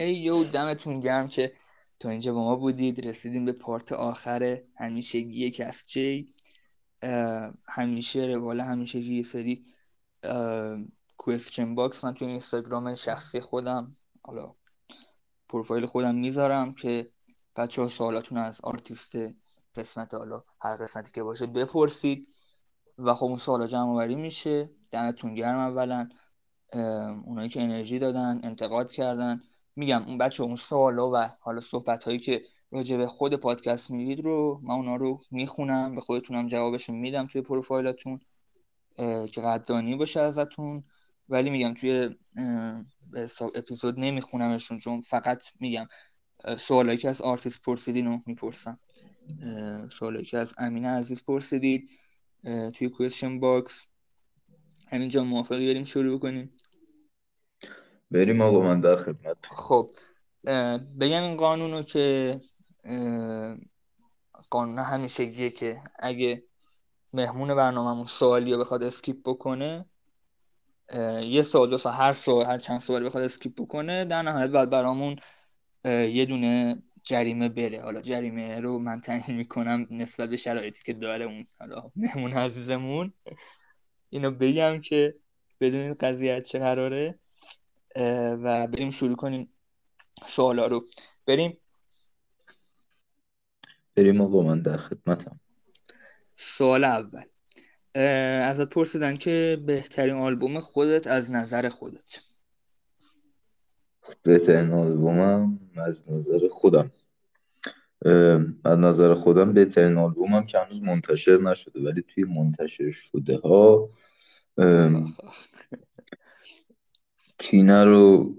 ayo 0.03 0.43
دمتون 0.43 0.99
گرم 0.99 1.27
که 1.27 1.53
تا 1.99 2.09
اینجا 2.09 2.33
با 2.33 2.43
ما 2.43 2.55
بودید. 2.55 3.07
رسیدیم 3.07 3.45
به 3.45 3.51
part 3.51 3.91
آخر 3.91 4.61
همیشگی 4.75 5.51
Cast 5.51 5.98
Jey 5.98 6.33
همیشه 7.67 8.19
روال 8.21 8.61
همیشه 8.61 8.99
یه 8.99 9.23
سری 9.23 9.65
question 11.17 11.75
box 11.75 12.05
من 12.05 12.13
توی 12.13 12.27
اینستاگرام 12.27 12.95
شخصی 12.95 13.39
خودم 13.39 13.93
حالا 14.21 14.55
پروفایل 15.49 15.85
خودم 15.85 16.15
می‌ذارم 16.15 16.73
که 16.73 17.11
بچه 17.55 17.81
ها 17.81 17.87
سوالاتون 17.87 18.37
از 18.37 18.61
آرتیست 18.61 19.15
قسمت 19.75 20.13
حالا 20.13 20.43
هر 20.61 20.75
قسمتی 20.75 21.11
که 21.11 21.23
باشه 21.23 21.45
بپرسید 21.45 22.27
و 22.97 23.15
خب 23.15 23.25
اون 23.25 23.37
سوالا 23.37 23.67
جمع 23.67 23.89
آوری 23.91 24.15
میشه. 24.15 24.69
دمتون 24.91 25.35
گرم 25.35 25.57
اولا. 25.57 26.09
اونایی 27.25 27.49
که 27.49 27.61
انرژی 27.61 27.99
دادن 27.99 28.39
انتقاد 28.43 28.91
کردن. 28.91 29.41
میگم 29.75 30.03
اون 30.03 30.17
بچه 30.17 30.43
اون 30.43 30.55
سوالا 30.55 31.11
و 31.11 31.29
حالا 31.39 31.61
صحبت 31.61 32.03
هایی 32.03 32.19
که 32.19 32.43
راجع 32.71 32.97
به 32.97 33.07
خود 33.07 33.35
پادکست 33.35 33.91
میگید 33.91 34.19
رو 34.19 34.59
من 34.63 34.75
اونا 34.75 34.95
رو 34.95 35.21
می‌خونم 35.31 35.95
به 35.95 36.01
خودتونم 36.01 36.47
جوابشون 36.47 36.95
میدم 36.95 37.27
توی 37.27 37.41
پروفایلاتون 37.41 38.19
که 39.31 39.41
قدردانی 39.41 39.95
باشه 39.95 40.19
ازتون. 40.19 40.83
ولی 41.29 41.49
میگم 41.49 41.73
توی 41.73 42.09
اپیزود 43.55 43.99
نمیخونمشون 43.99 44.77
چون 44.77 45.01
فقط 45.01 45.43
میگم 45.59 45.87
سوالایی 46.57 46.97
که 46.97 47.09
از 47.09 47.21
آرتیست 47.21 47.61
پرسیدین 47.61 48.05
رو 48.05 48.19
می‌پرسم. 48.25 48.79
سوالایی 49.99 50.25
که 50.25 50.37
از 50.37 50.53
امین 50.57 50.85
عزیز 50.85 51.23
پرسیدید 51.23 51.89
توی 52.73 52.89
question 52.89 53.39
box. 53.39 53.83
همینجا 54.87 55.23
موافقی 55.23 55.67
بریم 55.67 55.85
شروع 55.85 56.19
کنیم. 56.19 56.51
بریم 58.13 58.41
آقا 58.41 58.61
من 58.61 58.81
در 58.81 58.95
خدمت. 58.95 59.37
خب 59.43 59.91
بگم 60.99 61.23
این 61.23 61.37
قانونو 61.37 61.83
که 61.83 62.39
قانون 64.49 64.79
همیشگیه 64.79 65.49
که 65.49 65.81
اگه 65.99 66.43
مهمون 67.13 67.55
برنامهمون 67.55 68.05
سوالی 68.05 68.53
رو 68.53 68.59
بخواد 68.59 68.83
skip 68.83 69.17
بکنه 69.25 69.85
یه 71.23 71.41
سوال 71.41 71.69
دو 71.69 71.89
هر 71.89 72.13
سوال 72.13 72.45
هر 72.45 72.57
چند 72.57 72.79
سوالی 72.79 73.05
بخواد 73.05 73.23
skip 73.23 73.61
بکنه 73.61 74.05
در 74.05 74.21
نهایت 74.21 74.49
بعد 74.49 74.69
برامون 74.69 75.15
یه 75.85 76.25
دونه 76.25 76.83
جریمه 77.03 77.49
بره. 77.49 77.81
حالا 77.81 78.01
جریمه 78.01 78.59
رو 78.59 78.79
من 78.79 79.01
تعیین 79.01 79.37
می‌کنم 79.37 79.87
نسبت 79.91 80.29
به 80.29 80.37
شرایطی 80.37 80.83
که 80.83 80.93
داره 80.93 81.25
اون 81.25 81.45
حالا 81.59 81.91
مهمون 81.95 82.33
عزیزمون. 82.33 83.13
اینو 84.09 84.31
بگم 84.31 84.81
که 84.81 85.15
بدونید 85.59 86.03
قضیه 86.03 86.41
چه 86.41 86.59
قراره. 86.59 87.19
و 88.43 88.67
بریم 88.67 88.89
شروع 88.89 89.15
کنیم 89.15 89.49
سوالا 90.25 90.65
رو. 90.65 90.85
بریم. 91.27 91.57
بریم 93.95 94.21
آقا 94.21 94.41
من 94.41 94.61
در 94.61 94.77
خدمتم. 94.77 95.39
سوال 96.37 96.83
اول. 96.83 97.23
ازت 98.45 98.69
پرسیدن 98.69 99.17
که 99.17 99.63
بهترین 99.65 100.15
آلبوم 100.15 100.59
خودت 100.59 101.07
از 101.07 101.31
نظر 101.31 101.69
خودت. 101.69 102.19
بهترین 104.23 104.71
آلبومم 104.71 105.59
از 105.75 106.11
نظر 106.11 106.47
خودم. 106.51 106.91
از 108.65 108.79
نظر 108.79 109.13
خودم 109.13 109.53
بهترین 109.53 109.97
آلبومم 109.97 110.45
که 110.45 110.59
هنوز 110.59 110.81
منتشر 110.81 111.37
نشده 111.37 111.83
ولی 111.83 112.01
توی 112.01 112.23
منتشر 112.23 112.89
شده 112.89 113.37
ها 113.37 113.89
کینه 117.43 117.83
رو 117.83 118.35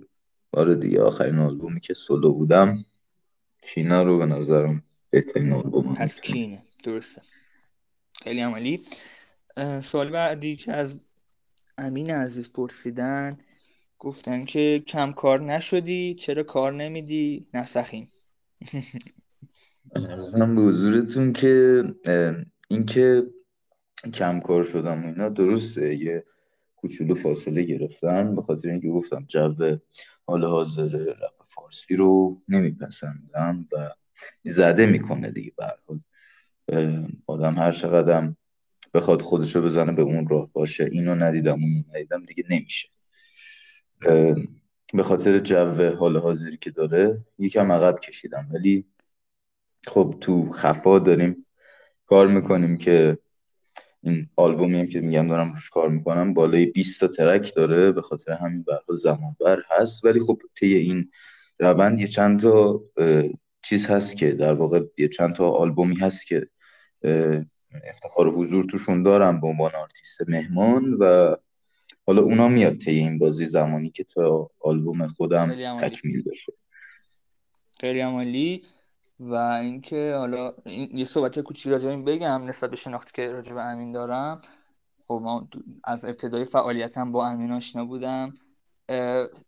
آره 0.53 0.75
دیگه 0.75 1.03
آخرین 1.03 1.39
آلبومی 1.39 1.81
که 1.81 1.95
سولو 1.95 2.33
بودم 2.33 2.85
کینه 3.63 4.03
رو 4.03 4.19
به 4.19 4.27
نظرم 4.27 4.83
بهترین 5.11 5.53
آلبوم 5.53 5.95
پس 5.95 6.21
کینه. 6.21 6.63
درسته. 6.85 7.23
خیلی 8.23 8.41
عملی 8.41 8.81
سوال 9.81 10.11
بعدی 10.11 10.57
که 10.57 10.73
از 10.73 10.95
امین 11.79 12.11
عزیز 12.11 12.53
پرسیدن 12.53 13.39
گفتن 13.99 14.45
که 14.45 14.83
کم 14.87 15.13
کار 15.13 15.41
نشدی 15.41 16.15
چرا 16.15 16.43
کار 16.43 16.73
نمیدی؟ 16.73 17.47
نسخیم 17.55 18.09
ارزم 19.97 20.57
به 20.57 20.63
حضورتون 20.63 21.33
که 21.33 21.85
اینکه 22.69 23.23
کم 24.15 24.41
کار 24.41 24.63
شدم 24.65 25.05
و 25.05 25.07
اینا 25.07 25.29
درسته. 25.29 25.95
یه 25.95 26.25
کوچولو 26.85 27.15
فاصله 27.15 27.63
گرفتم 27.63 28.35
به 28.35 28.43
خاطر 28.43 28.69
اینکه 28.69 28.89
گفتم 28.89 29.25
جو 29.29 29.77
حال 30.27 30.45
حاضر 30.45 30.97
رپ 30.97 31.45
فارسی 31.49 31.97
رو 31.97 32.41
نمیپسندم 32.49 33.67
و 33.73 33.91
زده 34.45 34.87
می‌کنه 34.87 35.31
دیگه 35.31 35.53
برحال 35.57 36.01
آدم 37.27 37.55
هر 37.55 37.73
چقدرم 37.73 38.37
بخواد 38.95 39.23
خودشو 39.23 39.63
بزنه 39.63 39.93
به 39.93 40.03
اون 40.03 40.29
راه 40.29 40.53
باشه 40.53 40.85
اینو 40.85 41.15
ندیدم 41.15 41.53
اونو 41.53 41.83
ندیدم 41.95 42.25
دیگه 42.25 42.45
نمیشه. 42.51 42.89
به 44.95 45.03
خاطر 45.03 45.39
جو 45.39 45.97
حال 45.97 46.17
حاضری 46.17 46.57
که 46.57 46.71
داره 46.71 47.25
یکم 47.39 47.73
عقب 47.73 47.99
کشیدم. 48.01 48.49
ولی 48.55 48.85
خب 49.87 50.15
تو 50.21 50.51
خفا 50.51 50.99
داریم 50.99 51.47
کار 52.07 52.27
می‌کنیم 52.27 52.77
که 52.77 53.19
این 54.05 54.29
آلبومی 54.37 54.81
هم 54.81 54.87
که 54.87 55.01
میگم 55.01 55.29
دارم 55.29 55.53
روش 55.53 55.71
کار 55.71 55.89
می‌کنم 55.89 56.35
بالای 56.35 56.67
20 56.67 57.01
تا 57.01 57.09
track 57.09 57.55
داره 57.55 57.93
به 57.93 58.03
خاطر 58.03 58.33
همین 58.33 58.63
برها 58.63 58.95
زمان 58.95 59.37
بر 59.41 59.63
هست. 59.69 60.05
ولی 60.05 60.21
خب 60.21 60.43
طی 60.61 60.75
این 60.75 61.11
روند 61.59 62.01
یه 62.01 62.07
چند 62.07 62.41
تا 62.41 62.83
چیز 63.63 63.87
هست 63.87 64.17
که 64.17 64.33
در 64.33 64.55
واقع 64.55 64.81
یه 64.99 65.09
چند 65.09 65.35
تا 65.35 65.51
آلبومی 65.51 65.97
هست 65.97 66.27
که 66.27 66.49
افتخار 67.85 68.29
حضور 68.29 68.65
توشون 68.65 69.03
دارم 69.03 69.41
به 69.41 69.47
عنوان 69.47 69.71
آرتیست 69.75 70.29
مهمان 70.29 70.95
و 70.95 71.37
حالا 72.07 72.23
اونا 72.23 72.49
میاد 72.49 72.79
طی 72.79 72.91
این 72.91 73.19
بازه 73.19 73.47
زمانی 73.47 73.91
که 73.91 74.05
تا 74.05 74.51
آلبوم 74.61 75.07
خودم 75.07 75.77
تکمیل 75.81 76.23
بشه. 76.23 76.53
خیلی 77.81 78.01
عالی. 78.01 78.63
و 79.31 79.35
اینکه 79.35 80.15
حالا 80.19 80.53
این 80.65 80.99
یه 80.99 81.05
صحبت 81.05 81.41
کوچیک 81.41 81.73
راجع 81.73 81.91
این 81.91 82.05
بگم 82.05 82.45
نسبت 82.45 82.71
به 82.71 82.77
شناختی 82.77 83.11
که 83.15 83.33
راجع 83.33 83.55
به 83.55 83.63
امین 83.63 83.93
دارم. 83.93 84.41
خب 85.09 85.21
ما 85.23 85.49
از 85.85 86.05
ابتدای 86.05 86.45
فعالیتم 86.45 87.13
با 87.13 87.27
امین 87.27 87.53
آشنا 87.53 87.85
بودم. 87.85 88.35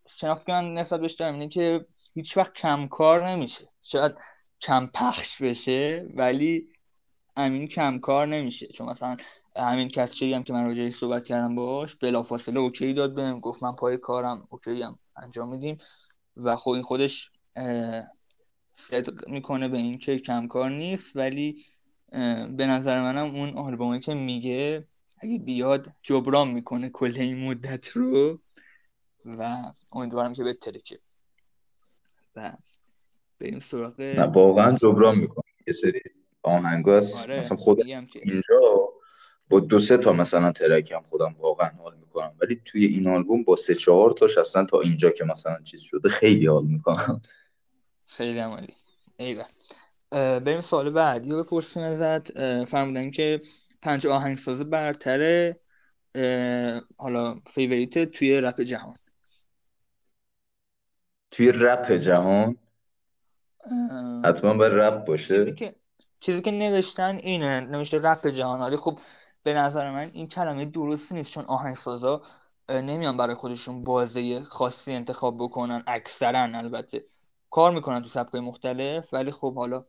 شناختی 0.08 0.44
که 0.46 0.52
من 0.52 0.74
نسبت 0.74 1.00
بهش 1.00 1.12
دارم 1.12 1.32
اینه 1.32 1.48
که 1.48 1.86
هیچ 2.14 2.36
وقت 2.36 2.52
کم 2.52 2.88
کار 2.88 3.28
نمیشه. 3.28 3.68
شاید 3.82 4.12
کم 4.60 4.86
پخش 4.86 5.42
بشه 5.42 6.08
ولی 6.14 6.68
امین 7.36 7.68
کم 7.68 7.98
کار 7.98 8.26
نمیشه. 8.26 8.66
چون 8.66 8.88
مثلا 8.88 9.16
همین 9.56 9.88
کسی 9.88 10.34
هم 10.34 10.42
که 10.42 10.52
من 10.52 10.66
راجعش 10.66 10.94
صحبت 10.94 11.24
کردم 11.24 11.54
باش 11.54 11.94
بلافاصله 11.94 12.60
اوکی 12.60 12.94
داد 12.94 13.14
بهم. 13.14 13.40
گفت 13.40 13.62
من 13.62 13.74
پای 13.74 13.98
کارم 13.98 14.42
اوکی 14.50 14.82
هم 14.82 14.98
انجام 15.16 15.50
میدیم. 15.50 15.78
و 16.36 16.56
خب 16.56 16.70
این 16.70 16.82
خودش 16.82 17.30
صدق 18.78 19.28
می‌کنه 19.28 19.68
به 19.68 19.76
این 19.76 19.98
که 19.98 20.18
کم 20.18 20.48
کار 20.48 20.70
نیست 20.70 21.16
ولی 21.16 21.64
به 22.56 22.66
نظر 22.66 23.00
منم 23.00 23.34
اون 23.34 23.48
آلبومی 23.48 24.00
که 24.00 24.14
میگه 24.14 24.88
اگه 25.18 25.38
بیاد 25.38 25.88
جبران 26.02 26.48
می‌کنه 26.48 26.88
کل 26.88 27.12
این 27.16 27.48
مدت 27.48 27.88
رو 27.88 28.40
و 29.24 29.56
امیدوارم 29.92 30.32
که 30.32 30.44
بترکه 30.44 30.98
و 32.36 32.52
بریم 33.40 33.60
سراغ 33.60 34.00
نه 34.00 34.22
واقعا 34.22 34.76
جبران 34.76 35.18
می‌کنه. 35.18 35.44
یه 35.66 35.72
سری 35.72 36.00
آهنگ 36.42 36.88
هست. 36.88 37.16
آره، 37.16 37.38
مثلا 37.38 37.56
خود 37.56 37.80
اینجا 38.22 38.88
با 39.48 39.60
دو 39.60 39.80
سه 39.80 39.96
تا 39.96 40.12
مثلا 40.12 40.52
ترک 40.52 40.92
هم 40.92 41.02
خودم 41.02 41.36
واقعا 41.38 41.70
حال 41.78 41.96
می‌کنم. 41.96 42.34
ولی 42.42 42.60
توی 42.64 42.86
این 42.86 43.08
آلبوم 43.08 43.44
با 43.44 43.56
سه 43.56 43.74
چهار 43.74 44.10
تاش 44.10 44.38
اصلا 44.38 44.64
تا 44.64 44.80
اینجا 44.80 45.10
که 45.10 45.24
مثلا 45.24 45.62
چیز 45.64 45.80
شده 45.80 46.08
خیلی 46.08 46.46
حال 46.46 46.64
می‌کنم. 46.66 47.22
خیلی 48.06 48.38
عالی 48.38 48.74
ایول 49.16 49.44
بریم 50.10 50.60
سوال 50.60 50.90
بعدی 50.90 51.30
رو 51.30 51.44
بپرسیم 51.44 51.82
ازت. 51.82 52.64
فرمودن 52.64 53.10
که 53.10 53.40
پنج 53.82 54.06
آهنگساز 54.06 54.70
برتره 54.70 55.60
حالا 56.96 57.40
favorite 57.46 58.04
توی 58.04 58.40
رپ 58.40 58.60
جهان. 58.60 58.96
توی 61.30 61.52
رپ 61.52 61.92
جهان؟ 61.92 62.56
حتما 64.24 64.54
باید 64.54 64.72
رپ 64.72 65.04
باشه. 65.04 65.36
چیزی 65.36 65.54
که, 65.54 65.74
چیزی 66.20 66.40
که 66.40 66.50
نوشتن 66.50 67.16
اینه 67.16 67.60
نوشته 67.60 67.98
رپ 67.98 68.26
جهان. 68.26 68.60
ولی 68.60 68.76
خب 68.76 68.98
به 69.42 69.52
نظر 69.52 69.90
من 69.90 70.10
این 70.12 70.28
کلمه 70.28 70.64
درستی 70.64 71.14
نیست 71.14 71.30
چون 71.30 71.44
آهنگسازا 71.44 72.22
نمیان 72.68 73.16
برای 73.16 73.34
خودشون 73.34 73.84
بازه 73.84 74.42
خاصی 74.42 74.92
انتخاب 74.92 75.36
بکنن 75.38 75.82
اکثرا 75.86 76.40
البته. 76.40 77.04
کار 77.56 77.72
می‌کنن 77.72 78.02
تو 78.02 78.08
سبکای 78.08 78.40
مختلف 78.40 79.14
ولی 79.14 79.30
خب 79.30 79.54
حالا 79.54 79.84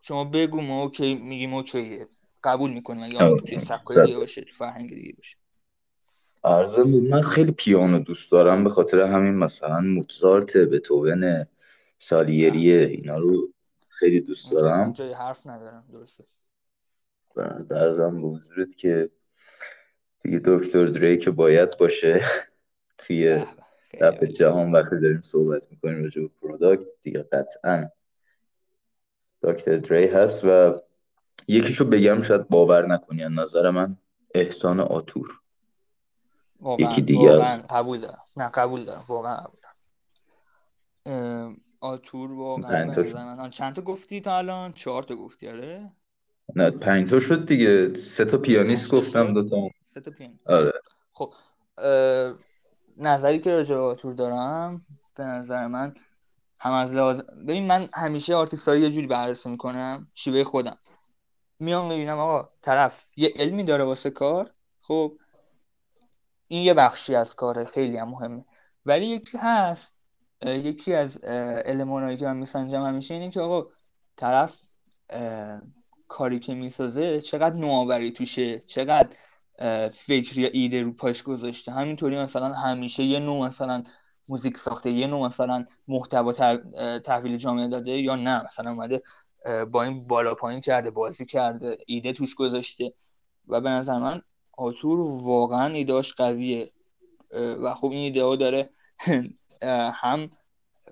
شما 0.00 0.24
بگو 0.24 0.60
ما 0.60 0.82
اوکی 0.82 1.14
میگیم 1.14 1.54
اوکیه. 1.54 2.08
قبول 2.44 2.70
می‌کنیم 2.70 3.12
یا 3.12 3.36
توی 3.36 3.60
سبکای 3.60 4.06
دیگه 4.06 4.18
باشه 4.18 4.42
تو 4.42 4.54
فرهنگ 4.54 4.88
دیگه 4.88 5.12
باشه. 5.16 5.36
ارزم 6.44 6.88
من 7.10 7.22
خیلی 7.22 7.52
پیانو 7.52 7.98
دوست 7.98 8.32
دارم 8.32 8.64
به 8.64 8.70
خاطر 8.70 9.00
همین 9.00 9.34
مثلا 9.34 9.80
موتزارت 9.80 10.56
بتوون 10.56 11.46
سالیریه 11.98 12.86
اینا 12.86 13.16
رو 13.16 13.52
خیلی 13.88 14.20
دوست 14.20 14.52
دارم. 14.52 14.92
جای 14.92 15.12
حرف 15.12 15.46
ندارم 15.46 15.84
درسته. 15.92 16.24
و 17.36 17.62
درزم 17.70 18.22
به 18.22 18.28
حضورت 18.28 18.76
که 18.76 19.10
دیگه 20.22 20.40
دکتر 20.44 20.86
دری 20.86 21.18
که 21.18 21.30
باید 21.30 21.78
باشه 21.78 22.20
توی 22.98 23.44
رپ 24.00 24.24
جهان 24.24 24.72
وقتی 24.72 25.00
داریم 25.00 25.22
صحبت 25.22 25.70
می‌کنیم 25.70 26.02
راجع 26.02 26.22
به 26.22 26.30
product 26.42 26.86
دیگه 27.02 27.22
قطعا 27.22 27.88
دکتر 29.42 29.76
دری 29.76 30.06
هست 30.06 30.44
و 30.44 30.80
یکیشو 31.48 31.84
بگم 31.84 32.22
شاید 32.22 32.48
باور 32.48 32.86
نکنی 32.86 33.24
از 33.24 33.32
نظر 33.32 33.70
من 33.70 33.96
احسان 34.34 34.80
آتور. 34.80 35.40
یکی 36.78 37.02
دیگه 37.02 37.42
هست 37.42 37.64
قبول 37.70 38.00
دارم. 38.00 38.22
نه 38.36 38.48
قبول 38.48 38.84
دارم. 38.84 39.04
واقعا 39.08 39.36
قبول 39.36 39.60
دارم. 41.04 41.56
آتور 41.80 42.32
واقعا 42.32 42.86
من 43.36 43.50
چند 43.50 43.74
تا 43.74 43.82
گفتی 43.82 44.20
تا 44.20 44.38
الان؟ 44.38 44.72
چهار 44.72 45.02
تا 45.02 45.16
گفتی 45.16 45.48
آره؟ 45.48 45.92
نه 46.56 46.70
پنج 46.70 47.10
تا 47.10 47.20
شد 47.20 47.46
دیگه. 47.46 47.94
سه 47.94 48.24
تا 48.24 48.38
پیانیست 48.38 48.90
گفتم 48.90 49.34
دو 49.34 49.48
تا 49.48 49.56
سه 49.84 50.00
تا 50.00 50.10
پیانیست. 50.10 50.50
آره. 50.50 50.72
خب 51.12 51.32
نظری 52.96 53.38
که 53.38 53.52
راجع 53.52 53.74
به 53.74 53.82
آتور 53.82 54.14
دارم 54.14 54.80
به 55.14 55.24
نظر 55.24 55.66
من 55.66 55.94
هم 56.58 56.72
از 56.72 56.94
لحاظ 56.94 57.20
ببین 57.20 57.66
من 57.66 57.88
همیشه 57.94 58.34
آرتیستاری 58.34 58.80
یه 58.80 58.90
جوری 58.90 59.06
بررسی 59.06 59.48
می‌کنم 59.48 60.08
شیوه 60.14 60.44
خودم. 60.44 60.78
میام 61.58 61.88
می‌بینم 61.88 62.18
آقا 62.18 62.48
طرف 62.62 63.08
یه 63.16 63.32
علمی 63.36 63.64
داره 63.64 63.84
واسه 63.84 64.10
کار 64.10 64.50
خب 64.80 65.18
این 66.48 66.62
یه 66.62 66.74
بخشی 66.74 67.14
از 67.14 67.34
کاره 67.34 67.64
خیلی 67.64 67.96
هم 67.96 68.08
مهمه. 68.08 68.44
ولی 68.86 69.06
یکی 69.06 69.38
هست 69.38 69.94
یکی 70.42 70.94
از 70.94 71.20
المانایی 71.66 72.16
که 72.16 72.24
من 72.26 72.36
میسنجم 72.36 72.82
همیشه 72.82 73.14
اینه 73.14 73.30
که 73.30 73.40
آقا 73.40 73.70
طرف 74.16 74.58
کاری 76.08 76.38
که 76.38 76.54
می‌سازه 76.54 77.20
چقدر 77.20 77.56
نوآوری 77.56 78.12
توشه 78.12 78.58
چقدر 78.58 79.16
فکر 79.92 80.38
یا 80.38 80.48
ایده 80.52 80.82
رو 80.82 80.92
پاش 80.92 81.22
گذاشته. 81.22 81.72
همینطوری 81.72 82.18
مثلا 82.18 82.48
همیشه 82.54 83.02
یه 83.02 83.18
نوع 83.18 83.46
مثلا 83.46 83.82
موزیک 84.28 84.56
ساخته 84.56 84.90
یه 84.90 85.06
نوع 85.06 85.26
مثلا 85.26 85.64
محتوا 85.88 86.32
تحویل 86.98 87.36
جامعه 87.36 87.68
داده 87.68 87.90
یا 87.90 88.16
نه. 88.16 88.44
مثلا 88.44 88.70
اومده 88.70 89.02
با 89.70 89.82
این 89.82 90.06
بالا 90.06 90.34
پایین 90.34 90.60
کرده 90.60 90.90
بازی 90.90 91.26
کرده 91.26 91.78
ایده 91.86 92.12
توش 92.12 92.34
گذاشته. 92.34 92.92
و 93.48 93.60
به 93.60 93.70
نظر 93.70 93.98
من 93.98 94.22
آتور 94.52 95.00
واقعا 95.00 95.66
ایدهاش 95.66 96.12
قویه. 96.12 96.72
و 97.64 97.74
خب 97.74 97.86
این 97.86 98.00
ایده 98.02 98.24
ها 98.24 98.36
داره 98.36 98.70
هم 100.02 100.30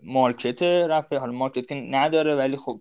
مارکت 0.02 0.62
رپ 0.62 1.14
حالا 1.14 1.32
مارکت 1.32 1.66
که 1.66 1.74
نداره 1.74 2.36
ولی 2.36 2.56
خب 2.56 2.80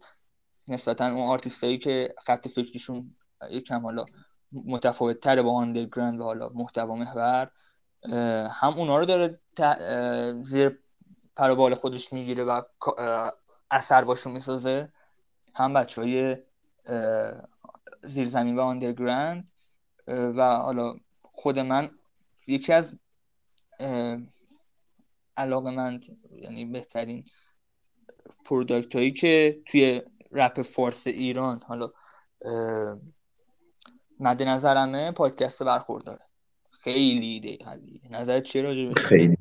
نسبتا 0.68 1.06
اون 1.06 1.30
آرتیستایی 1.30 1.78
که 1.78 2.16
خط 2.26 2.48
فکریشون 2.48 3.16
یکم 3.52 3.82
حالا 3.82 4.06
متفاوت 4.52 5.20
تره 5.20 5.42
با 5.42 5.52
underground 5.52 6.20
و 6.20 6.24
حالا 6.24 6.50
محتوا 6.50 6.96
محور 6.96 7.52
هم 8.52 8.74
اونا 8.78 8.98
رو 8.98 9.06
داره 9.06 9.40
زیر 10.44 10.80
پروبال 11.36 11.76
خودش 11.76 12.14
می‌گیره 12.14 12.44
و 12.44 12.62
اثر 13.72 14.04
باشون 14.04 14.34
می‌سازه. 14.34 14.92
هم 15.56 15.74
بچه 15.74 16.02
های 16.02 16.38
زمین 18.04 18.56
و 18.56 18.62
underground 18.62 19.52
و 20.08 20.56
حالا 20.56 20.96
خود 21.22 21.60
من 21.60 21.92
یکی 22.48 22.74
از 22.74 22.86
علاقه 25.38 25.72
من 25.72 26.02
یعنی 26.32 26.66
بهترین 26.66 27.26
product 28.46 28.96
هایی 28.96 29.12
که 29.12 29.62
توی 29.66 30.02
رپ 30.32 30.62
فارس 30.62 31.08
ایران 31.08 31.62
حالا 31.68 31.92
مد 34.22 34.44
نظرمه 34.44 35.12
پادکست 35.12 35.64
برخورداره. 35.64 36.20
خیلی 36.72 37.28
ایده 37.28 37.58
نظرت 38.10 38.44
چیه 38.44 38.62
راجع 38.62 38.94
خیلی. 38.94 39.38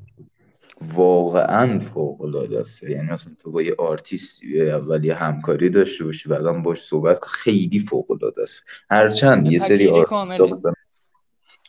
واقعا 0.81 1.79
فوق 1.79 2.21
العاده 2.21 2.59
است. 2.59 2.83
یعنی 2.83 3.09
اصلا 3.09 3.35
تو 3.39 3.51
با 3.51 3.61
یه 3.61 3.75
آرتیستی 3.77 4.61
اول 4.71 5.05
یه 5.05 5.15
همکاری 5.15 5.69
داشته 5.69 6.03
باشی 6.03 6.29
بعدا 6.29 6.53
باش 6.53 6.83
صحبت 6.85 7.25
خیلی 7.25 7.79
فوق 7.79 8.11
العاده 8.11 8.41
است. 8.41 8.63
هرچند 8.89 9.51
یه 9.51 9.59
سری 9.59 9.89
آرتیست 9.89 10.65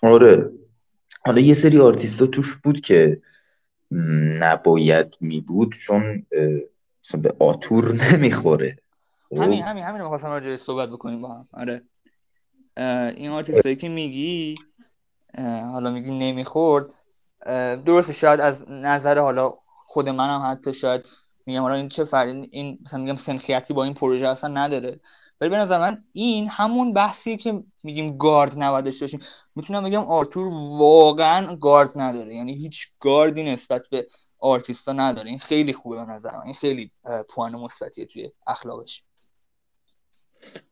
آره. 0.03 0.51
حالا 1.25 1.41
یه 1.41 1.55
سری 1.55 1.79
آرتیستا 1.79 2.27
توش 2.27 2.57
بود 2.57 2.81
که 2.81 3.23
نباید 4.41 5.17
می 5.21 5.41
بود 5.41 5.75
چون 5.75 6.27
به 7.23 7.35
آتور 7.41 7.93
نمی‌خوره. 7.93 8.79
خب؟ 9.29 9.37
همین 9.37 9.63
همین 9.63 9.85
همین 9.85 10.03
می‌خواستم 10.03 10.29
راجع 10.29 10.57
صحبت 10.57 10.89
بکنیم 10.89 11.23
با 11.23 11.29
هم. 11.29 11.45
آره. 11.53 11.83
این 12.77 13.31
آرتیستایی 13.31 13.77
که 13.77 13.89
میگی 13.89 14.55
حالا 15.39 15.91
میگی 15.91 16.19
نمی‌خورد 16.19 16.87
درسته 17.85 18.13
شاید 18.13 18.41
از 18.41 18.71
نظر 18.71 19.19
حالا 19.19 19.55
خود 19.87 20.09
منم 20.09 20.43
حتی 20.53 20.75
شاید 20.75 21.07
میگم 21.47 21.63
حالا 21.63 21.75
این 21.75 21.89
چه 21.89 22.05
فرق 22.05 22.29
این 22.51 22.79
مثلا 22.85 23.01
میگم 23.01 23.17
سنخیتی 23.17 23.75
با 23.75 23.85
این 23.85 23.95
پروژه 23.95 24.29
اصلا 24.29 24.51
نداره. 24.51 25.01
ولی 25.41 25.51
به 25.51 25.57
نظر 25.57 25.79
من 25.79 26.05
این 26.13 26.49
همون 26.49 26.93
بحثیه 26.93 27.37
که 27.37 27.65
میگیم 27.83 28.17
گارد 28.17 28.63
نباید 28.63 28.85
داشته 28.85 29.05
باشیم 29.05 29.21
می‌تونم 29.55 29.85
بگم 29.85 30.01
آرتور 30.01 30.49
واقعا 30.79 31.57
گارد 31.57 31.91
نداره. 31.95 32.35
یعنی 32.35 32.55
هیچ 32.55 32.89
گاردی 33.01 33.43
نسبت 33.43 33.89
به 33.91 34.07
آرتیستا 34.39 34.93
نداره. 34.93 35.29
این 35.29 35.39
خیلی 35.39 35.73
خوبه 35.73 35.97
به 35.97 36.13
نظر 36.13 36.31
من. 36.33 36.43
این 36.45 36.55
خیلی 36.55 36.91
پوان 37.29 37.57
مثبتیه 37.57 38.07
توی 38.07 38.31
اخلاقش. 38.47 39.05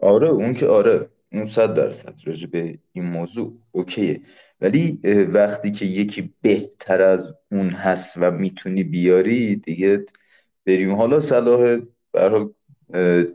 آره 0.00 0.28
اون 0.28 0.54
که 0.54 0.66
آره. 0.66 1.10
اون 1.32 1.46
صد 1.46 1.74
درصد 1.74 2.14
راجع 2.24 2.46
به 2.46 2.78
این 2.92 3.04
موضوع. 3.04 3.58
اوکیه. 3.72 4.20
ولی 4.60 5.00
وقتی 5.32 5.70
که 5.70 5.84
یکی 5.84 6.34
بهتر 6.42 7.02
از 7.02 7.34
اون 7.52 7.70
هست 7.70 8.14
و 8.16 8.30
می‌تونی 8.30 8.84
بیاری 8.84 9.56
دیگه 9.56 10.06
بریم. 10.66 10.94
حالا 10.94 11.20
صلاح 11.20 11.80
برحال 12.12 12.52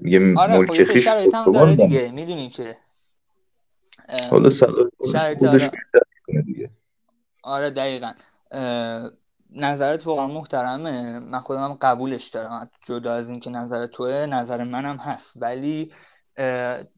یه 0.04 0.34
آره 0.38 0.58
ملک 0.58 0.84
خیش 0.84 1.08
داره 1.54 1.76
دیگه 1.76 2.12
می‌دونی 2.12 2.50
که. 2.50 2.78
حالا 4.30 4.50
صلاح 4.50 4.88
خودش 5.38 5.70
دیگه. 6.46 6.70
آره 7.44 7.70
دقیقا. 7.70 8.12
نظرت 9.56 10.08
واقعا 10.08 10.28
محترمه. 10.28 11.20
من 11.20 11.40
خودم 11.40 11.78
قبولش 11.82 12.28
دارم. 12.28 12.70
جدا 12.88 13.14
از 13.14 13.30
اینکه 13.30 13.50
نظر 13.50 13.86
توه 13.86 14.26
نظر 14.26 14.64
منم 14.64 14.96
هست. 14.96 15.38
ولی 15.42 15.92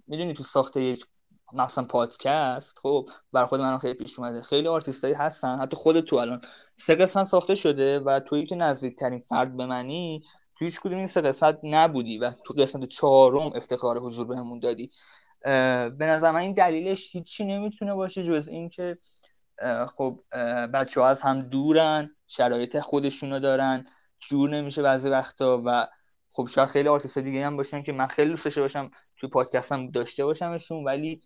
می‌دونی 0.08 0.34
تو 0.34 0.44
ساخته 0.44 0.82
یک 0.82 1.06
مثلا 1.54 1.84
پادکست 1.84 2.80
خب 2.80 3.10
بر 3.34 3.46
خود 3.46 3.62
من 3.62 3.78
خیلی 3.78 3.94
پیش 3.94 4.20
اومده. 4.20 4.42
خیلی 4.42 4.68
آرتیستایی 4.68 5.14
هستن 5.14 5.60
حتی 5.60 5.76
خود 5.76 6.00
تو 6.00 6.16
الان. 6.16 6.42
سه 6.76 6.96
قسمت 6.96 7.28
ساخته 7.28 7.56
شده 7.56 8.00
و 8.00 8.20
تویی 8.20 8.46
که 8.46 8.56
نزدیکترین 8.56 9.20
فرد 9.20 9.58
به 9.58 9.66
منی 9.66 10.24
تو 10.60 10.66
هیچ 10.66 10.80
کدوم 10.80 10.98
این 10.98 11.08
سه 11.08 11.22
قسمت 11.22 11.60
نبودی 11.64 12.18
و 12.18 12.32
تو 12.46 12.54
قسمت 12.54 12.90
چهارم 12.90 13.52
افتخار 13.56 14.00
حضور 14.00 14.28
بهمون 14.28 14.60
دادی. 14.60 14.92
به 15.44 16.06
نظر 16.06 16.32
من 16.32 16.40
این 16.40 16.54
دلیلش 16.54 17.16
هیچی 17.16 17.46
نمی‌تونه 17.46 17.94
باشه 17.94 18.24
جز 18.24 18.48
اینکه 18.48 18.98
خب 19.96 20.20
بچه 20.74 21.02
ها 21.02 21.08
از 21.08 21.22
هم 21.22 21.42
دورن 21.42 22.16
شرایط 22.28 22.80
خودشونو 22.80 23.40
دارن 23.40 23.86
جور 24.20 24.50
نمیشه 24.50 24.82
بعضی 24.82 25.10
وقتا 25.10 25.62
و 25.66 25.88
خب 26.32 26.48
شاید 26.48 26.70
خیلی 26.70 26.90
آرتیست 26.90 27.18
دیگه 27.18 27.46
هم 27.46 27.58
باشن 27.58 27.84
که 27.84 27.92
من 27.92 28.08
خیلی 28.08 28.30
دوست 28.30 28.60
باشم 28.60 28.92
توی 29.18 29.30
پادکستم 29.30 29.92
داشته 29.92 30.26
باشمشون 30.26 30.84
ولی 30.84 31.22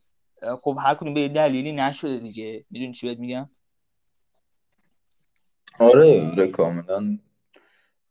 خب 0.61 0.77
هر 0.81 0.95
کدوم 0.95 1.13
به 1.13 1.27
دلیلی 1.27 1.71
نشده 1.71 2.19
دیگه. 2.19 2.65
می‌دونی 2.69 2.93
چی 2.93 3.07
بهت 3.07 3.19
میگم؟ 3.19 3.49
آره 5.79 6.31
آره 6.31 6.47
کاملا 6.47 7.17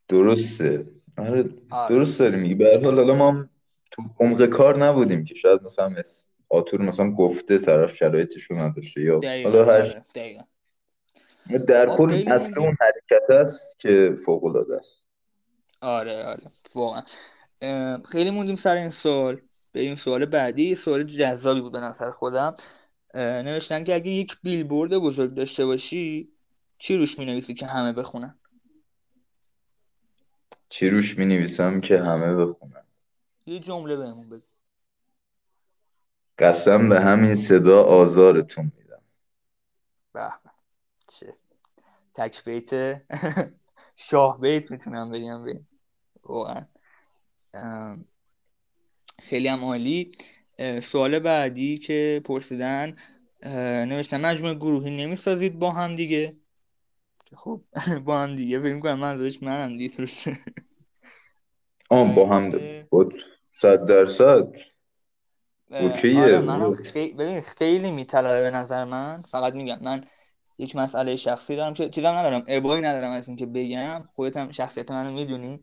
درسته. 0.08 0.86
آره, 1.18 1.44
آره. 1.70 1.94
درست 1.94 2.18
داری 2.18 2.36
میگی. 2.36 2.54
به 2.54 2.80
حال 2.84 2.94
حالا 2.94 3.14
ما 3.14 3.48
تو 3.90 4.02
عمق 4.20 4.46
کار 4.46 4.78
نبودیم 4.78 5.24
که. 5.24 5.34
شاید 5.34 5.62
مثلا 5.62 5.94
آتور 6.48 6.82
مثلا 6.82 7.10
گفته 7.10 7.58
طرف 7.58 7.96
شرایطشو 7.96 8.54
نداشته 8.54 9.00
یا 9.00 9.20
حالا 9.44 9.64
هر 9.64 10.04
آره، 11.50 11.58
در 11.58 11.96
کل 11.96 12.24
اصل 12.26 12.58
اون 12.58 12.76
حرکت 12.80 13.30
است 13.30 13.80
که 13.80 14.16
فوق 14.24 14.44
العاده 14.44 14.76
است. 14.76 14.99
آره 15.80 16.24
آره. 16.24 16.42
واقعا. 16.74 17.02
خیلی 18.04 18.30
موندیم 18.30 18.56
سر 18.56 18.76
این 18.76 18.90
سوال. 18.90 19.40
بریم 19.72 19.96
سوال 19.96 20.24
بعدی 20.24 20.74
سوال 20.74 21.02
جذابی 21.02 21.60
بود 21.60 21.72
به 21.72 21.80
نظر 21.80 22.10
خودم. 22.10 22.54
نوشتن 23.14 23.84
که 23.84 23.94
اگه 23.94 24.10
یک 24.10 24.36
بیلبورد 24.42 24.98
بزرگ 24.98 25.34
داشته 25.34 25.66
باشی 25.66 26.32
چی 26.78 26.96
روش 26.96 27.18
می 27.18 27.26
نویسی 27.26 27.54
که 27.54 27.66
همه 27.66 27.92
بخونن؟ 27.92 28.38
چی 30.68 30.90
روش 30.90 31.18
می 31.18 31.26
نویسم 31.26 31.80
که 31.80 31.98
همه 31.98 32.34
بخونن؟ 32.34 32.84
یه 33.46 33.58
جمله 33.58 33.96
بهمون 33.96 34.28
بگو. 34.28 34.42
قسم 36.38 36.88
به 36.88 37.00
همین 37.00 37.34
صدا 37.34 37.82
آزارتون 37.82 38.72
میدم. 38.78 39.02
به 40.12 40.28
چه. 41.08 41.34
تک 42.14 42.44
بیت. 42.44 43.02
شاه 43.96 44.40
بیت 44.40 44.70
می‌تونم 44.70 45.10
بگم 45.10 45.44
بگم. 45.44 45.66
واقعا. 46.24 46.66
خیلی 49.18 49.48
هم 49.48 49.64
عالی. 49.64 50.12
سوال 50.82 51.18
بعدی 51.18 51.78
که 51.78 52.20
پرسیدن 52.24 52.96
نوشتن 53.86 54.20
مجموعه 54.20 54.54
گروهی 54.54 54.96
نمی‌سازید 54.96 55.58
با 55.58 55.70
هم 55.70 55.94
دیگه؟ 55.94 56.36
خب 57.36 57.62
با 58.04 58.18
هم 58.18 58.34
دیگه. 58.34 58.60
فکر 58.60 58.80
کنم 58.80 58.98
منظورش 58.98 59.42
منم 59.42 59.76
دیگه 59.76 60.06
آم 61.90 62.14
با 62.14 62.28
هم 62.28 62.52
بود 62.90 63.24
صد 63.50 63.86
درصد. 63.86 64.48
اوکیه. 65.70 66.20
آره 66.20 66.74
خیلی 66.74 67.14
ببین 67.14 67.40
خیلی 67.40 67.90
میطلبه 67.90 68.42
به 68.42 68.56
نظر 68.56 68.84
من. 68.84 69.22
فقط 69.22 69.54
میگم 69.54 69.78
من 69.82 70.04
یک 70.58 70.76
مسئله 70.76 71.16
شخصی 71.16 71.56
دارم 71.56 71.74
که 71.74 71.88
چیزم 71.88 72.12
ندارم. 72.12 72.44
ابایی 72.48 72.82
ندارم 72.82 73.10
از 73.10 73.28
اینکه 73.28 73.46
بگم. 73.46 74.08
خودت 74.14 74.36
هم 74.36 74.52
شخصیت 74.52 74.90
منو 74.90 75.12
می‌دونی. 75.12 75.60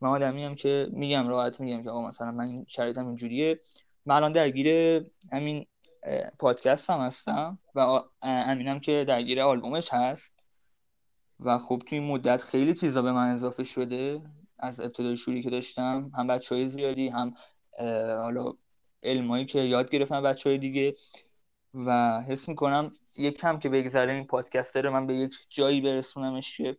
من 0.00 0.08
آدمی 0.08 0.44
هم 0.44 0.54
که 0.54 0.88
میگم 0.92 1.28
راحت 1.28 1.60
میگم 1.60 1.82
که 1.82 1.90
آقا 1.90 2.08
مثلا 2.08 2.30
من 2.30 2.64
شرایطم 2.68 3.06
اینجوریه. 3.06 3.60
من 4.06 4.14
الان 4.14 4.32
درگیر 4.32 5.00
همین 5.32 5.66
پادکست 6.38 6.90
هم 6.90 7.00
هستم 7.00 7.58
و 7.74 8.00
امینم 8.22 8.80
که 8.80 9.04
درگیر 9.08 9.40
آلبومش 9.40 9.88
هست. 9.92 10.32
و 11.40 11.58
خب 11.58 11.82
توی 11.86 11.98
این 11.98 12.08
مدت 12.08 12.42
خیلی 12.42 12.74
چیزا 12.74 13.02
به 13.02 13.12
من 13.12 13.34
اضافه 13.34 13.64
شده. 13.64 14.20
از 14.58 14.80
ابتدای 14.80 15.16
شوری 15.16 15.42
که 15.42 15.50
داشتم 15.50 16.10
هم 16.14 16.26
بچه 16.26 16.54
های 16.54 16.66
زیادی 16.66 17.08
هم 17.08 17.34
حالا 18.22 18.52
علمایی 19.02 19.44
که 19.44 19.60
یاد 19.60 19.90
گرفتم 19.90 20.22
بچه 20.22 20.50
های 20.50 20.58
دیگه. 20.58 20.94
و 21.74 22.20
حس 22.20 22.48
می‌کنم 22.48 22.90
یک 23.16 23.36
کم 23.36 23.58
که 23.58 23.68
بگذره 23.68 24.12
این 24.12 24.26
پادکستر 24.26 24.88
من 24.88 25.06
به 25.06 25.14
یک 25.14 25.34
جایی 25.50 25.80
برسونمش 25.80 26.56
که 26.56 26.76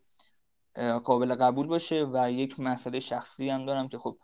قابل 1.04 1.36
قبول 1.36 1.68
باشه 1.68 2.08
و 2.14 2.32
یک 2.32 2.60
مسئله 2.60 3.00
شخصی 3.00 3.50
هم 3.50 3.66
دارم 3.66 3.88
که 3.88 3.98
خب 3.98 4.18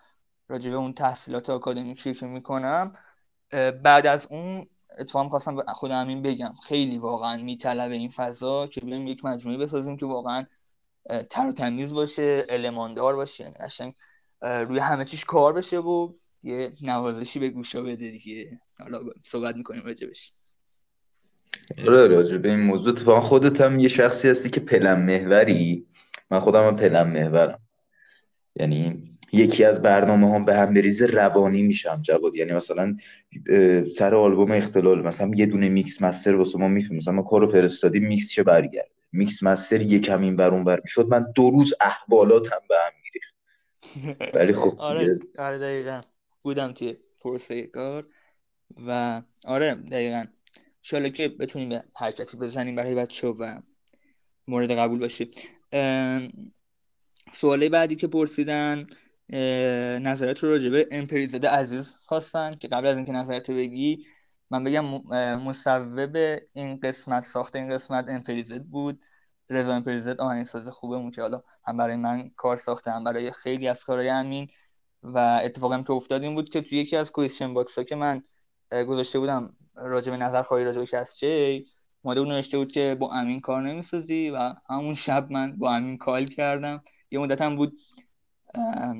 راجع 0.47 0.71
به 0.71 0.75
اون 0.75 0.93
تحصیلات 0.93 1.49
آکادمیکی 1.49 2.13
که 2.13 2.25
می‌کنم 2.25 2.93
بعد 3.83 4.07
از 4.07 4.27
اون 4.29 4.67
اتفاقا 4.99 5.29
خواستم 5.29 5.61
خود 5.61 5.91
همین 5.91 6.21
بگم. 6.21 6.53
خیلی 6.63 6.97
واقعا 6.97 7.43
میطلبه 7.43 7.93
این 7.93 8.09
فضا 8.09 8.67
که 8.67 8.81
بریم 8.81 9.07
یک 9.07 9.25
مجموعه 9.25 9.57
بسازیم 9.57 9.97
که 9.97 10.05
واقعا 10.05 10.45
تر 11.29 11.47
و 11.47 11.51
تمیز 11.51 11.93
باشه 11.93 12.45
الماندار 12.49 13.15
باشه 13.15 13.43
یعنی 13.43 13.55
قشنگ 13.55 13.93
روی 14.41 14.79
همه 14.79 15.05
چیش 15.05 15.25
کار 15.25 15.53
بشه 15.53 15.77
و 15.77 16.13
یه 16.43 16.73
نوازشی 16.81 17.39
به 17.39 17.49
گوشا 17.49 17.81
بده 17.81 18.11
دیگه. 18.11 18.59
حالا 18.79 18.99
صحبت 19.23 19.55
می‌کنیم 19.55 19.85
راجبش 19.85 20.33
آره 21.77 22.07
راجع 22.07 22.37
به 22.37 22.49
این 22.49 22.59
موضوع 22.59 22.93
اتفاقا 22.93 23.21
خودت 23.21 23.61
هم 23.61 23.79
یه 23.79 23.87
شخصی 23.87 24.29
هستی 24.29 24.49
که 24.49 24.59
پلن 24.59 25.05
محوری. 25.05 25.87
من 26.31 26.39
خودم 26.39 26.67
هم 26.67 26.75
پلن 26.75 27.03
محورم. 27.03 27.59
یعنی 28.55 29.11
یکی 29.33 29.63
از 29.63 29.81
برنامه 29.81 30.31
هم 30.31 30.45
به 30.45 30.55
هم 30.55 30.73
بریزه 30.73 31.05
روانی 31.05 31.63
میشم 31.63 32.01
جواد. 32.01 32.35
یعنی 32.35 32.53
مثلا 32.53 32.97
سر 33.97 34.15
آلبوم 34.15 34.51
اختلال 34.51 35.01
مثلا 35.01 35.31
یه 35.35 35.45
دونه 35.45 35.69
mix 35.69 36.01
master 36.01 36.35
واسه 36.35 36.59
ما 36.59 36.67
می‌فهمیم 36.67 36.97
مثلا 36.97 37.13
ما 37.13 37.21
کارو 37.21 37.47
فرستادیم 37.47 38.07
میکس 38.07 38.31
چه 38.31 38.43
برگرد 38.43 38.89
mix 39.11 39.43
master 39.43 39.81
یکم 39.81 40.21
این 40.21 40.35
ور 40.35 40.53
اون 40.53 40.63
ور 40.63 40.79
می‌شد. 40.83 41.07
من 41.09 41.25
دو 41.35 41.49
روز 41.49 41.73
احوالاتم 41.81 42.61
به 42.69 42.75
هم 42.75 42.91
میریخت. 43.03 43.35
ولی 44.33 44.53
خب 44.53 44.75
آره 44.91 45.19
آره 45.37 45.57
دقیقا. 45.57 46.01
بودم 46.43 46.71
توی 46.71 46.97
پروسه 47.21 47.63
کار. 47.63 48.07
و 48.87 49.21
آره 49.45 49.75
دقیقا. 49.75 50.25
انشالله 50.83 51.09
که 51.09 51.27
بتونیم 51.27 51.69
یه 51.69 51.83
حرکتی 51.97 52.37
بزنیم 52.37 52.75
برای 52.75 52.95
بچه 52.95 53.27
و 53.27 53.59
مورد 54.47 54.71
قبول 54.71 54.99
باشه 54.99 55.27
سواله 57.33 57.69
بعدی 57.69 57.95
که 57.95 58.07
پرسیدن 58.07 58.87
نظرت 59.99 60.39
رو 60.39 60.49
راجع 60.49 60.69
به 60.69 60.87
امپریزاده 60.91 61.49
عزیز 61.49 61.95
خواستن 62.05 62.51
که 62.51 62.67
قبل 62.67 62.87
از 62.87 62.95
اینکه 62.97 63.11
نظرت 63.11 63.49
رو 63.49 63.55
بگی 63.55 64.05
من 64.51 64.63
بگم 64.63 64.85
مسبب 65.35 66.15
این 66.53 66.79
قسمت 66.79 67.23
ساخت 67.23 67.55
این 67.55 67.69
قسمت 67.69 68.09
امپریزد 68.09 68.63
بود. 68.63 69.05
رضا 69.49 69.75
امپریزد 69.75 70.21
آهنگساز 70.21 70.67
خوبمون 70.67 71.11
که 71.11 71.21
حالا 71.21 71.43
هم 71.67 71.77
برای 71.77 71.95
من 71.95 72.29
کار 72.29 72.57
ساخته 72.57 72.91
هم 72.91 73.03
برای 73.03 73.31
خیلی 73.31 73.67
از 73.67 73.83
کارهای 73.83 74.09
امین. 74.09 74.47
و 75.03 75.39
اتفاقی 75.43 75.75
هم 75.75 75.83
که 75.83 75.91
افتاد 75.91 76.23
این 76.23 76.35
بود 76.35 76.49
که 76.49 76.61
توی 76.61 76.77
یکی 76.77 76.95
از 76.97 77.11
question 77.11 77.53
box 77.53 77.77
ها 77.77 77.83
که 77.83 77.95
من 77.95 78.23
گذاشته 78.71 79.19
بودم 79.19 79.57
راجع 79.75 80.11
به 80.11 80.17
نظر 80.17 80.43
خواهی 80.43 80.63
راجع 80.65 80.79
به 80.79 80.85
کست 80.85 81.38
جی 81.38 81.65
اومده 82.05 82.21
بود 82.21 82.29
نوشته 82.29 82.57
بود 82.57 82.71
که 82.71 82.95
با 82.99 83.11
امین 83.11 83.39
کار 83.39 83.61
نمی‌سازی 83.61 84.29
و 84.29 84.53
همون 84.69 84.93
شب 84.93 85.31
من 85.31 85.57
با 85.57 85.75
امین 85.75 85.97
کال 85.97 86.25
کردم. 86.25 86.83
یه 87.11 87.19
مدت 87.19 87.41
هم 87.41 87.55
بود 87.55 87.77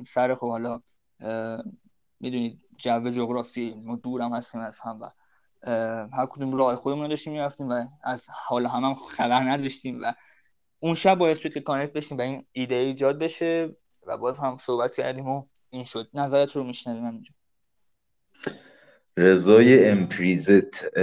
سر 0.06 0.34
خب 0.34 0.48
حالا 0.48 0.80
می‌دونید 2.20 2.60
جو 2.76 3.10
جغرافی 3.10 3.74
ما 3.84 3.96
دورم 3.96 4.34
هستیم 4.34 4.60
از 4.60 4.80
هم 4.80 5.00
و 5.00 5.10
هر 6.12 6.26
کدوم 6.26 6.56
راه 6.56 6.76
خودمون 6.76 7.08
داشتیم 7.08 7.32
می‌رفتیم 7.32 7.68
و 7.68 7.86
از 8.04 8.26
حال 8.30 8.66
هم, 8.66 8.84
هم 8.84 8.94
خبر 8.94 9.40
نداشتیم 9.40 9.98
و 10.02 10.12
اون 10.80 10.94
شب 10.94 11.14
باعث 11.14 11.38
شد 11.38 11.54
که 11.54 11.60
کانکت 11.60 11.92
بشیم 11.92 12.18
و 12.18 12.20
این 12.20 12.46
ایده 12.52 12.74
ایجاد 12.74 13.18
بشه 13.18 13.76
و 14.06 14.18
باز 14.18 14.38
هم 14.38 14.58
صحبت 14.60 14.94
کردیم 14.94 15.28
و 15.28 15.46
این 15.70 15.84
شد. 15.84 16.10
نظرت 16.14 16.52
رو 16.56 16.64
میشنویم 16.64 17.04
اینجا 17.04 17.34
رضای 19.16 19.88
امپریزت 19.88 20.98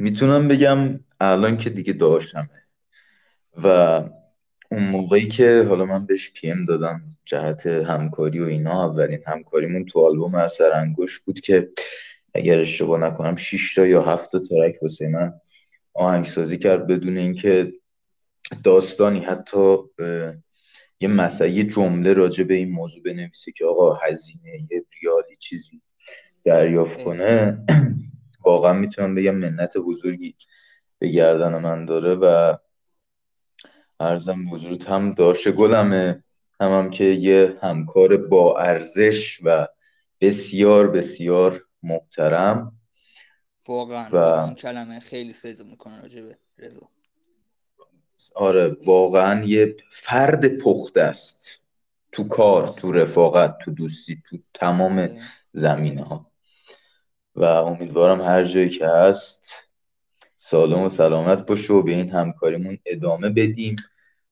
می‌تونم 0.00 0.48
بگم 0.48 1.00
الان 1.20 1.56
که 1.56 1.70
دیگه 1.70 1.92
داشتمه 1.92 2.48
و 3.64 3.66
اون 4.70 4.82
موقعی 4.84 5.28
که 5.28 5.66
حالا 5.68 5.84
من 5.84 6.06
بهش 6.06 6.32
پی 6.32 6.50
ام 6.50 6.64
دادم 6.64 7.02
جهت 7.24 7.66
همکاری 7.66 8.40
و 8.40 8.44
اینا 8.44 8.86
اولین 8.86 9.20
همکاریمون 9.26 9.84
تو 9.84 10.06
آلبوم 10.06 10.34
اثر 10.34 10.72
انگشت 10.72 11.24
بود 11.24 11.40
که 11.40 11.68
اگر 12.34 12.60
اشتباه 12.60 13.00
نکنم 13.00 13.36
6 13.36 13.74
تا 13.74 13.86
یا 13.86 14.02
7 14.02 14.32
تا 14.32 14.38
ترک 14.38 14.82
واسه 14.82 15.08
من 15.08 15.32
آهنگسازی 15.94 16.58
کرد 16.58 16.86
بدون 16.86 17.16
اینکه 17.16 17.72
داستانی 18.64 19.20
حتی 19.20 19.76
یه 21.00 21.08
مثلا 21.08 21.46
یه 21.46 21.64
جمله 21.64 22.12
راجع 22.12 22.44
به 22.44 22.54
این 22.54 22.70
موضوع 22.70 23.02
بنویسه 23.02 23.52
که 23.52 23.64
آقا 23.64 23.94
هزینه 23.94 24.66
یه 24.70 24.84
ریالی 25.02 25.36
چیزی 25.38 25.82
دریافت. 26.44 27.04
کنه 27.04 27.58
واقعا 28.44 28.72
می‌تونم 28.72 29.14
بگم 29.14 29.34
منت 29.34 29.78
بزرگی 29.78 30.34
به 30.98 31.08
گردن 31.08 31.58
من 31.58 31.84
داره 31.84 32.14
و 32.14 32.56
ارزم 34.00 34.54
حضورت 34.54 34.88
هم 34.88 35.14
داشته 35.14 35.52
گلمه 35.52 36.24
هم, 36.60 36.70
هم 36.70 36.90
که 36.90 37.04
یه 37.04 37.58
همکار 37.62 38.16
با 38.16 38.58
ارزش 38.58 39.40
و 39.44 39.68
بسیار 40.20 40.88
بسیار 40.88 41.64
محترم. 41.82 42.72
واقعا 43.68 44.08
و 44.12 44.16
این 44.16 44.54
کلمه 44.54 45.00
خیلی 45.00 45.32
صدق 45.32 45.66
می‌کنه 45.66 46.00
راجع 46.00 46.22
به 46.22 46.38
رضا. 46.58 46.88
آره 48.34 48.76
واقعا 48.86 49.44
یه 49.44 49.76
فرد 49.90 50.58
پخته 50.58 51.00
است. 51.00 51.46
تو 52.12 52.28
کار 52.28 52.68
تو 52.68 52.92
رفاقت 52.92 53.58
تو 53.58 53.70
دوستی 53.70 54.22
تو 54.28 54.38
تمام 54.54 54.98
اه. 54.98 55.08
زمینه 55.52 56.02
ها 56.02 56.29
و 57.34 57.44
امیدوارم 57.44 58.20
هر 58.20 58.44
جایی 58.44 58.68
که 58.68 58.86
هست 58.86 59.52
سالم 60.36 60.78
و 60.80 60.88
سلامت 60.88 61.46
باشه 61.46 61.72
و 61.72 61.82
به 61.82 61.92
این 61.92 62.10
همکاریمون 62.10 62.78
ادامه 62.86 63.28
بدیم 63.28 63.76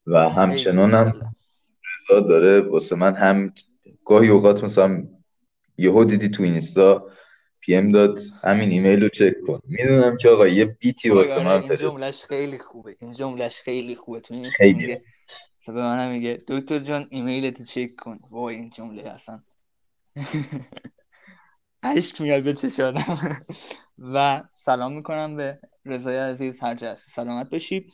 و 0.07 0.29
همچنان 0.29 0.91
هم 0.91 1.35
رضا 1.95 2.21
داره 2.21 2.61
واسه 2.61 2.97
من 2.97 3.15
هم 3.15 3.55
گاهی 4.05 4.29
اوقات 4.29 4.65
مثلا 4.65 5.09
یهو 5.79 6.05
دیدی 6.05 6.29
تو 6.29 6.43
اینستا 6.43 7.11
PM 7.61 7.93
داد 7.93 8.21
همین 8.43 8.71
ایمیل 8.71 9.03
رو 9.03 9.09
چک 9.09 9.35
کن. 9.47 9.61
می‌دونم 9.65 10.17
که 10.17 10.29
آقا 10.29 10.47
یه 10.47 10.65
beat 10.65 11.02
ی 11.02 11.11
واسه 11.11 11.45
من 11.45 11.53
می‌فرسته 11.53 11.83
جملهش 11.83 12.25
خیلی 12.25 12.59
خوبه. 12.59 12.97
این 13.01 13.13
جملهش 13.13 13.61
خیلی 13.61 13.95
خوبه. 13.95 14.21
تو 14.21 14.35
این 14.35 14.45
خیلی. 14.45 14.73
میگه 14.73 15.03
مثلا 15.61 15.75
به 15.75 15.81
من 15.81 16.13
میگه 16.13 16.39
دکتر 16.49 16.79
جان 16.79 17.07
ایمیلت 17.11 17.63
چک 17.63 17.97
کن. 17.97 18.19
وای 18.31 18.55
این 18.55 18.71
جمله 18.71 19.03
اصلا. 19.03 19.43
اشک 21.83 22.21
میاد 22.21 22.43
به 22.43 22.55
چش 22.55 22.81
آدم 22.81 23.47
و 23.99 24.43
سلام 24.57 24.93
می‌کنم 24.93 25.37
به 25.37 25.61
رضای 25.85 26.17
عزیز 26.17 26.61
هر 26.61 26.75
جا 26.75 26.91
هستی. 26.91 27.11
سلامت 27.11 27.51
باشی. 27.51 27.93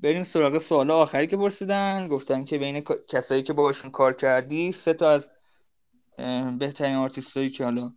بریم 0.00 0.22
سراغ 0.24 0.58
سوال 0.58 0.90
آخری 0.90 1.26
که 1.26 1.36
پرسیدن. 1.36 2.08
گفتن 2.08 2.44
که 2.44 2.58
بین 2.58 2.84
کسایی 3.08 3.42
که 3.42 3.52
باشون 3.52 3.90
کار 3.90 4.12
کردی 4.12 4.72
سه 4.72 4.94
تا 4.94 5.10
از 5.10 5.30
بهترین 6.58 6.96
آرتیست 6.96 7.36
هایی 7.36 7.50
که 7.50 7.64
حالا 7.64 7.92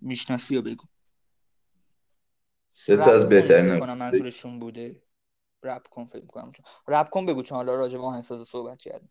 می‌شناسی 0.00 0.56
رو 0.56 0.62
بگو. 0.62 0.84
سه 2.68 2.96
تا 2.96 3.12
از 3.12 3.28
بهترین 3.28 3.84
منظورشون 3.84 4.60
بوده. 4.60 5.02
رپ 5.62 5.88
کن 5.88 6.04
فکر 6.04 6.22
می‌کنم. 6.22 6.52
رپ 6.88 7.08
کن 7.10 7.26
بگو 7.26 7.42
چون 7.42 7.56
حالا 7.56 7.74
راجع 7.74 7.98
به 7.98 8.04
آهنگساز 8.04 8.48
صحبت 8.48 8.78
کردیم. 8.78 9.10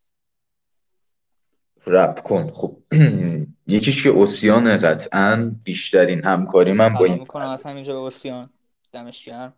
رپ 1.85 2.23
کن 2.23 2.51
خب. 2.53 2.83
یکیش 3.67 4.03
که 4.03 4.09
اوسیان 4.09 4.77
قطعا 4.77 5.55
بیشترین 5.63 6.23
همکاری 6.23 6.71
من 6.71 6.93
با 6.93 7.05
این 7.05 7.19
می‌کنم 7.19 7.49
از 7.49 7.63
همینجا 7.63 7.93
به 8.01 8.07
اسیان 8.07 8.49
دمش 8.91 9.25
گرم. 9.25 9.53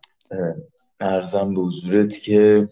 ارزم 1.00 1.54
به 1.54 1.60
حضورت 1.60 2.18
که 2.18 2.68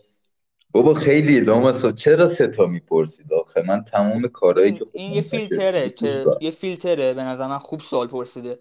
بابا 0.73 0.95
خیلی 0.95 1.41
لامصب 1.41 1.95
چرا 1.95 2.29
سه 2.29 2.47
تا 2.47 2.67
می‌پرسید 2.67 3.33
آخه؟ 3.33 3.63
من 3.63 3.85
تمام 3.85 4.29
کارهایی 4.29 4.73
که 4.73 4.85
این 4.93 5.13
یه 5.13 5.23
فیلتره 5.23 5.91
که 5.91 6.27
یه 6.41 6.51
فیلتره 6.51 7.15
به 7.15 7.25
نظر 7.25 7.47
من 7.47 7.59
خوب 7.59 7.81
سوال 7.81 8.07
پرسیده. 8.07 8.59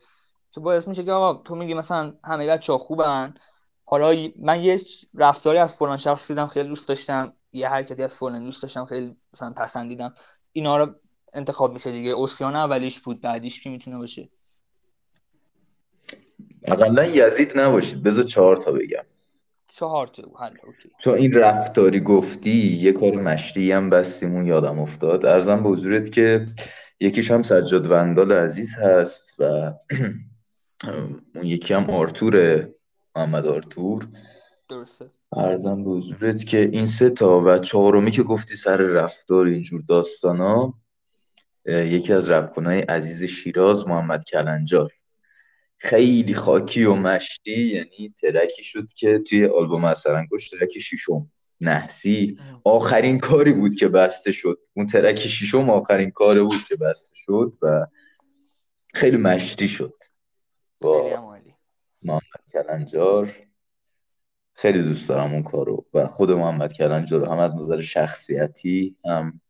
که 0.51 0.59
باعث 0.59 0.87
میشه 0.87 1.03
که 1.03 1.11
آقا 1.11 1.41
تو 1.43 1.55
میگی 1.55 1.73
مثلا 1.73 2.13
همه 2.23 2.47
بچه 2.47 2.73
ها 2.73 2.77
خوبن. 2.77 3.33
حالا 3.85 4.27
من 4.41 4.63
یه 4.63 4.79
رفتاری 5.13 5.57
از 5.57 5.75
فلان 5.75 5.97
شخص 5.97 6.27
دیدم 6.27 6.47
خیلی 6.47 6.69
دوست 6.69 6.87
داشتم. 6.87 7.33
یه 7.53 7.69
حرکتی 7.69 8.03
از 8.03 8.15
فلان 8.15 8.43
دوست 8.43 8.61
داشتم 8.61 8.85
خیلی 8.85 9.15
مثلا 9.33 9.53
پسندیدم. 9.57 10.13
اینا 10.51 10.77
رو 10.77 10.95
انتخاب 11.33 11.73
میشه 11.73 11.91
دیگه. 11.91 12.11
اوسیان 12.11 12.55
اولیش 12.55 12.99
بود 12.99 13.21
بعدیش 13.21 13.59
کی 13.59 13.69
می‌تونه 13.69 13.97
باشه؟ 13.97 14.29
اقلا 16.63 17.05
یزید 17.05 17.59
نباشید. 17.59 18.03
بذار 18.03 18.23
چهار 18.23 18.57
تا 18.57 18.71
بگم. 18.71 19.03
چهار 19.67 20.07
تا. 20.07 20.23
حل 20.39 20.53
اوکی. 20.63 20.89
چون 20.99 21.13
این 21.13 21.33
رفتاری 21.33 21.99
گفتی 21.99 22.77
یه 22.81 22.91
کار 22.91 23.11
مشتی 23.11 23.71
هم 23.71 23.89
بستیم 23.89 24.35
اون 24.35 24.45
یادم 24.45 24.79
افتاد. 24.79 25.25
ارزم 25.25 25.63
به 25.63 25.69
حضورت 25.69 26.11
که 26.11 26.47
یکیش 26.99 27.31
هم 27.31 27.41
سجاد 27.41 27.91
وندال 27.91 28.31
عزیز 28.31 28.75
هست 28.75 29.39
و 29.39 29.43
اون 31.35 31.43
یکی 31.43 31.73
هم 31.73 31.89
آرتوره 31.89 32.75
محمد 33.15 33.47
آرتور. 33.47 34.07
درسته. 34.69 35.11
ارزم 35.37 35.83
به 35.83 35.89
حضورت 35.89 36.45
که 36.45 36.59
این 36.59 36.87
سه 36.87 37.09
تا 37.09 37.41
و 37.45 37.57
چهارمی 37.57 38.11
که 38.11 38.23
گفتی 38.23 38.55
سر 38.55 38.77
رفتار 38.77 39.45
اینجور 39.45 39.81
داستانا 39.87 40.73
یکی 41.65 42.13
از 42.13 42.29
رپکنای 42.29 42.79
عزیز 42.79 43.23
شیراز 43.23 43.87
محمد 43.87 44.23
کلنجار. 44.23 44.93
خیلی 45.77 46.33
خاکی 46.33 46.83
و 46.83 46.93
مشتی 46.93 47.61
یعنی 47.61 48.13
ترکی 48.21 48.63
شد 48.63 48.87
که 48.95 49.19
توی 49.19 49.45
آلبوم 49.45 49.85
اثر 49.85 50.11
انگشت 50.13 50.51
ترک 50.51 50.79
شیشم 50.79 51.31
نحسی. 51.61 52.37
آخرین 52.63 53.19
کاری 53.19 53.53
بود 53.53 53.75
که 53.75 53.87
بسته 53.87 54.31
شد. 54.31 54.59
اون 54.73 54.87
ترک 54.87 55.19
شیشم 55.19 55.69
آخرین 55.69 56.11
کاری 56.11 56.41
بود 56.41 56.63
که 56.67 56.75
بسته 56.75 57.15
شد 57.15 57.53
و 57.61 57.87
خیلی 58.93 59.17
مشتی 59.17 59.67
شد. 59.67 59.93
با 60.81 61.37
محمد 62.03 62.21
کلنجار. 62.53 63.35
خیلی 64.53 64.81
دوست 64.83 65.09
دارم 65.09 65.33
اون 65.33 65.43
کارو. 65.43 65.85
و 65.93 66.07
خود 66.07 66.31
محمد 66.31 66.73
کلنجارو 66.73 67.25
هم 67.25 67.39
از 67.39 67.55
نظر 67.55 67.81
شخصیتی 67.81 68.95
هم 69.05 69.41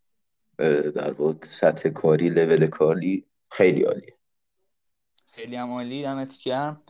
در 0.96 1.12
واقع 1.12 1.46
سطح 1.46 1.90
کاری 1.90 2.30
لول 2.30 2.68
کاری 2.68 3.26
خیلی 3.52 3.84
عالیه. 3.84 4.18
خیلی 5.34 5.56
هم 5.56 5.72
عالی 5.72 6.04
دمت 6.04 6.38
گرم. 6.46 6.82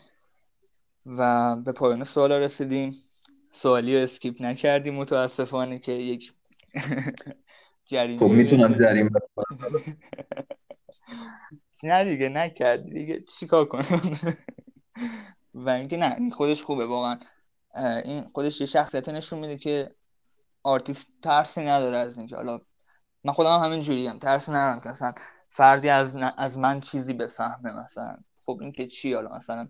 و 1.05 1.55
به 1.55 1.71
پایان 1.71 2.03
سوال 2.03 2.31
رسیدیم. 2.31 2.95
سوالی 3.51 3.97
رو 3.97 4.03
skip 4.03 4.41
نکردیم 4.41 4.95
متاسفانه 4.95 5.79
که 5.79 5.91
یک 5.91 6.33
جریمه 7.85 8.19
خب 8.19 8.25
می‌تونم 8.25 8.73
جریمه 8.73 9.09
نه 11.83 12.03
دیگه 12.03 12.29
نکردی 12.29 12.89
دیگه. 12.89 13.19
چیکار 13.39 13.65
کنم؟ 13.65 14.01
و 15.53 15.69
اینکه 15.69 15.97
نه 15.97 16.15
این 16.17 16.31
خودش 16.31 16.63
خوبه 16.63 16.85
واقعا. 16.85 17.17
این 18.05 18.29
خودش 18.33 18.61
یه 18.61 18.67
شخصیت 18.67 19.09
نشون 19.09 19.39
میده 19.39 19.57
که 19.57 19.91
آرتیست 20.63 21.07
ترسی 21.21 21.61
نداره 21.61 21.97
از 21.97 22.17
اینکه 22.17 22.35
حالا 22.35 22.59
من 23.23 23.33
خودم 23.33 23.49
هم 23.49 23.59
همین 23.59 23.81
جوری 23.81 24.07
هم 24.07 24.19
ترس 24.19 24.49
ندارم 24.49 24.79
که 24.79 24.89
مثلا 24.89 25.13
فردی 25.49 25.89
از, 25.89 26.15
از 26.37 26.57
من 26.57 26.79
چیزی 26.79 27.13
بفهمه 27.13 27.83
مثلا. 27.83 28.15
خب 28.45 28.57
این 28.61 28.71
که 28.71 28.87
چی 28.87 29.13
حالا 29.13 29.35
مثلا 29.35 29.69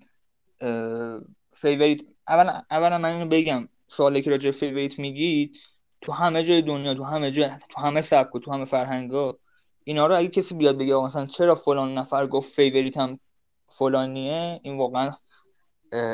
favorite 1.54 2.02
اولا 2.28 2.62
اولا 2.72 2.98
من 2.98 3.12
اینو 3.14 3.26
بگم. 3.26 3.68
سوالی 3.88 4.22
که 4.22 4.30
راجع 4.30 4.52
favorite 4.52 5.00
میگید 5.00 5.58
تو 6.02 6.12
همه 6.12 6.44
جای 6.44 6.62
دنیا 6.62 6.94
تو 6.94 7.04
همه 7.04 7.32
جای 7.32 7.50
تو 7.70 7.82
همه 7.82 8.02
سبک 8.02 8.36
و 8.36 8.40
تو 8.40 8.52
همه 8.52 8.66
فرهنگا 8.66 9.40
اینا 9.84 10.08
رو 10.08 10.18
اگه 10.18 10.28
کسی 10.28 10.56
بیاد 10.56 10.78
بگه 10.78 10.96
مثلا 10.96 11.26
چرا 11.26 11.56
فلان 11.56 11.94
نفر 11.94 12.28
گفت 12.28 12.54
favorite 12.54 12.98
هم 12.98 13.20
فلانیه؟ 13.68 14.60
این 14.64 14.78
واقعا 14.78 15.12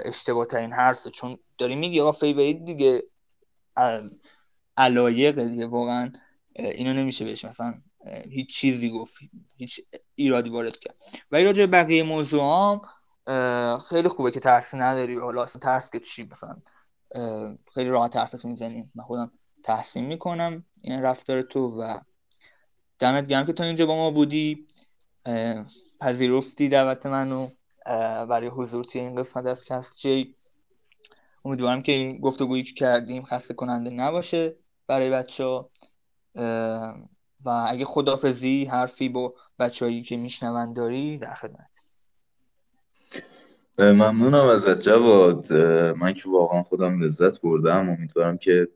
اشتباه 0.05 0.45
ترین 0.45 0.73
حرفه. 0.73 1.09
چون 1.09 1.37
داری 1.57 1.75
میگی 1.75 2.01
آقا 2.01 2.11
favorite 2.11 2.65
دیگه 2.65 3.03
علایق 4.77 5.43
دیگه 5.43 5.67
واقعا. 5.67 6.11
اینو 6.59 6.93
نمیشه 6.93 7.25
بهش 7.25 7.45
مثلا 7.45 7.73
هیچ 8.29 8.55
چیزی 8.55 8.89
گفت 8.89 9.17
هیچ 9.57 9.81
ایرادی 10.15 10.49
وارد 10.49 10.79
کرد. 10.79 10.95
ولی 11.31 11.43
راجع 11.43 11.65
بقیه 11.65 12.03
موضوع 12.03 12.41
هم 12.41 12.81
خیلی 13.77 14.07
خوبه 14.07 14.31
که 14.31 14.39
ترسی 14.39 14.77
نداری. 14.77 15.19
حالا 15.19 15.45
ترس 15.45 15.89
که 15.89 15.99
چی؟ 15.99 16.29
مثلا 16.31 16.61
خیلی 17.73 17.89
راحت 17.89 18.15
حرفت 18.17 18.45
می‌زنی. 18.45 18.91
من 18.95 19.03
خودم 19.03 19.31
تحسین 19.63 20.05
می‌کنم 20.05 20.65
این 20.81 21.01
رفتار 21.01 21.41
تو 21.41 21.59
و 21.59 21.99
دمت 22.99 23.27
گرم 23.27 23.45
که 23.45 23.53
تو 23.53 23.63
اینجا 23.63 23.85
با 23.85 23.95
ما 23.95 24.11
بودی. 24.11 24.67
پذیرفتی 26.01 26.69
دعوت 26.69 27.05
منو 27.05 27.49
برای 28.29 28.47
حضور 28.47 28.83
توی 28.83 29.01
این 29.01 29.15
قسمت 29.15 29.45
از 29.45 29.65
کست 29.65 29.97
جی. 29.97 30.35
امیدوارم 31.45 31.81
که 31.81 31.91
این 31.91 32.19
گفتگویی 32.19 32.63
که 32.63 32.73
کردیم 32.73 33.23
خسته 33.23 33.53
کننده 33.53 33.89
نباشه 33.89 34.55
برای 34.87 35.09
بچه 35.09 35.43
ها 35.43 35.69
و 37.45 37.49
اگه 37.69 37.85
خدافزی 37.85 38.65
حرفی 38.65 39.09
با 39.09 39.33
بچههایی 39.59 40.03
که 40.03 40.17
میشنون 40.17 40.73
داری 40.73 41.17
در 41.17 41.33
خدمت. 41.33 41.79
ممنونم 43.77 44.47
ازت 44.47 44.79
جواد. 44.79 45.53
من 45.93 46.13
که 46.13 46.29
واقعا 46.29 46.63
خودم 46.63 47.03
لذت 47.03 47.41
بردم. 47.41 47.89
امیدوارم 47.89 48.37
که 48.37 48.67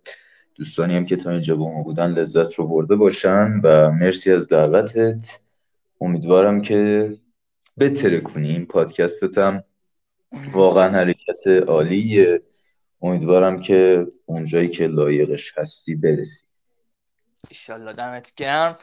دوستانی 0.55 0.95
هم 0.95 1.05
که 1.05 1.15
تا 1.15 1.29
اینجا 1.29 1.55
با 1.55 1.73
ما 1.73 1.83
بودن 1.83 2.11
لذت 2.11 2.53
رو 2.53 2.67
برده 2.67 2.95
باشن 2.95 3.61
و 3.63 3.91
مرسی 3.91 4.31
از 4.31 4.47
دعوتت. 4.47 5.39
امیدوارم 6.01 6.61
که 6.61 7.13
بتره 7.79 8.19
کنی. 8.19 8.49
این 8.49 8.65
پادکستت 8.65 9.37
هم 9.37 9.63
واقعا 10.53 10.89
حرکت 10.89 11.47
عالیه. 11.67 12.41
امیدوارم 13.01 13.59
که 13.59 14.07
اونجایی 14.25 14.69
که 14.69 14.87
لایقش 14.87 15.57
هستی 15.57 15.95
برسی. 15.95 16.45
ایشالله 17.49 17.93
دمت 17.93 18.35
گرم. 18.35 18.77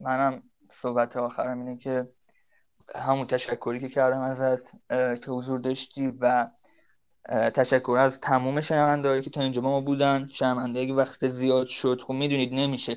منم 0.00 0.42
صحبت 0.72 1.16
آخرم 1.16 1.58
اینه 1.58 1.78
که 1.78 2.08
همون 2.96 3.26
تشکری 3.26 3.80
که 3.80 3.88
کردم 3.88 4.20
ازت 4.20 4.72
که 5.24 5.30
حضور 5.30 5.60
داشتی 5.60 6.12
و 6.20 6.48
تشکر 7.54 7.96
از 8.00 8.20
تمام 8.20 8.60
شنوندهایی 8.60 9.22
که 9.22 9.30
تا 9.30 9.40
اینجا 9.40 9.62
ما 9.62 9.80
بودن. 9.80 10.26
شنونده 10.32 10.80
اگه 10.80 10.94
وقت 10.94 11.28
زیاد 11.28 11.66
شد 11.66 12.02
خب 12.06 12.12
می‌دونید 12.12 12.54
نمیشه. 12.54 12.96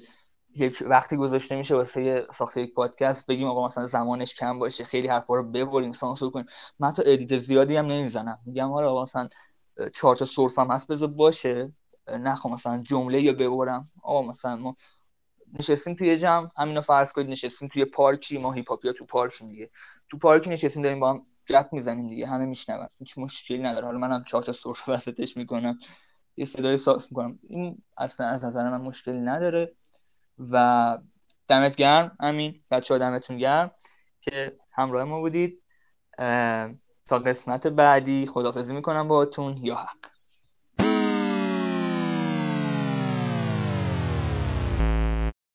یک 0.56 0.84
وقتی 0.88 1.18
گذاشته 1.18 1.56
میشه 1.56 1.76
واسه 1.76 2.28
ساخته 2.36 2.62
یک 2.62 2.74
پادکست 2.74 3.28
بگیم 3.28 3.48
آقا 3.48 3.66
مثلا 3.66 3.88
زمانش 3.88 4.34
کم 4.34 4.60
باشه 4.60 4.84
خیلی 4.84 5.08
حرفا 5.08 5.36
رو 5.36 5.52
ببریم 5.52 5.92
سانسور 5.92 6.32
کنیم. 6.32 6.46
من 6.80 6.94
تا 6.94 7.04
ادیت 7.06 7.38
زیادی 7.38 7.76
هم 7.76 7.86
نمی‌زنم. 7.86 8.40
میگم 8.46 8.70
حالا 8.70 9.02
مثلا 9.02 9.28
چهار 9.96 10.16
تا 10.16 10.26
سورفم 10.26 10.72
هست 10.72 10.88
بذار 10.88 11.10
باشه. 11.10 11.72
نخوام 12.10 12.54
مثلا 12.54 12.78
جمله 12.78 13.22
یا 13.22 13.34
ببرم. 13.34 13.86
آقا 14.04 14.22
مثلا 14.22 14.56
ما 14.56 14.76
نشستیم 15.60 15.96
توی 15.96 16.18
جمع 16.18 16.50
همینو 16.58 16.82
فرض 16.82 17.12
کنید 17.12 17.30
نشستیم 17.30 17.68
توی 17.68 17.86
پارکی 17.86 18.38
ما 18.38 18.52
هیپاپیا 18.52 18.94
تو 18.94 19.06
پارک 19.06 19.44
دیگه 19.44 19.70
تو 20.10 20.18
پارکی 20.18 20.50
نشستیم 20.50 20.84
داریم 20.84 21.00
با 21.00 21.10
هم 21.10 21.26
گپ 21.50 21.70
می‌زنیم 21.72 22.10
دیگه 22.10 22.28
همه 22.28 22.46
میشنون. 22.46 22.88
هیچ 23.00 23.18
مشکلی 23.18 23.60
نداره. 23.60 23.86
حالا 23.86 23.98
منم 23.98 24.24
چهار 24.24 24.44
تا 24.44 24.54
وسطش 24.88 25.38
می‌کنم. 25.38 25.78
یه 26.38 26.46
صدای 26.46 26.78
صاف 26.78 27.04
می‌کنم. 27.12 27.40
این 27.50 27.84
اصلا 27.98 28.28
از 28.28 28.46
نظر 28.46 28.70
من 28.70 28.82
مشکلی 28.82 29.20
نداره. 29.20 29.76
و 30.52 30.98
دمت 31.48 31.76
گرم 31.76 32.18
امین. 32.20 32.60
بچه 32.72 32.94
ها 32.94 32.98
دمتون 32.98 33.38
گرم 33.38 33.72
که 34.22 34.58
همراه 34.72 35.04
ما 35.04 35.20
بودید. 35.20 35.62
تا 37.08 37.20
قسمت 37.26 37.68
بعدی 37.68 38.26
خدافزی 38.26 38.74
می‌کنم 38.74 39.08
باهاتون. 39.08 39.58
یا 39.62 39.76
حق. 39.76 40.13